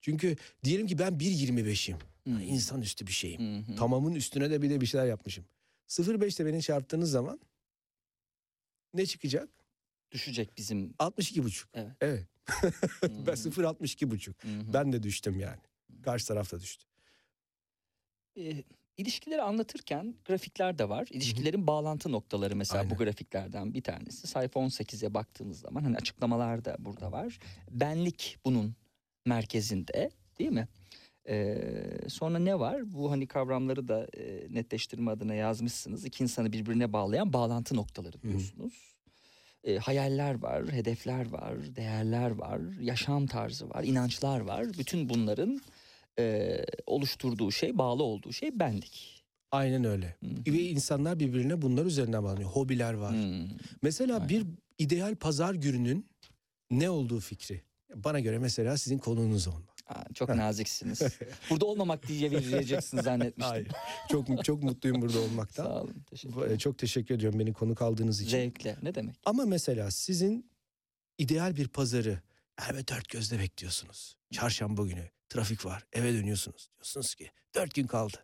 [0.00, 1.96] Çünkü diyelim ki ben 1.25'im.
[2.36, 3.62] hı, İnsanüstü bir şeyim.
[3.64, 3.76] hı.
[3.76, 5.44] Tamamın üstüne de bir de bir şeyler yapmışım.
[5.88, 7.40] 0.5'te beni çarptığınız zaman
[8.94, 9.48] ne çıkacak?
[10.10, 10.94] düşecek bizim.
[10.98, 11.70] 62 buçuk.
[11.74, 11.92] Evet.
[12.00, 12.26] Evet.
[12.46, 12.66] Hı
[13.26, 14.44] ben hı, 0.62 buçuk.
[14.44, 14.72] hı hı.
[14.72, 15.60] Ben de düştüm yani.
[16.02, 16.84] Karşı taraf da düştü.
[18.36, 18.64] e,
[18.96, 21.08] ilişkileri anlatırken grafikler de var.
[21.10, 22.90] İlişkilerin bağlantı noktaları mesela Aynen.
[22.94, 24.26] bu grafiklerden bir tanesi.
[24.26, 27.38] Sayfa 18'e baktığımız zaman hani açıklamalar da burada var.
[27.70, 28.74] Benlik bunun
[29.26, 30.68] merkezinde değil mi?
[31.28, 31.64] Ee,
[32.08, 32.94] sonra ne var?
[32.94, 36.04] Bu hani kavramları da e, netleştirme adına yazmışsınız.
[36.04, 38.74] İki insanı birbirine bağlayan bağlantı noktaları diyorsunuz.
[39.64, 44.66] E, hayaller var, hedefler var, değerler var, yaşam tarzı var, inançlar var.
[44.78, 45.60] Bütün bunların
[46.18, 46.56] e,
[46.86, 49.24] oluşturduğu şey, bağlı olduğu şey benlik.
[49.50, 50.16] Aynen öyle.
[50.20, 50.52] Hı.
[50.52, 52.50] Ve insanlar birbirine bunlar üzerinden bağlanıyor.
[52.50, 53.12] Hobiler var.
[53.12, 53.48] Hmm.
[53.82, 54.28] Mesela Aynen.
[54.28, 54.46] bir
[54.78, 56.06] ideal pazar gününün
[56.70, 57.62] ne olduğu fikri.
[57.94, 59.77] Bana göre mesela sizin konuğunuz olmak.
[59.88, 61.00] Aa, çok naziksiniz.
[61.50, 63.50] Burada olmamak diye vereceksin zannetmiştim.
[63.50, 63.68] Hayır.
[64.10, 65.66] çok çok mutluyum burada Sağ olmaktan.
[65.70, 66.04] olun.
[66.10, 66.58] Teşekkür e, ederim.
[66.58, 68.30] Çok teşekkür ediyorum beni konuk aldığınız için.
[68.30, 68.76] Zevkle.
[68.82, 69.16] Ne demek?
[69.24, 70.50] Ama mesela sizin
[71.18, 72.20] ideal bir pazarı
[72.70, 74.16] evet dört gözle bekliyorsunuz.
[74.32, 76.68] Çarşamba günü trafik var eve dönüyorsunuz.
[76.76, 78.16] Diyorsunuz ki dört gün kaldı.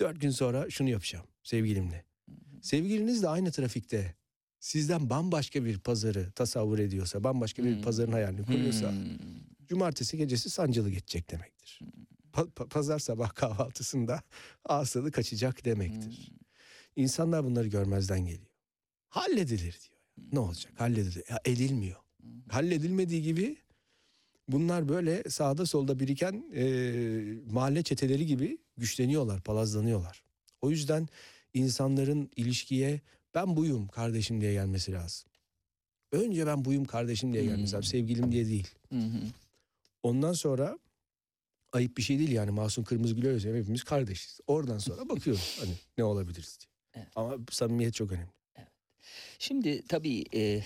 [0.00, 2.04] Dört gün sonra şunu yapacağım sevgilimle.
[2.62, 4.14] Sevgiliniz de aynı trafikte
[4.60, 9.18] sizden bambaşka bir pazarı tasavvur ediyorsa, bambaşka bir pazarın hayalini kuruyorsa Hmm.
[9.68, 11.80] Cumartesi gecesi sancılı geçecek demektir.
[12.32, 14.22] Pa- pa- pazar sabah kahvaltısında
[14.68, 16.28] tadı kaçacak demektir.
[16.28, 16.36] Hmm.
[16.96, 18.50] İnsanlar bunları görmezden geliyor.
[19.08, 20.28] Halledilir diyor.
[20.32, 20.72] Ne olacak?
[20.76, 21.24] Halledilir.
[21.30, 21.96] Ya edilmiyor.
[22.48, 23.56] Halledilmediği gibi
[24.48, 26.64] bunlar böyle sağda solda biriken e,
[27.52, 30.22] mahalle çeteleri gibi güçleniyorlar, palazlanıyorlar.
[30.60, 31.08] O yüzden
[31.54, 33.00] insanların ilişkiye
[33.34, 35.28] ben buyum kardeşim diye gelmesi lazım.
[36.12, 37.82] Önce ben buyum kardeşim diye gelmesi lazım.
[37.90, 38.68] Sevgilim diye değil.
[38.92, 39.20] Hı hı.
[40.06, 40.78] Ondan sonra
[41.72, 43.58] ayıp bir şey değil yani Masum Kırmızıgül öyle.
[43.58, 44.40] Hepimiz kardeşiz.
[44.46, 46.70] Oradan sonra bakıyoruz hani ne olabiliriz diye.
[46.94, 47.12] Evet.
[47.16, 48.30] Ama samimiyet çok önemli.
[49.38, 50.62] Şimdi tabii e,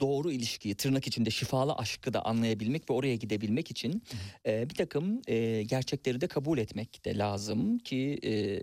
[0.00, 4.02] doğru ilişkiyi tırnak içinde şifalı aşkı da anlayabilmek ve oraya gidebilmek için
[4.46, 8.62] e, bir takım e, gerçekleri de kabul etmek de lazım ki e,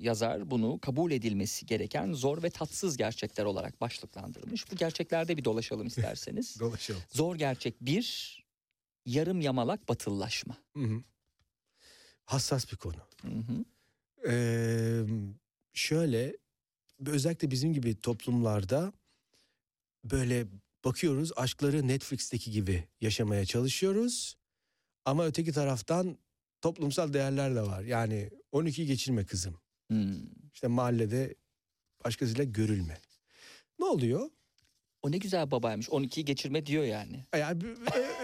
[0.00, 4.72] yazar bunu kabul edilmesi gereken zor ve tatsız gerçekler olarak başlıklandırmış.
[4.72, 6.60] Bu gerçeklerde bir dolaşalım isterseniz.
[6.60, 7.02] Dolaşalım.
[7.10, 8.37] zor gerçek bir
[9.08, 10.56] yarım yamalak batıllaşma.
[10.76, 11.02] Hı hı.
[12.24, 12.96] Hassas bir konu.
[13.22, 13.64] Hı hı.
[14.28, 15.04] Ee,
[15.72, 16.36] şöyle
[17.06, 18.92] özellikle bizim gibi toplumlarda
[20.04, 20.46] böyle
[20.84, 24.36] bakıyoruz aşkları Netflix'teki gibi yaşamaya çalışıyoruz.
[25.04, 26.18] Ama öteki taraftan
[26.60, 27.82] toplumsal değerler de var.
[27.82, 29.60] Yani 12 geçirme kızım.
[29.88, 30.16] Hmm.
[30.54, 31.34] İşte mahallede
[32.04, 32.98] başkasıyla görülme.
[33.78, 34.30] Ne oluyor?
[35.02, 37.24] O ne güzel babaymış 12'yi geçirme diyor yani.
[37.38, 37.62] Yani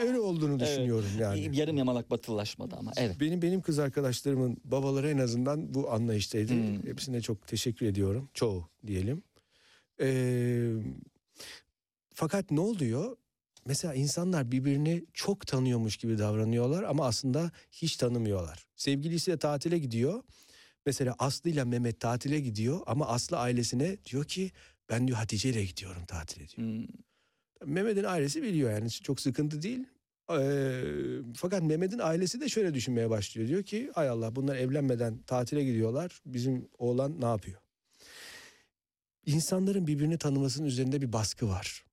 [0.00, 0.68] öyle olduğunu Evet.
[0.68, 1.56] düşünüyorum yani.
[1.56, 3.20] Yarım yamalak batıllaşmadı ama evet.
[3.20, 6.52] Benim benim kız arkadaşlarımın babaları en azından bu anlayıştaydı.
[6.52, 6.86] Hmm.
[6.86, 8.28] Hepsine çok teşekkür ediyorum.
[8.34, 9.22] Çoğu diyelim.
[10.00, 10.72] Ee,
[12.14, 13.16] fakat ne oluyor?
[13.66, 18.66] Mesela insanlar birbirini çok tanıyormuş gibi davranıyorlar ama aslında hiç tanımıyorlar.
[18.76, 20.22] Sevgilisiyle tatile gidiyor.
[20.86, 24.50] Mesela Aslı ile Mehmet tatile gidiyor ama Aslı ailesine diyor ki
[24.88, 26.68] ben diyor Hatice ile gidiyorum tatile diyor.
[26.68, 26.86] Hmm.
[27.74, 29.84] Mehmet'in ailesi biliyor yani çok sıkıntı değil.
[30.30, 30.82] Ee,
[31.36, 33.48] fakat Mehmet'in ailesi de şöyle düşünmeye başlıyor.
[33.48, 36.20] Diyor ki ay Allah bunlar evlenmeden tatile gidiyorlar.
[36.26, 37.60] Bizim oğlan ne yapıyor?
[39.26, 41.84] İnsanların birbirini tanımasının üzerinde bir baskı var.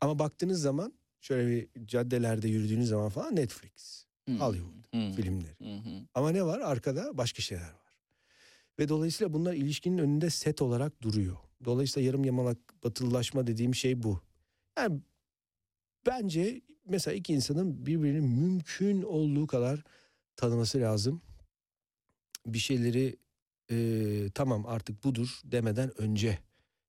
[0.00, 4.40] Ama baktığınız zaman şöyle bir caddelerde yürüdüğünüz zaman falan Netflix, Hmm.
[4.40, 5.12] Hollywood Hmm.
[5.12, 5.54] filmleri.
[5.60, 6.06] Hı.
[6.14, 6.60] Ama ne var?
[6.60, 7.94] Arkada başka şeyler var.
[8.78, 11.36] Ve dolayısıyla bunlar ilişkinin önünde set olarak duruyor.
[11.64, 14.20] Dolayısıyla yarım yamalak batılılaşma dediğim şey bu.
[14.78, 15.00] Yani
[16.06, 19.84] bence mesela iki insanın birbirini mümkün olduğu kadar
[20.36, 21.22] tanıması lazım.
[22.46, 23.16] Bir şeyleri
[23.70, 23.76] e,
[24.34, 26.38] tamam artık budur demeden önce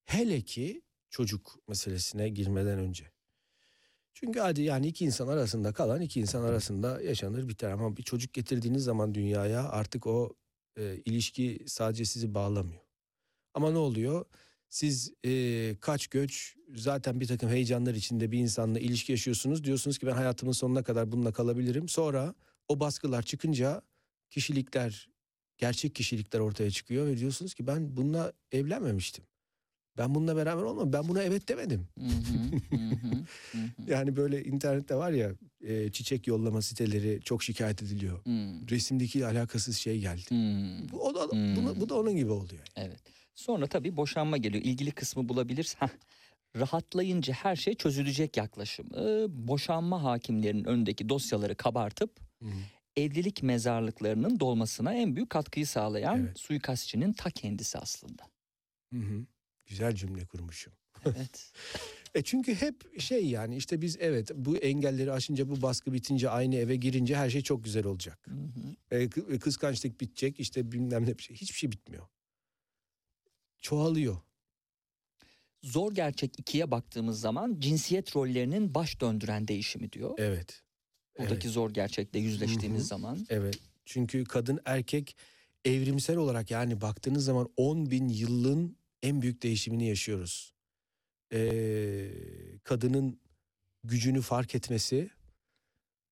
[0.04, 3.12] hele ki çocuk meselesine girmeden önce.
[4.14, 8.34] Çünkü hadi yani iki insan arasında kalan iki insan arasında yaşanır biter ama bir çocuk
[8.34, 10.36] getirdiğiniz zaman dünyaya artık o
[10.78, 12.82] e, ilişki sadece sizi bağlamıyor.
[13.54, 14.26] Ama ne oluyor?
[14.76, 19.64] Siz e, kaç göç zaten bir takım heyecanlar içinde bir insanla ilişki yaşıyorsunuz.
[19.64, 21.90] Diyorsunuz ki ben hayatımın sonuna kadar bununla kalabilirim.
[21.90, 22.34] Sonra
[22.68, 23.82] o baskılar çıkınca
[24.30, 25.10] kişilikler,
[25.58, 29.24] gerçek kişilikler ortaya çıkıyor ve diyorsunuz ki ben bununla evlenmemiştim.
[29.98, 30.94] Ben bununla beraber olmam.
[30.94, 31.88] Ben buna evet demedim.
[32.00, 33.16] Hı hı, hı hı,
[33.52, 33.62] hı hı.
[33.88, 35.32] Yani böyle internette var ya
[35.62, 38.20] e, çiçek yollama siteleri çok şikayet ediliyor.
[38.72, 40.22] Resimdeki alakasız şey geldi.
[40.92, 42.64] Bu, o da, bunu- bu da onun gibi oluyor.
[42.76, 43.00] Evet.
[43.42, 44.64] Sonra tabii boşanma geliyor.
[44.64, 45.76] İlgili kısmı bulabiliriz.
[45.80, 45.88] Heh.
[46.56, 48.90] Rahatlayınca her şey çözülecek yaklaşımı.
[49.48, 52.52] Boşanma hakimlerinin önündeki dosyaları kabartıp Hı hı.
[52.96, 56.40] evlilik mezarlıklarının dolmasına en büyük katkıyı sağlayan Evet.
[56.40, 58.24] suikastçinin ta kendisi aslında.
[58.94, 59.26] Hı hı.
[59.66, 60.74] Güzel cümle kurmuşum.
[61.06, 61.52] Evet.
[62.16, 66.56] E çünkü hep şey yani işte biz evet bu engelleri aşınca bu baskı bitince aynı
[66.56, 68.20] eve girince her şey çok güzel olacak.
[68.28, 68.96] Hı hı.
[68.98, 71.36] E, kı- kıskançlık bitecek işte bilmem ne bir şey.
[71.36, 72.08] Hiçbir şey bitmiyor.
[73.62, 74.18] Çoğalıyor.
[75.64, 80.14] Zor gerçek ikiye baktığımız zaman cinsiyet rollerinin baş döndüren değişimi diyor.
[80.18, 80.64] Evet.
[81.20, 82.88] Buradaki zor gerçekle yüzleştiğimiz Hı hı.
[82.88, 83.26] zaman.
[83.30, 83.60] Evet.
[83.86, 85.16] Çünkü kadın erkek
[85.66, 90.54] evrimsel olarak yani baktığınız zaman 10 bin yılın en büyük değişimini yaşıyoruz.
[91.34, 92.12] Ee,
[92.64, 93.20] kadının
[93.84, 95.10] gücünü fark etmesi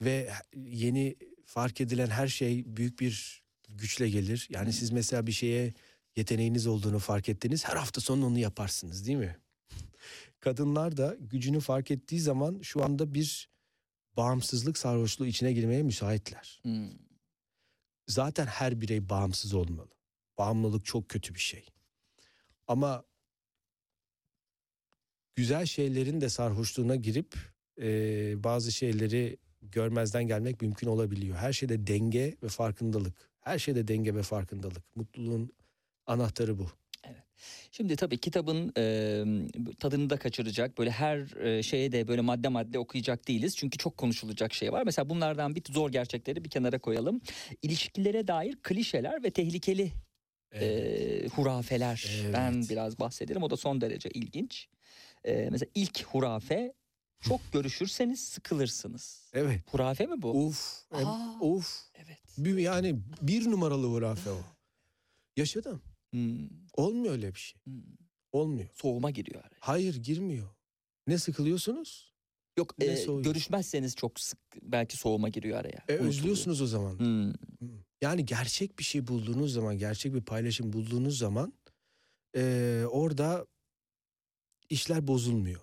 [0.01, 1.15] ve yeni
[1.45, 4.47] fark edilen her şey büyük bir güçle gelir.
[4.49, 5.73] Yani siz mesela bir şeye
[6.19, 7.65] yeteneğiniz olduğunu fark ettiniz.
[7.65, 9.37] Her hafta sonu onu yaparsınız değil mi?
[10.39, 13.49] Kadınlar da gücünü fark ettiği zaman şu anda bir
[14.17, 16.89] bağımsızlık sarhoşluğu içine girmeye müsaitler Hmm.
[18.07, 19.89] zaten her birey bağımsız olmalı.
[20.37, 21.65] Bağımlılık çok kötü bir şey.
[22.67, 23.03] Ama
[25.35, 27.35] güzel şeylerin de sarhoşluğuna girip
[27.81, 27.87] e,
[28.43, 31.37] bazı şeyleri görmezden gelmek mümkün olabiliyor.
[31.37, 33.29] Her şeyde denge ve farkındalık.
[33.41, 34.95] Her şeyde denge ve farkındalık.
[34.95, 35.51] Mutluluğun
[36.09, 36.67] anahtarı bu.
[37.71, 39.23] Şimdi tabii kitabın e,
[39.79, 43.55] tadını da kaçıracak böyle her e, şeye de böyle madde madde okuyacak değiliz.
[43.57, 44.83] Çünkü çok konuşulacak şey var.
[44.85, 47.21] Mesela bunlardan bir zor gerçekleri bir kenara koyalım.
[47.61, 49.91] İlişkilere dair klişeler ve tehlikeli
[50.53, 52.05] e, hurafeler.
[52.23, 52.33] Evet.
[52.33, 53.43] Ben biraz bahsederim.
[53.43, 54.67] O da son derece ilginç.
[55.25, 56.73] E, mesela ilk hurafe
[57.21, 59.31] çok görüşürseniz sıkılırsınız.
[59.33, 59.61] Evet.
[59.71, 60.45] Hurafe mi bu?
[60.47, 60.81] Uf.
[60.99, 61.37] em- Aa.
[61.41, 61.79] Uf.
[61.95, 62.19] Evet.
[62.37, 64.37] Bir- Yani bir numaralı hurafe o.
[65.37, 65.81] Yaşadım.
[66.13, 67.61] Hmm, Olmuyor öyle bir şey.
[67.65, 67.81] hmm.
[68.31, 68.69] Olmuyor.
[68.73, 69.57] Soğuma giriyor araya.
[69.59, 70.49] Hayır girmiyor.
[71.07, 72.13] Ne sıkılıyorsunuz?
[72.57, 75.83] Yok Ne e, görüşmezseniz çok sık belki soğuma giriyor araya.
[75.87, 76.99] E, özlüyorsunuz o zaman.
[76.99, 77.33] Hmm.
[78.01, 81.53] Yani gerçek bir şey bulduğunuz zaman, gerçek bir paylaşım bulduğunuz zaman
[82.35, 83.47] eee, orada
[84.69, 85.61] işler bozulmuyor.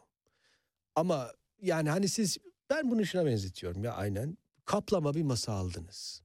[0.94, 1.32] Ama
[1.62, 2.38] yani hani siz
[2.70, 4.38] ben bunu şuna benzetiyorum ya aynen.
[4.64, 6.22] Kaplama bir masa aldınız.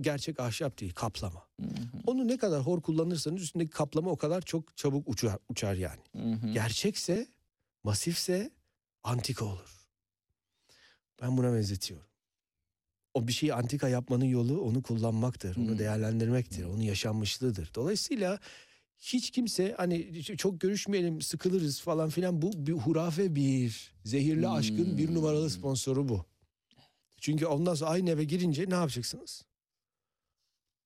[0.00, 1.42] Gerçek ahşap değil, kaplama.
[1.60, 1.72] Hı hı,
[2.06, 6.00] Onu ne kadar hor kullanırsanız üstündeki kaplama o kadar çok çabuk uçar, uçar yani.
[6.16, 6.52] hı hı.
[6.52, 7.26] Gerçekse,
[7.84, 8.50] masifse
[9.02, 9.88] antika olur.
[11.22, 12.06] Ben buna benzetiyorum.
[13.14, 17.70] O bir şeyi antika yapmanın yolu onu kullanmaktır, onu değerlendirmektir, onun yaşanmışlığıdır.
[17.74, 18.40] Dolayısıyla
[18.98, 23.92] hiç kimse hani çok görüşmeyelim, sıkılırız falan filan bu bir hurafe bir.
[24.04, 25.50] Zehirli aşkın bir numaralı Hmm.
[25.50, 26.24] sponsoru bu.
[27.20, 29.44] Çünkü ondan sonra aynı eve girince ne yapacaksınız?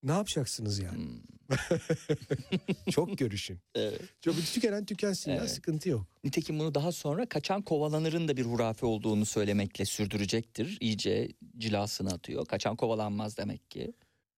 [0.03, 0.97] Ne yapacaksınız yani?
[1.05, 1.19] Hmm.
[2.91, 3.59] Çok görüşün.
[3.75, 4.01] Evet.
[4.21, 5.51] Çok tükenen tükensin ya Evet.
[5.51, 6.05] sıkıntı yok.
[6.23, 10.77] Nitekim bunu daha sonra kaçan kovalanırın da bir hurafe olduğunu söylemekle sürdürecektir.
[10.81, 12.45] İyice cilasını atıyor.
[12.45, 13.93] Kaçan kovalanmaz demek ki.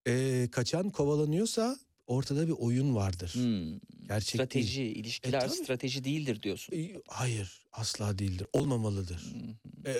[0.07, 1.77] Ee, kaçan kovalanıyorsa
[2.07, 3.31] ortada bir oyun vardır.
[3.33, 3.79] Hmm.
[4.07, 4.95] Gerçek Strateji, değil.
[4.95, 5.55] ilişkiler E, tabii.
[5.55, 6.75] strateji değildir diyorsun.
[6.75, 8.47] Ee, Hayır asla değildir.
[8.53, 9.33] Olmamalıdır.
[9.33, 9.49] Hmm.
[9.85, 9.95] Ee,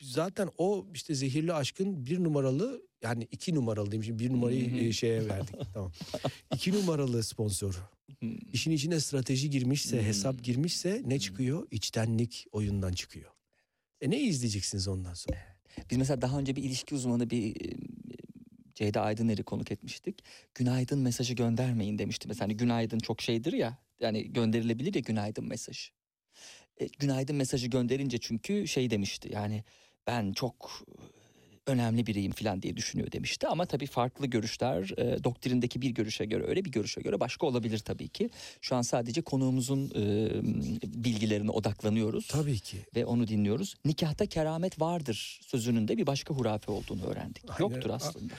[0.00, 4.04] zaten o işte zehirli aşkın bir numaralı yani iki numaralı diyeyim.
[4.04, 5.54] Şimdi bir numarayı e, şeye verdik.
[5.74, 5.92] tamam.
[6.54, 7.76] İki numaralı sponsoru.
[8.18, 8.36] Hmm.
[8.52, 11.68] İşin içine strateji girmişse, hesap girmişse ne çıkıyor?
[11.70, 13.30] İçtenlik oyundan çıkıyor.
[14.00, 15.38] E ne izleyeceksiniz ondan sonra?
[15.90, 17.76] Biz mesela daha önce bir ilişki uzmanı bir e,
[18.74, 20.24] Ceyda Aydıner'i konuk etmiştik.
[20.54, 22.28] Günaydın mesajı göndermeyin demişti.
[22.28, 23.78] Mesela hani günaydın çok şeydir ya.
[24.00, 25.90] Yani gönderilebilir ya günaydın mesajı.
[26.80, 29.28] E, günaydın mesajı gönderince çünkü şey demişti.
[29.32, 29.64] Yani
[30.06, 30.86] ben çok
[31.66, 33.46] önemli biriyim falan diye düşünüyor demişti.
[33.48, 37.78] Ama tabii farklı görüşler e, doktrindeki bir görüşe göre öyle bir görüşe göre başka olabilir
[37.78, 38.30] tabii ki.
[38.60, 40.28] Şu an sadece konuğumuzun e,
[41.04, 42.76] bilgilerine odaklanıyoruz Tabii ki.
[42.96, 43.74] ve onu dinliyoruz.
[43.84, 47.44] Nikahta keramet vardır sözünün de bir başka hurafe olduğunu öğrendik.
[47.48, 47.60] Aynen.
[47.60, 48.34] Yoktur aslında.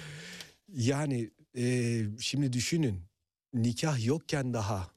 [0.73, 2.99] Yani e, şimdi düşünün.
[3.53, 4.87] nikah yokken daha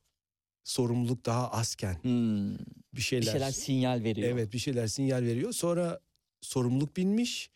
[0.65, 2.59] sorumluluk daha azken Hmm, bir
[2.94, 4.28] bir şeyler, şeyler sinyal veriyor.
[4.32, 5.52] evet bir şeyler sinyal veriyor.
[5.52, 6.01] Sonra
[6.40, 7.51] sorumluluk binmiş,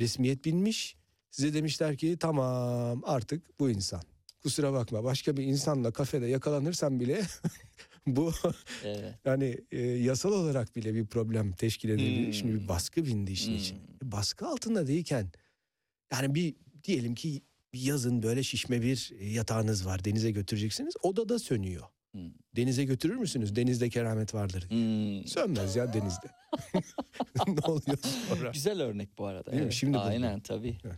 [0.00, 0.96] resmiyet binmiş.
[1.30, 4.02] Size demişler ki tamam artık bu insan.
[4.42, 7.22] Kusura bakma başka bir insanla kafede yakalanırsan bile
[8.06, 8.32] bu
[8.84, 9.14] Evet.
[9.24, 12.26] yani e, yasal olarak bile bir problem teşkil edebilir.
[12.26, 12.32] Hmm.
[12.34, 13.58] Şimdi bir baskı bindi işin Hmm.
[13.58, 13.78] içine.
[14.02, 15.32] Baskı altında değilken
[16.12, 16.54] yani bir
[16.84, 21.84] diyelim ki bir yazın böyle şişme bir yatağınız var denize götüreceksiniz odada sönüyor.
[22.12, 22.30] Hmm.
[22.56, 23.56] Denize götürür müsünüz?
[23.56, 24.70] Denizde keramet vardır.
[24.70, 24.80] diye.
[24.80, 25.26] Hmm.
[25.26, 26.26] Sönmez ya denizde.
[27.48, 28.50] ne oluyor sonra?
[28.50, 29.50] Güzel örnek bu arada.
[29.50, 29.64] Değil mi?
[29.64, 29.72] evet.
[29.72, 30.08] Şimdi buldum.
[30.08, 30.78] Aynen tabii.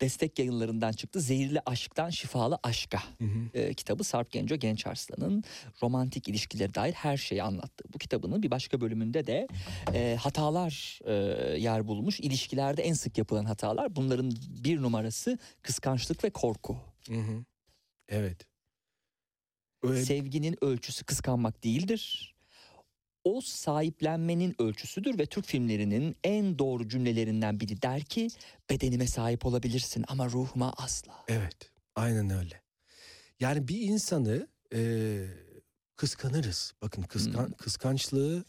[0.00, 1.20] Destek yayınlarından çıktı.
[1.20, 3.58] Zehirli Aşk'tan Şifalı Aşka Hı hı.
[3.58, 5.44] e, kitabı Sarp Genco Genç Arslan'ın
[5.82, 7.92] romantik ilişkilere dair her şeyi anlattığı.
[7.94, 9.46] Bu kitabının bir başka bölümünde de
[9.94, 11.12] e, hatalar e,
[11.58, 12.20] yer bulmuş.
[12.20, 13.96] İlişkilerde en sık yapılan hatalar.
[13.96, 14.32] Bunların
[14.64, 16.76] bir numarası kıskançlık ve korku.
[17.08, 17.44] Hı hı.
[18.08, 18.46] Evet.
[19.82, 22.34] Öyle- Sevginin ölçüsü kıskanmak değildir.
[23.24, 28.28] O sahiplenmenin ölçüsüdür ve Türk filmlerinin en doğru cümlelerinden biri der ki
[28.70, 31.24] bedenime sahip olabilirsin ama ruhuma asla.
[31.28, 32.62] Evet, aynen öyle.
[33.40, 35.24] Yani bir insanı e,
[35.96, 36.74] kıskanırız.
[36.82, 37.52] Bakın kıskan, Hmm.
[37.52, 38.44] kıskançlığı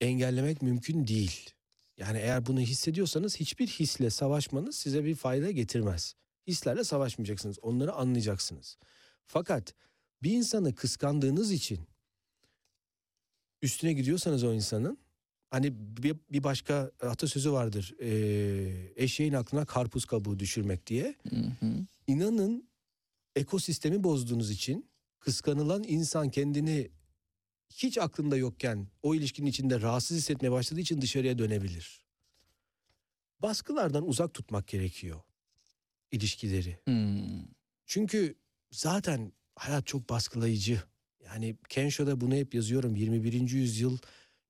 [0.00, 1.50] engellemek mümkün değil.
[1.96, 6.14] Yani eğer bunu hissediyorsanız hiçbir hisle savaşmanız size bir fayda getirmez.
[6.46, 7.58] Hislerle savaşmayacaksınız.
[7.62, 8.78] Onları anlayacaksınız.
[9.26, 9.74] Fakat
[10.22, 11.80] bir insanı kıskandığınız için
[13.62, 14.98] üstüne gidiyorsanız o insanın
[15.50, 15.72] hani
[16.02, 17.94] bir, bir başka atasözü vardır.
[18.00, 21.14] E, eşeğin aklına karpuz kabuğu düşürmek diye.
[21.30, 21.86] Hı hı.
[22.06, 22.68] İnanın
[23.36, 24.90] ekosistemi bozduğunuz için
[25.20, 26.90] kıskanılan insan kendini
[27.70, 32.02] hiç aklında yokken o ilişkinin içinde rahatsız hissetmeye başladığı için dışarıya dönebilir.
[33.42, 35.20] Baskılardan uzak tutmak gerekiyor
[36.12, 36.78] ilişkileri.
[36.84, 37.44] Hmm.
[37.86, 38.34] Çünkü
[38.70, 40.82] zaten hayat çok baskılayıcı.
[41.24, 42.96] Yani Kensho'da bunu hep yazıyorum.
[42.96, 43.50] 21.
[43.50, 43.98] yüzyıl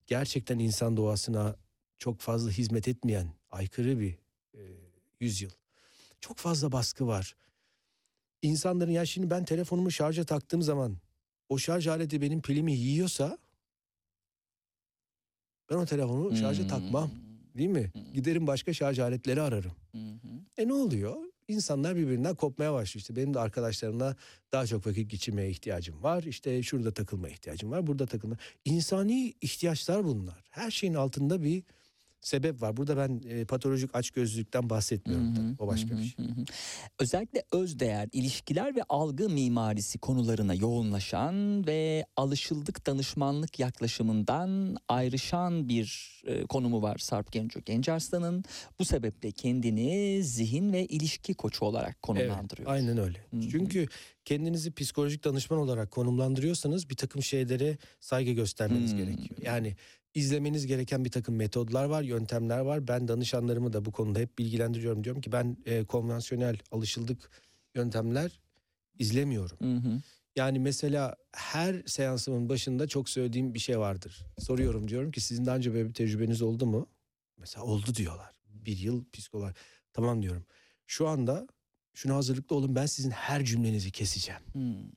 [0.06, 1.56] gerçekten insan doğasına
[1.98, 4.18] çok fazla hizmet etmeyen aykırı bir
[4.54, 4.60] e,
[5.20, 5.50] yüzyıl.
[6.20, 7.36] Çok fazla baskı var.
[8.42, 10.96] İnsanların ya şimdi ben telefonumu şarja taktığım zaman
[11.48, 13.38] o şarj aleti benim pilimi yiyorsa
[15.70, 16.68] ben o telefonu şarja Hmm.
[16.68, 17.10] takmam.
[17.54, 17.90] Değil mi?
[17.94, 18.12] Hmm.
[18.12, 19.72] Giderim başka şarj aletleri ararım.
[19.92, 19.98] Hı.
[20.58, 21.16] E ne oluyor?
[21.50, 23.00] İnsanlar birbirinden kopmaya başlıyor.
[23.00, 24.16] İşte benim de arkadaşlarımla
[24.52, 26.22] daha çok vakit geçirmeye ihtiyacım var.
[26.22, 27.86] İşte şurada takılmaya ihtiyacım var.
[27.86, 28.36] Burada takılma.
[28.64, 30.44] İnsani ihtiyaçlar bunlar.
[30.50, 31.62] Her şeyin altında bir
[32.20, 32.76] sebep var.
[32.76, 35.36] Burada ben e, patolojik açgözlülükten bahsetmiyorum.
[35.36, 35.54] Hı hı.
[35.58, 36.24] O başka hı bir şey.
[36.26, 36.44] hı hı.
[36.98, 46.46] Özellikle özdeğer, ilişkiler ve algı mimarisi konularına yoğunlaşan ve alışıldık danışmanlık yaklaşımından ayrışan bir e,
[46.46, 48.44] konumu var Sarp Genco Genç Arslan'ın.
[48.78, 52.70] Bu sebeple kendini zihin ve ilişki koçu olarak Evet, konumlandırıyor.
[52.70, 53.18] aynen öyle.
[53.30, 53.48] Hı hı.
[53.50, 53.86] Çünkü
[54.24, 58.98] kendinizi psikolojik danışman olarak konumlandırıyorsanız bir takım şeylere saygı göstermeniz Hmm.
[58.98, 59.40] gerekiyor.
[59.42, 59.76] Yani
[60.14, 62.88] izlemeniz gereken bir takım metodlar var, yöntemler var.
[62.88, 65.04] Ben danışanlarımı da bu konuda hep bilgilendiriyorum.
[65.04, 67.30] Diyorum ki ben e, konvansiyonel alışıldık
[67.74, 68.40] yöntemler
[68.98, 69.58] izlemiyorum.
[69.60, 70.00] Hı hı.
[70.36, 74.26] Yani mesela her seansımın başında çok söylediğim bir şey vardır.
[74.38, 76.86] Soruyorum diyorum ki sizin daha önce böyle bir tecrübeniz oldu mu?
[77.36, 78.30] Mesela oldu diyorlar.
[78.44, 79.54] Bir yıl psikolog.
[79.92, 80.44] Tamam diyorum.
[80.86, 81.46] Şu anda
[81.94, 84.40] şuna hazırlıklı olun ben sizin her cümlenizi keseceğim.
[84.52, 84.90] Hmm.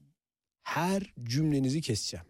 [0.63, 2.25] Her cümlenizi keseceğim.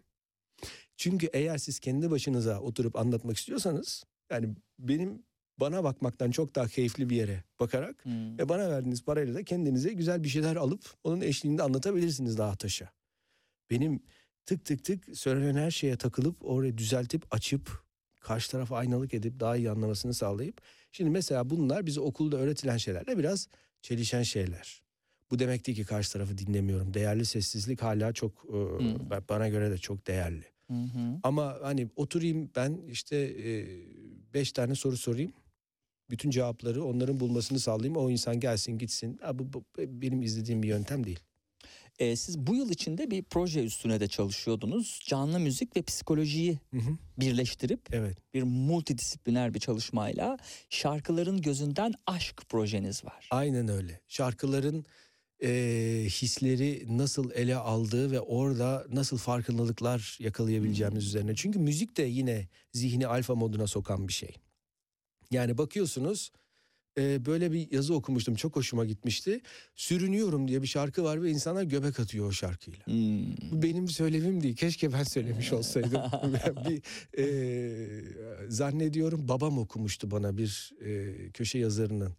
[0.96, 4.48] Çünkü eğer siz kendi başınıza oturup anlatmak istiyorsanız yani
[4.78, 5.22] benim
[5.60, 8.38] bana bakmaktan çok daha keyifli bir yere bakarak Hmm.
[8.38, 12.92] ve bana verdiğiniz parayla da kendinize güzel bir şeyler alıp onun eşliğinde anlatabilirsiniz daha taşa.
[13.70, 14.02] Benim
[14.46, 17.84] tık tık tık söylenen her şeye takılıp orayı düzeltip açıp
[18.20, 20.60] karşı tarafa aynalık edip daha iyi anlamasını sağlayıp
[20.92, 23.48] şimdi mesela bunlar bize okulda öğretilen şeylerle biraz
[23.82, 24.82] çelişen şeyler.
[25.30, 26.94] Bu demek değil ki karşı tarafı dinlemiyorum.
[26.94, 28.94] Değerli sessizlik hala çok Hmm.
[28.94, 30.44] ba- bana göre de çok değerli.
[30.70, 31.20] Hı hı.
[31.22, 33.66] Ama hani oturayım ben işte e,
[34.34, 35.32] beş tane soru sorayım.
[36.10, 37.96] Bütün cevapları onların bulmasını sağlayayım.
[37.96, 39.18] O insan gelsin gitsin.
[39.22, 41.20] Ha, bu, bu benim izlediğim bir yöntem değil.
[41.98, 45.00] Ee, siz bu yıl içinde bir proje üstüne de çalışıyordunuz.
[45.06, 46.98] Canlı müzik ve psikolojiyi Hı hı.
[47.18, 48.18] birleştirip Evet.
[48.34, 50.36] bir multidisipliner bir çalışmayla
[50.70, 53.28] şarkıların gözünden aşk projeniz var.
[53.30, 54.00] Aynen öyle.
[54.08, 54.84] Şarkıların
[55.42, 55.50] e,
[56.08, 61.34] hisleri nasıl ele aldığı ve orada nasıl farkındalıklar yakalayabileceğimiz üzerine.
[61.34, 64.34] Çünkü müzik de yine zihni alfa moduna sokan bir şey.
[65.30, 66.32] Yani bakıyorsunuz
[66.98, 69.40] e, böyle bir yazı okumuştum çok hoşuma gitmişti.
[69.76, 72.86] Sürünüyorum diye bir şarkı var ve insanlar göbek atıyor o şarkıyla.
[72.86, 73.36] Hmm.
[73.52, 74.56] Bu benim söylemim değil.
[74.56, 76.02] Keşke ben söylemiş olsaydım.
[76.68, 76.82] bir
[77.18, 82.12] e, zannediyorum babam okumuştu bana bir e, köşe yazarının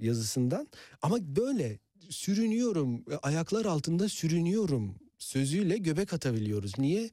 [0.00, 0.68] yazısından.
[1.02, 1.78] Ama böyle
[2.10, 6.78] sürünüyorum, e, ayaklar altında sürünüyorum sözüyle göbek atabiliyoruz.
[6.78, 7.10] Niye?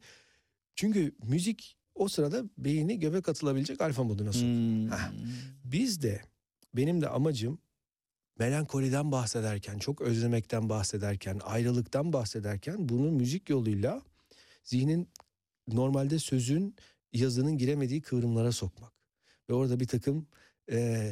[0.75, 4.53] Çünkü müzik o sırada beyni göbek atılabilecek alfa moduna sokuyor.
[4.53, 4.91] Hmm.
[4.91, 5.11] Heh.
[5.63, 6.21] Biz de
[6.73, 7.59] benim de amacım
[8.39, 14.01] melankoliden bahsederken, çok özlemekten bahsederken, ayrılıktan bahsederken bunu müzik yoluyla
[14.63, 15.09] zihnin
[15.67, 16.75] normalde sözün,
[17.13, 18.93] yazının giremediği kıvrımlara sokmak.
[19.49, 20.27] Ve orada bir takım
[20.71, 21.11] e,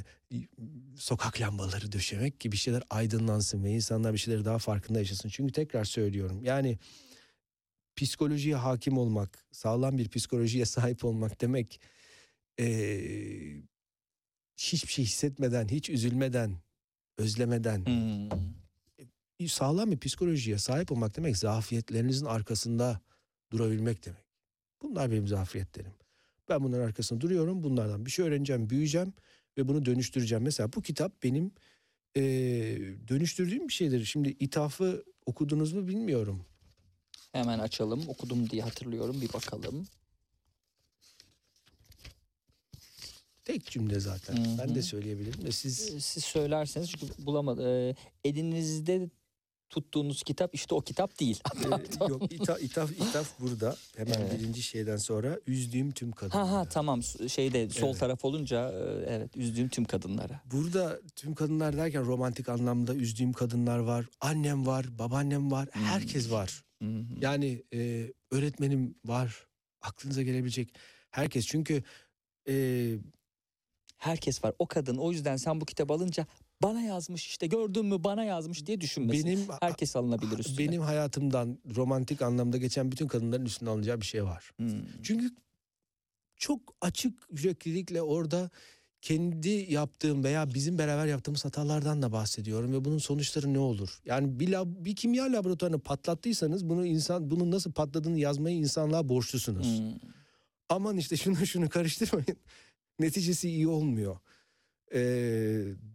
[0.96, 5.30] sokak lambaları döşemek gibi şeyler aydınlansın ve insanlar bir şeyleri daha farkında yaşasın.
[5.30, 6.80] Çünkü tekrar söylüyorum yani
[7.96, 11.82] psikolojiye hakim olmak, sağlam bir psikolojiye sahip olmak demek
[12.60, 12.66] e,
[14.58, 16.58] hiçbir şey hissetmeden, hiç üzülmeden,
[17.18, 18.30] özlemeden Hmm.
[19.48, 23.02] sağlam bir psikolojiye sahip olmak demek zafiyetlerinizin arkasında
[23.52, 24.24] durabilmek demek.
[24.82, 25.94] Bunlar benim zafiyetlerim.
[26.50, 27.64] Ben bunların arkasında duruyorum.
[27.64, 29.14] Bunlardan bir şey öğreneceğim, büyüyeceğim
[29.58, 30.44] ve bunu dönüştüreceğim.
[30.44, 31.52] Mesela bu kitap benim
[32.16, 34.06] eee, dönüştürdüğüm bir şeydir.
[34.06, 36.46] Şimdi ithafı okudunuz mu bilmiyorum.
[37.32, 38.04] Hemen açalım.
[38.10, 39.22] Okudum diye hatırlıyorum.
[39.22, 39.86] Bir bakalım.
[43.46, 44.36] Tek cümle zaten.
[44.36, 45.52] Hı Ben de söyleyebilirim.
[45.52, 47.66] Siz Ee, Siz söylerseniz çünkü bulamadım.
[47.66, 49.10] Ee, elinizde
[49.74, 51.40] tuttuğunuz kitap işte o kitap değil.
[51.66, 53.76] Ee, yok ithaf, ithaf, ithaf burada.
[53.98, 54.40] Hemen Evet.
[54.40, 56.48] birinci şeyden sonra üzdüğüm tüm kadınlar.
[56.48, 58.00] ha ha tamam şeyde sol Evet.
[58.00, 60.42] taraf olunca e, evet üzdüğüm tüm kadınlara.
[60.52, 64.06] Burada tüm kadınlar derken romantik anlamda üzdüğüm kadınlar var.
[64.22, 66.64] Annem var, babaannem var, herkes var.
[66.82, 67.06] Hı.
[67.22, 69.48] Yani e, öğretmenim var.
[69.82, 70.74] Aklınıza gelebilecek
[71.12, 71.46] herkes.
[71.48, 71.84] Çünkü
[72.50, 72.56] e,
[73.98, 74.54] Herkes var.
[74.60, 76.28] O kadın o yüzden sen bu kitabı alınca
[76.64, 79.28] bana yazmış işte gördün mü bana yazmış diye düşünmesin.
[79.28, 80.58] benim Herkes alınabilir üstüne.
[80.58, 84.52] benim hayatımdan romantik anlamda geçen bütün kadınların üstüne alınacağı bir şey var.
[84.58, 84.70] Hmm.
[85.04, 85.32] Çünkü
[86.38, 88.50] çok açık yüreklilikle orada
[89.02, 94.02] kendi yaptığım veya bizim beraber yaptığımız hatalardan da bahsediyorum ve bunun sonuçları ne olur?
[94.06, 99.80] Yani bir, lab- bir kimya laboratuvarını patlattıysanız bunu insan bunun nasıl patladığını yazmayı insanlığa borçlusunuz.
[99.80, 100.10] Hmm.
[100.70, 102.38] Aman işte şunu şunu karıştırmayın.
[103.00, 104.18] Neticesi iyi olmuyor.
[104.94, 105.00] Ee,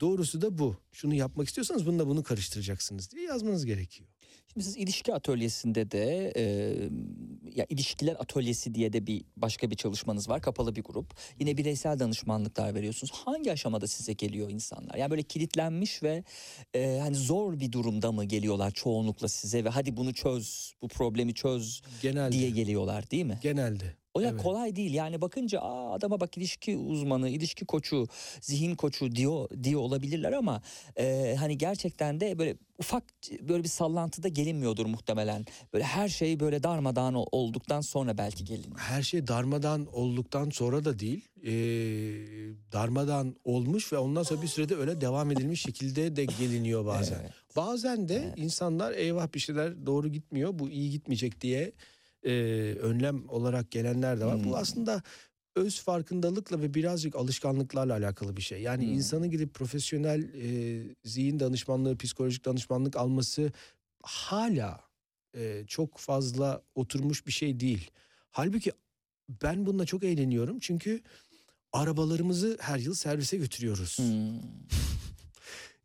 [0.01, 0.77] doğrusu da bu.
[0.93, 4.09] Şunu yapmak istiyorsanız bununla bunu karıştıracaksınız diye yazmanız gerekiyor.
[4.53, 6.43] Şimdi siz ilişki atölyesinde de e,
[7.55, 10.43] ya ilişkiler atölyesi diye de bir başka bir çalışmanız var.
[10.43, 11.15] Kapalı bir grup.
[11.41, 13.13] Yine bireysel danışmanlıklar veriyorsunuz.
[13.13, 14.95] Hangi aşamada size geliyor insanlar?
[14.95, 16.25] Yani böyle kilitlenmiş ve
[16.75, 21.35] e, hani zor bir durumda mı geliyorlar çoğunlukla size ve hadi bunu çöz, bu problemi
[21.35, 22.33] çöz Genelde.
[22.33, 23.39] diye geliyorlar değil mi?
[23.43, 23.95] Genelde.
[24.19, 24.43] O ya Evet.
[24.43, 28.07] kolay değil yani bakınca Aa, adama bak ilişki uzmanı, ilişki koçu,
[28.41, 30.63] zihin koçu diyor diye olabilirler ama
[30.99, 33.05] e, hani gerçekten de böyle ufak
[33.49, 35.47] böyle bir sallantıda gelinmiyordur muhtemelen.
[35.73, 38.75] Böyle her şey böyle darmadağın ol- olduktan sonra belki gelin.
[38.77, 41.29] her şey darmadan olduktan sonra da değil.
[41.43, 41.51] Ee,
[42.73, 47.19] darmadan olmuş ve ondan sonra bir sürede öyle devam edilmiş şekilde de geliniyor bazen.
[47.21, 47.33] Evet.
[47.57, 51.73] Bazen de insanlar eyvah bir şeyler doğru gitmiyor bu iyi gitmeyecek diye
[52.23, 52.31] e,
[52.81, 54.37] önlem olarak gelenler de var.
[54.39, 54.45] Hmm.
[54.45, 55.03] Bu aslında
[55.57, 58.63] öz farkındalıkla ve birazcık alışkanlıklarla alakalı bir şey.
[58.63, 58.93] Yani Hmm.
[58.93, 63.53] insanın gidip profesyonel e, zihin danışmanlığı, psikolojik danışmanlık alması
[64.03, 64.81] hala
[65.37, 67.91] e, çok fazla oturmuş bir şey değil.
[68.31, 68.73] Halbuki
[69.43, 71.03] ben bununla çok eğleniyorum çünkü
[71.73, 73.99] arabalarımızı her yıl servise götürüyoruz.
[73.99, 74.41] Hmm.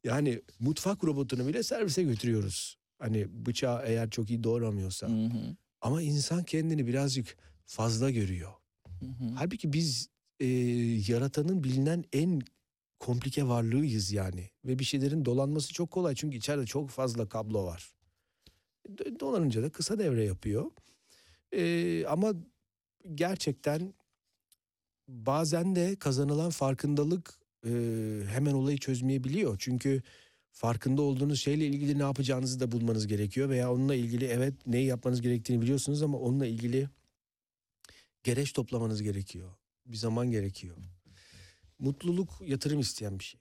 [0.04, 2.78] Yani mutfak robotunu bile servise götürüyoruz.
[3.00, 5.08] Hani bıçağı eğer çok iyi doğramıyorsa.
[5.08, 5.56] Hı hı.
[5.84, 8.52] Ama insan kendini birazcık fazla görüyor.
[9.00, 9.30] Hı hı.
[9.36, 10.48] Halbuki biz e,
[11.08, 12.42] yaratanın bilinen en
[13.00, 14.50] komplike varlığıyız yani.
[14.66, 17.94] Ve bir şeylerin dolanması çok kolay çünkü içeride çok fazla kablo var.
[19.20, 20.72] Dolanınca da kısa devre yapıyor.
[21.52, 22.34] E, ama
[23.16, 23.94] gerçekten
[25.08, 27.70] bazen de kazanılan farkındalık e,
[28.28, 29.56] hemen olayı çözmeyebiliyor.
[29.60, 30.02] Çünkü
[30.54, 35.22] farkında olduğunuz şeyle ilgili ne yapacağınızı da bulmanız gerekiyor veya onunla ilgili evet neyi yapmanız
[35.22, 36.90] gerektiğini biliyorsunuz ama onunla ilgili
[38.24, 39.50] gereç toplamanız gerekiyor.
[39.86, 40.78] Bir zaman gerekiyor.
[41.80, 43.40] Mutluluk yatırım isteyen bir şey.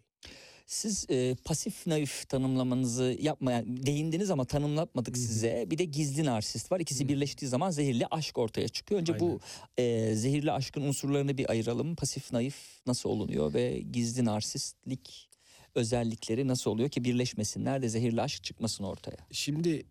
[0.66, 5.24] Siz e, pasif naif tanımlamanızı yapmayan değindiniz ama tanımlatmadık Hı hı.
[5.24, 5.66] size.
[5.70, 6.80] Bir de gizli narsist var.
[6.80, 7.08] İkisi Hı.
[7.08, 9.00] birleştiği zaman zehirli aşk ortaya çıkıyor.
[9.00, 9.40] Önce bu
[9.78, 11.94] e, zehirli aşkın unsurlarını bir ayıralım.
[11.94, 12.56] Pasif naif
[12.86, 15.28] nasıl olunuyor ve gizli narsistlik
[15.74, 19.26] özellikleri nasıl oluyor ki birleşmesinler de zehirli aşk çıkmasın ortaya.
[19.30, 19.86] Şimdi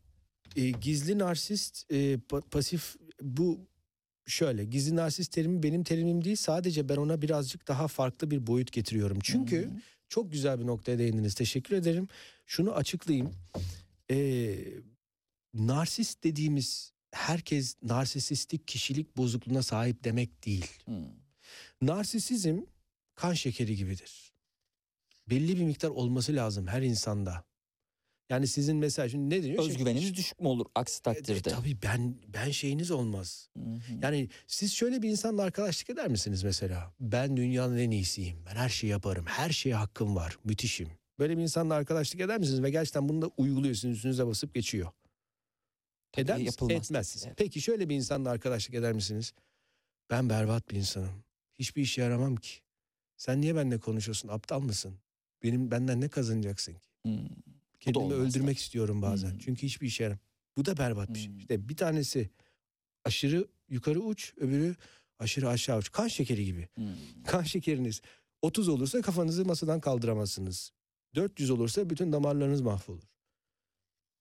[0.56, 3.68] e, gizli narsist, e, pa- pasif bu
[4.26, 6.36] şöyle gizli narsist terimi benim terimim değil.
[6.36, 9.20] Sadece ben ona birazcık daha farklı bir boyut getiriyorum.
[9.24, 9.70] Çünkü hı.
[10.10, 11.36] çok güzel bir noktaya değindiniz.
[11.36, 12.08] Teşekkür ederim.
[12.46, 13.34] Şunu açıklayayım.
[14.12, 14.56] E,
[15.54, 20.66] narsist dediğimiz herkes narsisistik kişilik bozukluğuna sahip demek değil.
[20.86, 20.92] Hı.
[21.82, 22.60] Narsisizm
[23.16, 24.31] kan şekeri gibidir.
[25.32, 27.44] Belli bir miktar olması lazım her insanda.
[28.30, 29.64] Yani sizin mesela şimdi ne diyor?
[29.64, 31.50] Özgüveniniz düşük mü olur aksi E, takdirde?
[31.50, 33.50] tabii ben ben şeyiniz olmaz.
[33.58, 33.80] Hı hı.
[34.02, 36.94] Yani siz şöyle bir insanla arkadaşlık eder misiniz mesela?
[37.00, 38.38] Ben dünyanın en iyisiyim.
[38.46, 39.26] Ben her şeyi yaparım.
[39.28, 40.38] Her şeye hakkım var.
[40.44, 40.90] Müthişim.
[41.20, 42.64] Böyle bir insanla arkadaşlık eder misiniz?
[42.64, 43.96] Ve gerçekten bunu da uyguluyorsunuz.
[43.98, 44.92] Üstünüze basıp geçiyor.
[46.12, 46.54] Tabii Eder misiniz?
[46.54, 46.86] yapılmaz.
[46.86, 47.26] Etmezsiniz.
[47.26, 47.38] Evet.
[47.38, 49.34] Peki şöyle bir insanla arkadaşlık eder misiniz?
[50.10, 51.24] Ben berbat bir insanım.
[51.60, 52.52] Hiçbir işe yaramam ki.
[53.18, 54.28] Sen niye benimle konuşuyorsun?
[54.30, 54.94] Aptal mısın?
[55.44, 56.80] Benim benden ne kazanacaksın ki?
[57.06, 57.20] Hı.
[57.80, 58.64] Kendimi öldürmek tabii.
[58.64, 59.32] istiyorum bazen.
[59.32, 59.40] Hmm.
[59.40, 60.20] Çünkü hiçbir işe yaram.
[60.58, 61.28] Bu da berbat bir şey.
[61.28, 61.38] Hmm.
[61.38, 62.30] İşte bir tanesi
[63.06, 64.76] aşırı yukarı uç, öbürü
[65.20, 65.92] aşırı aşağı uç.
[65.92, 66.68] Kan şekeri gibi.
[66.78, 66.82] Hı.
[67.28, 68.02] Kan şekeriniz
[68.42, 70.72] 30 olursa kafanızı masadan kaldıramazsınız.
[71.16, 73.04] 400 olursa bütün damarlarınız mahvolur.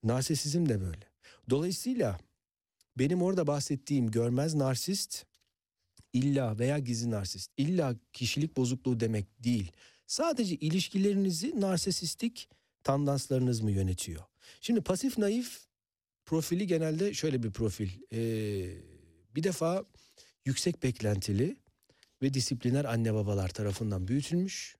[0.02, 1.10] Narsisizm de böyle.
[1.50, 2.18] Dolayısıyla
[2.98, 5.26] benim orada bahsettiğim görmez narsist
[6.12, 9.72] illa veya gizli narsist illa kişilik bozukluğu demek değil.
[10.10, 12.48] Sadece ilişkilerinizi narsistik
[12.84, 14.22] tandanslarınız mı yönetiyor?
[14.60, 15.60] Şimdi pasif naif
[16.26, 17.88] profili genelde şöyle bir profil.
[18.12, 18.18] Ee,
[19.34, 19.84] bir defa
[20.44, 21.56] yüksek beklentili
[22.22, 24.76] ve disipliner anne babalar tarafından büyütülmüş.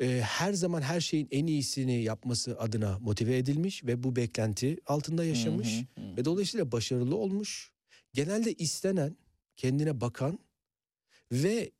[0.00, 5.24] Ee, her zaman her şeyin en iyisini yapması adına motive edilmiş ve bu beklenti altında
[5.24, 6.16] yaşamış Hı hı hı.
[6.16, 7.72] ve dolayısıyla başarılı olmuş.
[8.12, 9.16] Genelde istenen,
[9.56, 10.38] kendine bakan
[11.32, 11.72] ve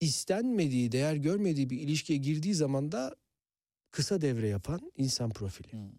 [0.00, 3.16] istenmediği, değer görmediği bir ilişkiye girdiği zaman da
[3.90, 5.72] kısa devre yapan insan profili.
[5.72, 5.90] Hı.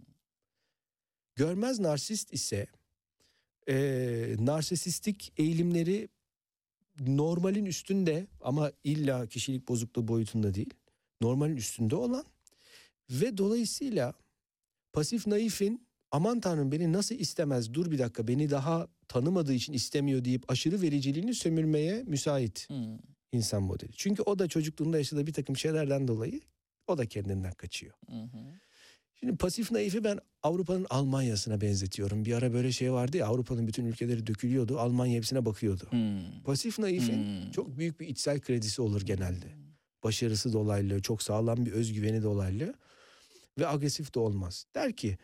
[1.36, 2.68] Görmez narsist ise
[3.68, 6.10] eee narsisistik eğilimleri
[7.00, 10.74] normalin üstünde ama illa kişilik bozukluğu boyutunda değil.
[11.22, 12.26] Normalin üstünde olan
[13.12, 14.14] ve dolayısıyla
[14.94, 20.26] pasif naifin aman tanrım beni nasıl istemez dur bir dakika beni daha tanımadığı için istemiyor
[20.26, 22.98] deyip aşırı vericiliğini sömürmeye müsait Hı.
[23.32, 23.92] İnsan modeli.
[23.96, 26.40] Çünkü o da çocukluğunda yaşadığı bir takım şeylerden dolayı
[26.88, 27.94] o da kendinden kaçıyor.
[28.10, 28.38] Hı hı.
[29.20, 32.26] Şimdi pasif naifi ben Avrupa'nın Almanya'sına benzetiyorum.
[32.26, 34.80] Bir ara böyle şey vardı ya Avrupa'nın bütün ülkeleri dökülüyordu.
[34.80, 35.84] Almanya hepsine bakıyordu.
[35.90, 36.20] Hı.
[36.46, 37.52] Pasif naifin Hmm.
[37.52, 39.46] çok büyük bir içsel kredisi olur genelde.
[40.04, 42.74] Başarısı dolaylı, çok sağlam bir özgüveni dolaylı
[43.60, 44.66] ve agresif de olmaz.
[44.76, 45.18] Der ki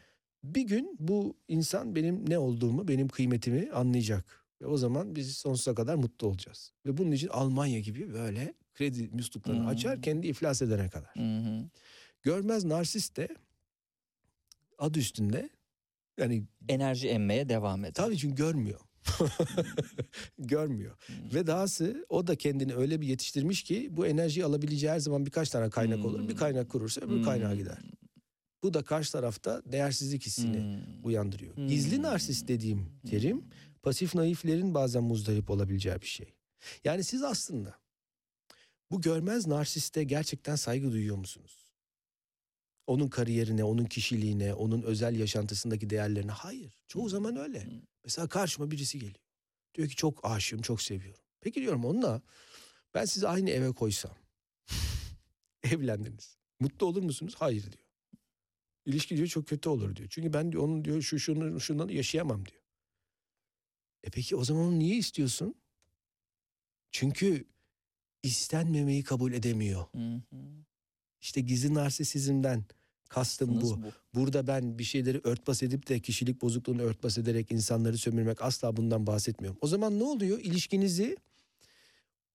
[0.43, 4.44] bir gün bu insan benim ne olduğumu, benim kıymetimi anlayacak.
[4.65, 6.71] Ve o zaman biz sonsuza kadar mutlu olacağız.
[6.85, 9.67] Ve bunun için Almanya gibi böyle kredi musluklarını Hmm.
[9.67, 11.15] açar kendi iflas edene kadar.
[11.15, 11.69] Hı.
[12.23, 13.27] Görmez narsist de
[14.77, 15.49] adı üstünde
[16.19, 17.93] yani Enerji emmeye devam eder.
[17.93, 18.79] tabii çünkü görmüyor.
[20.39, 20.95] görmüyor.
[21.33, 25.49] Ve dahası o da kendini öyle bir yetiştirmiş ki bu enerjiyi alabileceği her zaman birkaç
[25.49, 26.23] tane kaynak olur.
[26.23, 26.35] Bir Hmm.
[26.39, 27.57] kaynak kurursa öbür kaynağa Hmm.
[27.57, 27.77] gider.
[28.63, 31.03] Bu da karşı tarafta değersizlik hissini Hmm.
[31.05, 31.55] uyandırıyor.
[31.55, 31.67] Hmm.
[31.67, 33.43] Gizli narsist dediğim terim
[33.85, 36.33] pasif naiflerin bazen muzdarip olabileceği bir şey.
[36.83, 37.79] Yani siz aslında
[38.91, 41.65] bu görmez narsiste gerçekten saygı duyuyor musunuz?
[42.87, 46.31] Onun kariyerine, onun kişiliğine, onun özel yaşantısındaki değerlerine.
[46.31, 46.83] Hayır.
[46.87, 47.67] Çoğu zaman öyle.
[48.03, 49.25] Mesela karşıma birisi geliyor.
[49.75, 51.23] Diyor ki çok aşığım, çok seviyorum.
[51.41, 52.21] Peki diyorum onunla
[52.93, 54.15] ben sizi aynı eve koysam.
[55.63, 56.37] evlendiniz.
[56.59, 57.35] Mutlu olur musunuz?
[57.37, 57.85] Hayır diyor.
[58.85, 60.09] İlişki diyor çok kötü olur diyor.
[60.11, 62.64] Çünkü ben diyor onun diyor şu şunu şundan yaşayamam diyor.
[64.05, 65.55] E peki o zaman onu niye istiyorsun?
[66.91, 67.45] Çünkü
[68.23, 69.85] istenmemeyi kabul edemiyor.
[69.91, 70.37] Hı hı.
[71.21, 72.63] İşte gizli narsisizmden
[73.09, 73.81] kastım bu.
[73.81, 73.91] bu.
[74.13, 79.07] Burada ben bir şeyleri örtbas edip de kişilik bozukluğunu örtbas ederek insanları sömürmek asla bundan
[79.07, 79.59] bahsetmiyorum.
[79.61, 80.39] O zaman ne oluyor?
[80.39, 81.17] İlişkinizi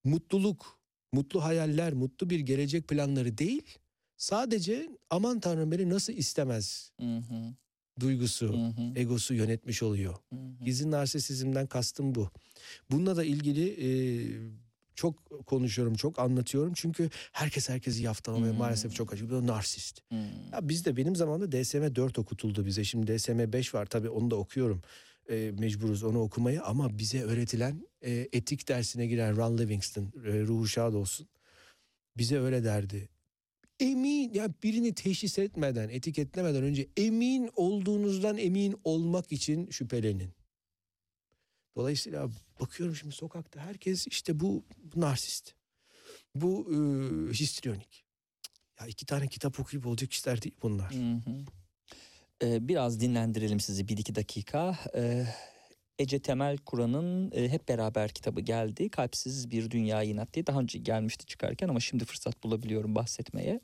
[0.04, 0.78] mutluluk,
[1.12, 3.78] mutlu hayaller, mutlu bir gelecek planları değil,
[4.16, 7.54] sadece aman tanrım beni nasıl istemez Hı hı.
[8.00, 8.92] Duygusu, Hı hı.
[8.96, 10.14] egosu yönetmiş oluyor.
[10.30, 10.64] Hı hı.
[10.64, 12.30] Gizli narsisizmden kastım bu.
[12.90, 13.88] Bununla da ilgili e,
[14.94, 16.72] çok konuşuyorum, çok anlatıyorum.
[16.76, 18.58] Çünkü herkes herkesi yaftalamaya Hmm.
[18.58, 19.30] maalesef çok acı.
[19.30, 20.00] Bu narsist.
[20.12, 20.16] Hı.
[20.52, 22.84] Ya bizde benim zamanımda DSM 4 okutuldu bize.
[22.84, 24.82] Şimdi DSM 5 var tabii onu da okuyorum.
[25.30, 30.68] E, mecburuz onu okumaya ama bize öğretilen e, etik dersine giren Ron Livingston, e, ruhu
[30.68, 31.28] şad olsun.
[32.16, 33.08] Bize öyle derdi.
[33.80, 40.30] Emin ya birini teşhis etmeden, etiketlemeden önce emin olduğunuzdan emin olmak için şüphelenin.
[41.76, 42.30] Dolayısıyla
[42.60, 45.54] bakıyorum şimdi sokakta herkes işte bu, bu narsist.
[46.34, 46.76] Bu e,
[47.32, 48.04] histrionik.
[48.80, 50.94] Ya iki tane kitap okuyup olacak işler değil bunlar.
[50.94, 51.44] Hı hı.
[52.42, 54.78] Ee, biraz dinlendirelim sizi bir iki dakika.
[54.94, 55.26] Ee,
[56.00, 58.88] Ece Temel Kur'an'ın e, Hep Beraber kitabı geldi.
[58.88, 63.60] Kalpsiz Bir Dünya İnat diye daha önce gelmişti çıkarken ama şimdi fırsat bulabiliyorum bahsetmeye.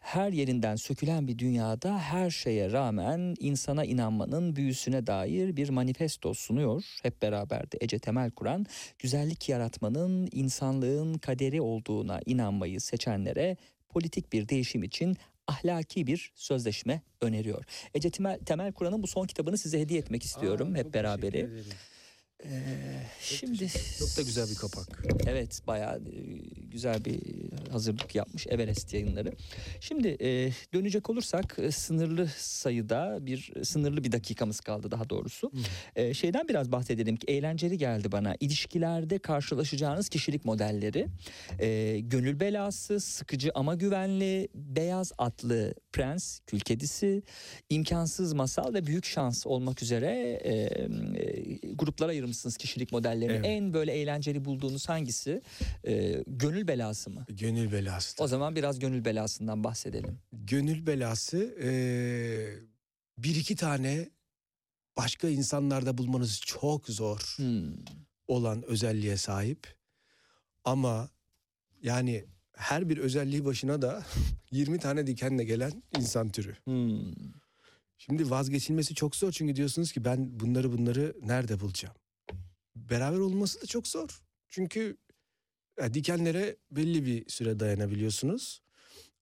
[0.00, 6.84] Her yerinden sökülen bir dünyada her şeye rağmen insana inanmanın büyüsüne dair bir manifesto sunuyor.
[7.02, 8.66] Hep beraber de Ece Temel Kur'an
[8.98, 13.56] güzellik yaratmanın insanlığın kaderi olduğuna inanmayı seçenlere
[13.88, 15.16] politik bir değişim için
[15.48, 17.64] ahlaki bir sözleşme öneriyor.
[17.94, 21.50] Ece Temel, Temel Kur'an'ın bu son kitabını size hediye etmek istiyorum hep beraberi.
[22.44, 23.68] Ee, şimdi
[23.98, 25.04] Çok da güzel bir kapak.
[25.26, 26.20] Evet bayağı e,
[26.70, 27.20] güzel bir
[27.70, 29.32] hazırlık yapmış Everest yayınları.
[29.80, 35.52] Şimdi e, dönecek olursak e, sınırlı sayıda bir sınırlı bir dakikamız kaldı daha doğrusu.
[35.96, 38.34] E, şeyden biraz bahsedelim ki eğlenceli geldi bana.
[38.40, 41.06] İlişkilerde karşılaşacağınız kişilik modelleri.
[41.58, 47.22] E, gönül belası, sıkıcı ama güvenli, beyaz atlı prens, kül kedisi,
[47.70, 53.32] imkansız masal ve büyük şans olmak üzere e, e, gruplara ayırmışsınız kişilik modellerini.
[53.36, 53.44] Evet.
[53.46, 55.42] En böyle eğlenceli bulduğunuz hangisi?
[55.86, 57.24] E, gönül belası mı?
[57.28, 58.22] Gönül belası.
[58.24, 60.18] O zaman biraz gönül belasından bahsedelim.
[60.32, 62.58] Gönül belası eee,
[63.18, 64.10] bir iki tane
[64.96, 67.74] başka insanlarda bulmanız çok zor Hmm.
[68.28, 69.66] olan özelliğe sahip.
[70.64, 71.08] Ama
[71.82, 72.24] yani
[72.56, 74.04] her bir özelliği başına da
[74.50, 76.56] 20 tane dikenle gelen insan türü.
[76.64, 77.14] Hmm.
[77.98, 81.94] Şimdi vazgeçilmesi çok zor çünkü diyorsunuz ki ben bunları bunları nerede bulacağım?
[82.76, 84.22] Beraber olması da çok zor.
[84.48, 84.96] Çünkü
[85.80, 88.62] ya, dikenlere belli bir süre dayanabiliyorsunuz.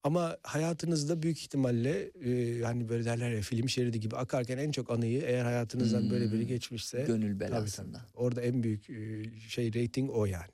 [0.02, 4.90] Ama hayatınızda büyük ihtimalle e, yani böyle derler ya film şeridi gibi akarken en çok
[4.90, 6.46] anıyı eğer hayatınızdan böyle biri Hmm.
[6.48, 7.92] geçmişse Gönül tabii, belasından.
[8.00, 8.10] tabii.
[8.14, 10.50] orada en büyük e, şey rating o yani.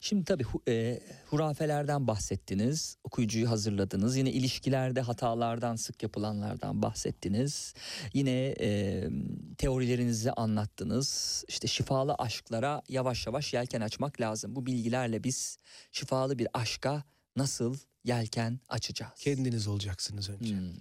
[0.00, 4.16] Şimdi tabii e, hurafelerden bahsettiniz, okuyucuyu hazırladınız.
[4.16, 7.74] Yine ilişkilerde hatalardan, sık yapılanlardan bahsettiniz.
[8.14, 9.04] Yine e,
[9.58, 11.44] teorilerinizi anlattınız.
[11.48, 14.56] İşte şifalı aşklara yavaş yavaş yelken açmak lazım.
[14.56, 15.58] Bu bilgilerle biz
[15.92, 17.04] şifalı bir aşka
[17.36, 19.20] nasıl yelken açacağız?
[19.20, 20.54] Kendiniz olacaksınız önce.
[20.54, 20.72] Hmm.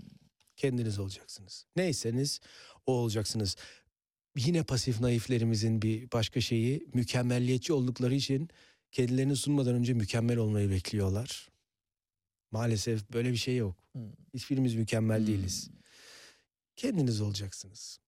[0.58, 1.66] Kendiniz olacaksınız.
[1.76, 2.40] Neyseniz
[2.86, 3.56] o olacaksınız.
[4.38, 8.50] Yine pasif naiflerimizin bir başka şeyi mükemmelliyetçi oldukları için
[8.92, 11.50] kendilerini sunmadan önce mükemmel olmayı bekliyorlar.
[12.52, 13.76] Maalesef böyle bir şey yok.
[13.92, 14.12] Hmm.
[14.34, 15.28] Hiçbirimiz mükemmel Hmm.
[15.28, 15.70] değiliz.
[16.76, 18.00] Kendiniz olacaksınız.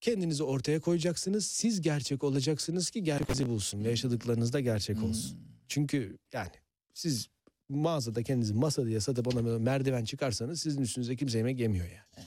[0.00, 1.46] Kendinizi ortaya koyacaksınız.
[1.46, 5.36] Siz gerçek olacaksınız ki gerçeği bulsun ve yaşadıklarınız da gerçek olsun.
[5.36, 5.44] Hmm.
[5.68, 6.50] Çünkü yani
[6.94, 7.28] siz
[7.68, 12.26] mağazada kendinizi masa diye satıp ona merdiven çıkarsanız sizin üstünüze kimse yemek yemiyor yani.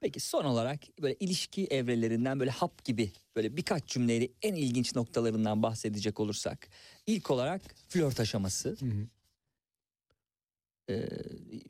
[0.00, 5.62] Peki son olarak böyle ilişki evrelerinden böyle hap gibi böyle birkaç cümleyle en ilginç noktalarından
[5.62, 6.68] bahsedecek olursak.
[7.06, 8.76] ilk olarak flört aşaması.
[10.90, 11.08] Ee,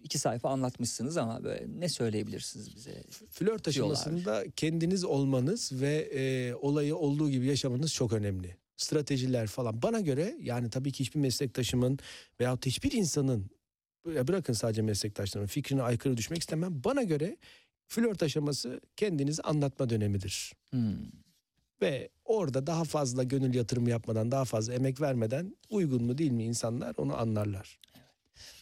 [0.03, 3.03] iki sayfa anlatmışsınız ama böyle ne söyleyebilirsiniz bize?
[3.31, 3.94] Flört Diyorlar.
[3.94, 8.57] aşamasında kendiniz olmanız ve e, olayı olduğu gibi yaşamanız çok önemli.
[8.77, 9.82] Stratejiler falan.
[9.82, 11.98] Bana göre yani tabii ki hiçbir meslektaşımın
[12.40, 13.51] veyahut hiçbir insanın
[14.07, 16.85] bırakın sadece meslektaşlarımın fikrine aykırı düşmek istemem.
[16.85, 17.36] Bana göre
[17.88, 20.52] flört aşaması kendinizi anlatma dönemidir.
[20.70, 20.96] Hmm.
[21.82, 26.44] Ve orada daha fazla gönül yatırımı yapmadan, daha fazla emek vermeden uygun mu değil mi
[26.44, 27.78] insanlar onu anlarlar.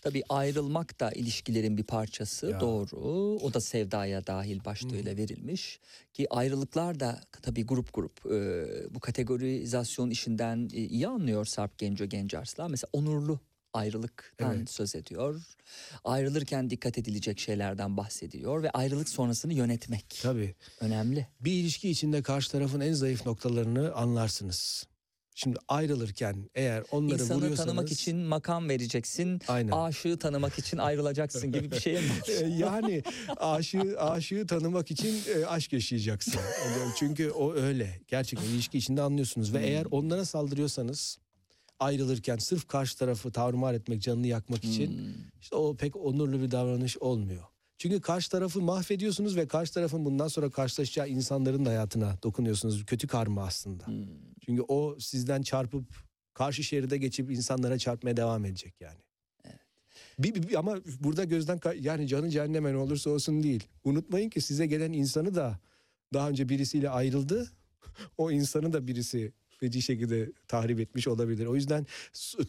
[0.02, 2.60] Tabii ayrılmak da ilişkilerin bir parçası Ya.
[2.60, 2.96] doğru.
[3.42, 5.80] O da sevdaya dahil başlığıyla verilmiş.
[6.12, 8.64] Ki ayrılıklar da tabii grup grup e,
[8.94, 12.70] bu kategorizasyon işinden e, iyi anlıyor Sarp Genco Gencarslan.
[12.70, 13.40] Mesela onurlu
[13.74, 14.70] ayrılıktan Evet.
[14.70, 15.40] söz ediyor.
[16.04, 20.54] Ayrılırken dikkat edilecek şeylerden bahsediyor ve ayrılık sonrasını yönetmek Tabii.
[20.80, 21.28] önemli.
[21.40, 24.86] Bir ilişki içinde karşı tarafın en zayıf noktalarını anlarsınız.
[25.36, 27.66] Şimdi ayrılırken eğer onları İnsanı vuruyorsanız...
[27.66, 29.40] tanımak için makam vereceksin.
[29.48, 29.72] Aynen.
[29.72, 32.06] Aşığı tanımak için ayrılacaksın gibi bir şeye mi?
[32.28, 33.02] E, yani
[33.36, 36.40] aşığı, aşığı tanımak için e, aşk yaşayacaksın.
[36.98, 38.00] Çünkü o öyle.
[38.08, 39.54] Gerçekten ilişki içinde anlıyorsunuz.
[39.54, 41.18] Ve eğer onlara saldırıyorsanız
[41.78, 45.12] ayrılırken sırf karşı tarafı tarumar etmek, canını yakmak için Hmm.
[45.40, 47.42] işte o pek onurlu bir davranış olmuyor.
[47.78, 52.86] Çünkü karşı tarafı mahvediyorsunuz ve karşı tarafın bundan sonra karşılaşacağı insanların da hayatına dokunuyorsunuz.
[52.86, 53.86] Kötü karma aslında.
[53.86, 54.06] Hmm.
[54.46, 55.84] Çünkü o sizden çarpıp
[56.34, 58.98] karşı şeride geçip insanlara çarpmaya devam edecek yani.
[60.18, 63.64] Bir, bir- bir- ama burada gözden yani canı cehenneme ne olursa olsun değil.
[63.84, 65.58] Unutmayın ki size gelen insanı da
[66.12, 67.50] daha önce birisiyle ayrıldı.
[68.18, 71.46] O insanı da birisi feci şekilde tahrip etmiş olabilir.
[71.46, 71.86] O yüzden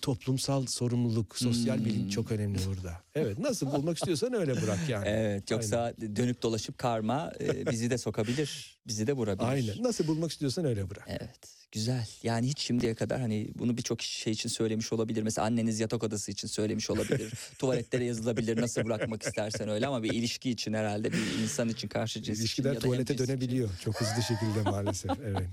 [0.01, 1.85] toplumsal sorumluluk, sosyal Hmm.
[1.85, 3.01] bilinç çok önemli burada.
[3.15, 5.05] Evet nasıl bulmak istiyorsan öyle bırak yani.
[5.07, 8.77] Evet yoksa dönüp dolaşıp karma e, bizi de sokabilir.
[8.87, 9.47] Bizi de vurabilir.
[9.49, 9.83] Aynen.
[9.83, 11.05] Nasıl bulmak istiyorsan öyle bırak.
[11.07, 11.39] Evet
[11.71, 12.07] güzel.
[12.23, 15.23] Yani hiç şimdiye kadar hani bunu birçok şey için söylemiş olabilir.
[15.23, 17.33] Mesela anneniz yatak odası için söylemiş olabilir.
[17.59, 22.21] Tuvaletlere yazılabilir nasıl bırakmak istersen öyle ama bir ilişki için herhalde bir insan için karşı
[22.21, 23.27] cins için İlişkiler da tuvalete hemcins için.
[23.33, 25.11] dönebiliyor çok hızlı şekilde maalesef.
[25.25, 25.47] Evet.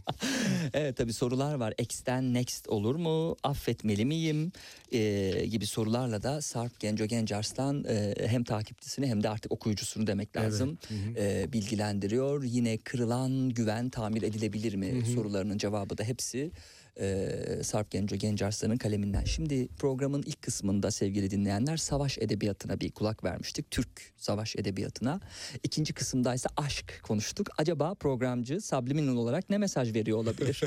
[0.74, 1.74] Evet tabii sorular var.
[1.78, 3.36] X'ten next olur mu?
[3.42, 4.52] Affetmeli miyim?
[4.92, 10.36] Ee, gibi sorularla da Sarp Genco Gencarslan e, hem takipçisini hem de artık okuyucusunu demek
[10.36, 10.78] lazım.
[11.16, 12.44] e, bilgilendiriyor.
[12.44, 16.52] Yine kırılan güven tamir edilebilir mi sorularının cevabı da hepsi
[17.00, 19.24] Ee, Sarp Genco Gencarslan'ın kaleminden.
[19.24, 23.70] Şimdi programın ilk kısmında sevgili dinleyenler savaş edebiyatına bir kulak vermiştik.
[23.70, 25.20] Türk savaş edebiyatına.
[25.62, 27.48] İkinci kısımda ise aşk konuştuk.
[27.58, 30.60] Acaba programcı subliminal olarak ne mesaj veriyor olabilir?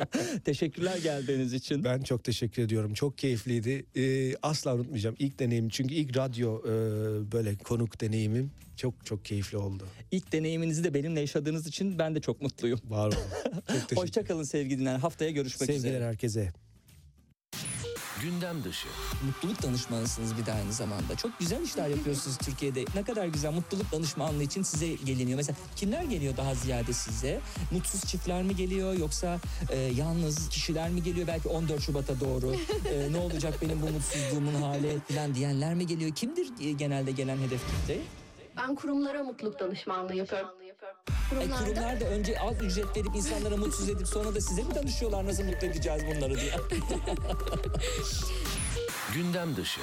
[0.44, 1.84] Teşekkürler geldiğiniz için.
[1.84, 2.94] Ben çok teşekkür ediyorum.
[2.94, 3.86] Çok keyifliydi.
[3.96, 5.68] Ee, asla unutmayacağım ilk deneyim.
[5.68, 6.72] Çünkü ilk radyo e,
[7.32, 8.50] böyle konuk deneyimim
[8.82, 9.86] çok çok keyifli oldu.
[10.10, 12.80] İlk deneyiminizi de benimle yaşadığınız için ben de çok mutluyum.
[12.84, 13.16] Var olun.
[13.54, 15.00] Çok teşekkür Hoşçakalın sevgili dinleyenler.
[15.00, 16.04] Haftaya görüşmek Sevgiler üzere.
[16.04, 16.52] herkese.
[18.22, 18.88] Gündem dışı.
[19.26, 21.16] Mutluluk danışmanısınız bir de aynı zamanda.
[21.16, 22.84] Çok güzel işler yapıyorsunuz Türkiye'de.
[22.94, 25.36] Ne kadar güzel mutluluk danışmanlığı için size geliniyor.
[25.36, 27.40] Mesela kimler geliyor daha ziyade size?
[27.70, 29.40] Mutsuz çiftler mi geliyor yoksa
[29.70, 31.26] e, yalnız kişiler mi geliyor?
[31.26, 32.54] Belki 14 Şubat'a doğru
[32.92, 36.14] e, ne olacak benim bu mutsuzluğumun hali falan diyenler mi geliyor?
[36.14, 38.21] Kimdir e, genelde gelen hedef kitle?
[38.62, 40.48] Ben kurumlara mutluluk danışmanlığı yapıyorum.
[40.48, 40.72] E,
[41.30, 45.26] Kurumlarda kurumlar da önce az ücret verip insanlara mutsuz edip sonra da size mi danışıyorlar
[45.26, 46.52] nasıl mutlu edeceğiz bunları diye.
[49.14, 49.80] Gündem dışı.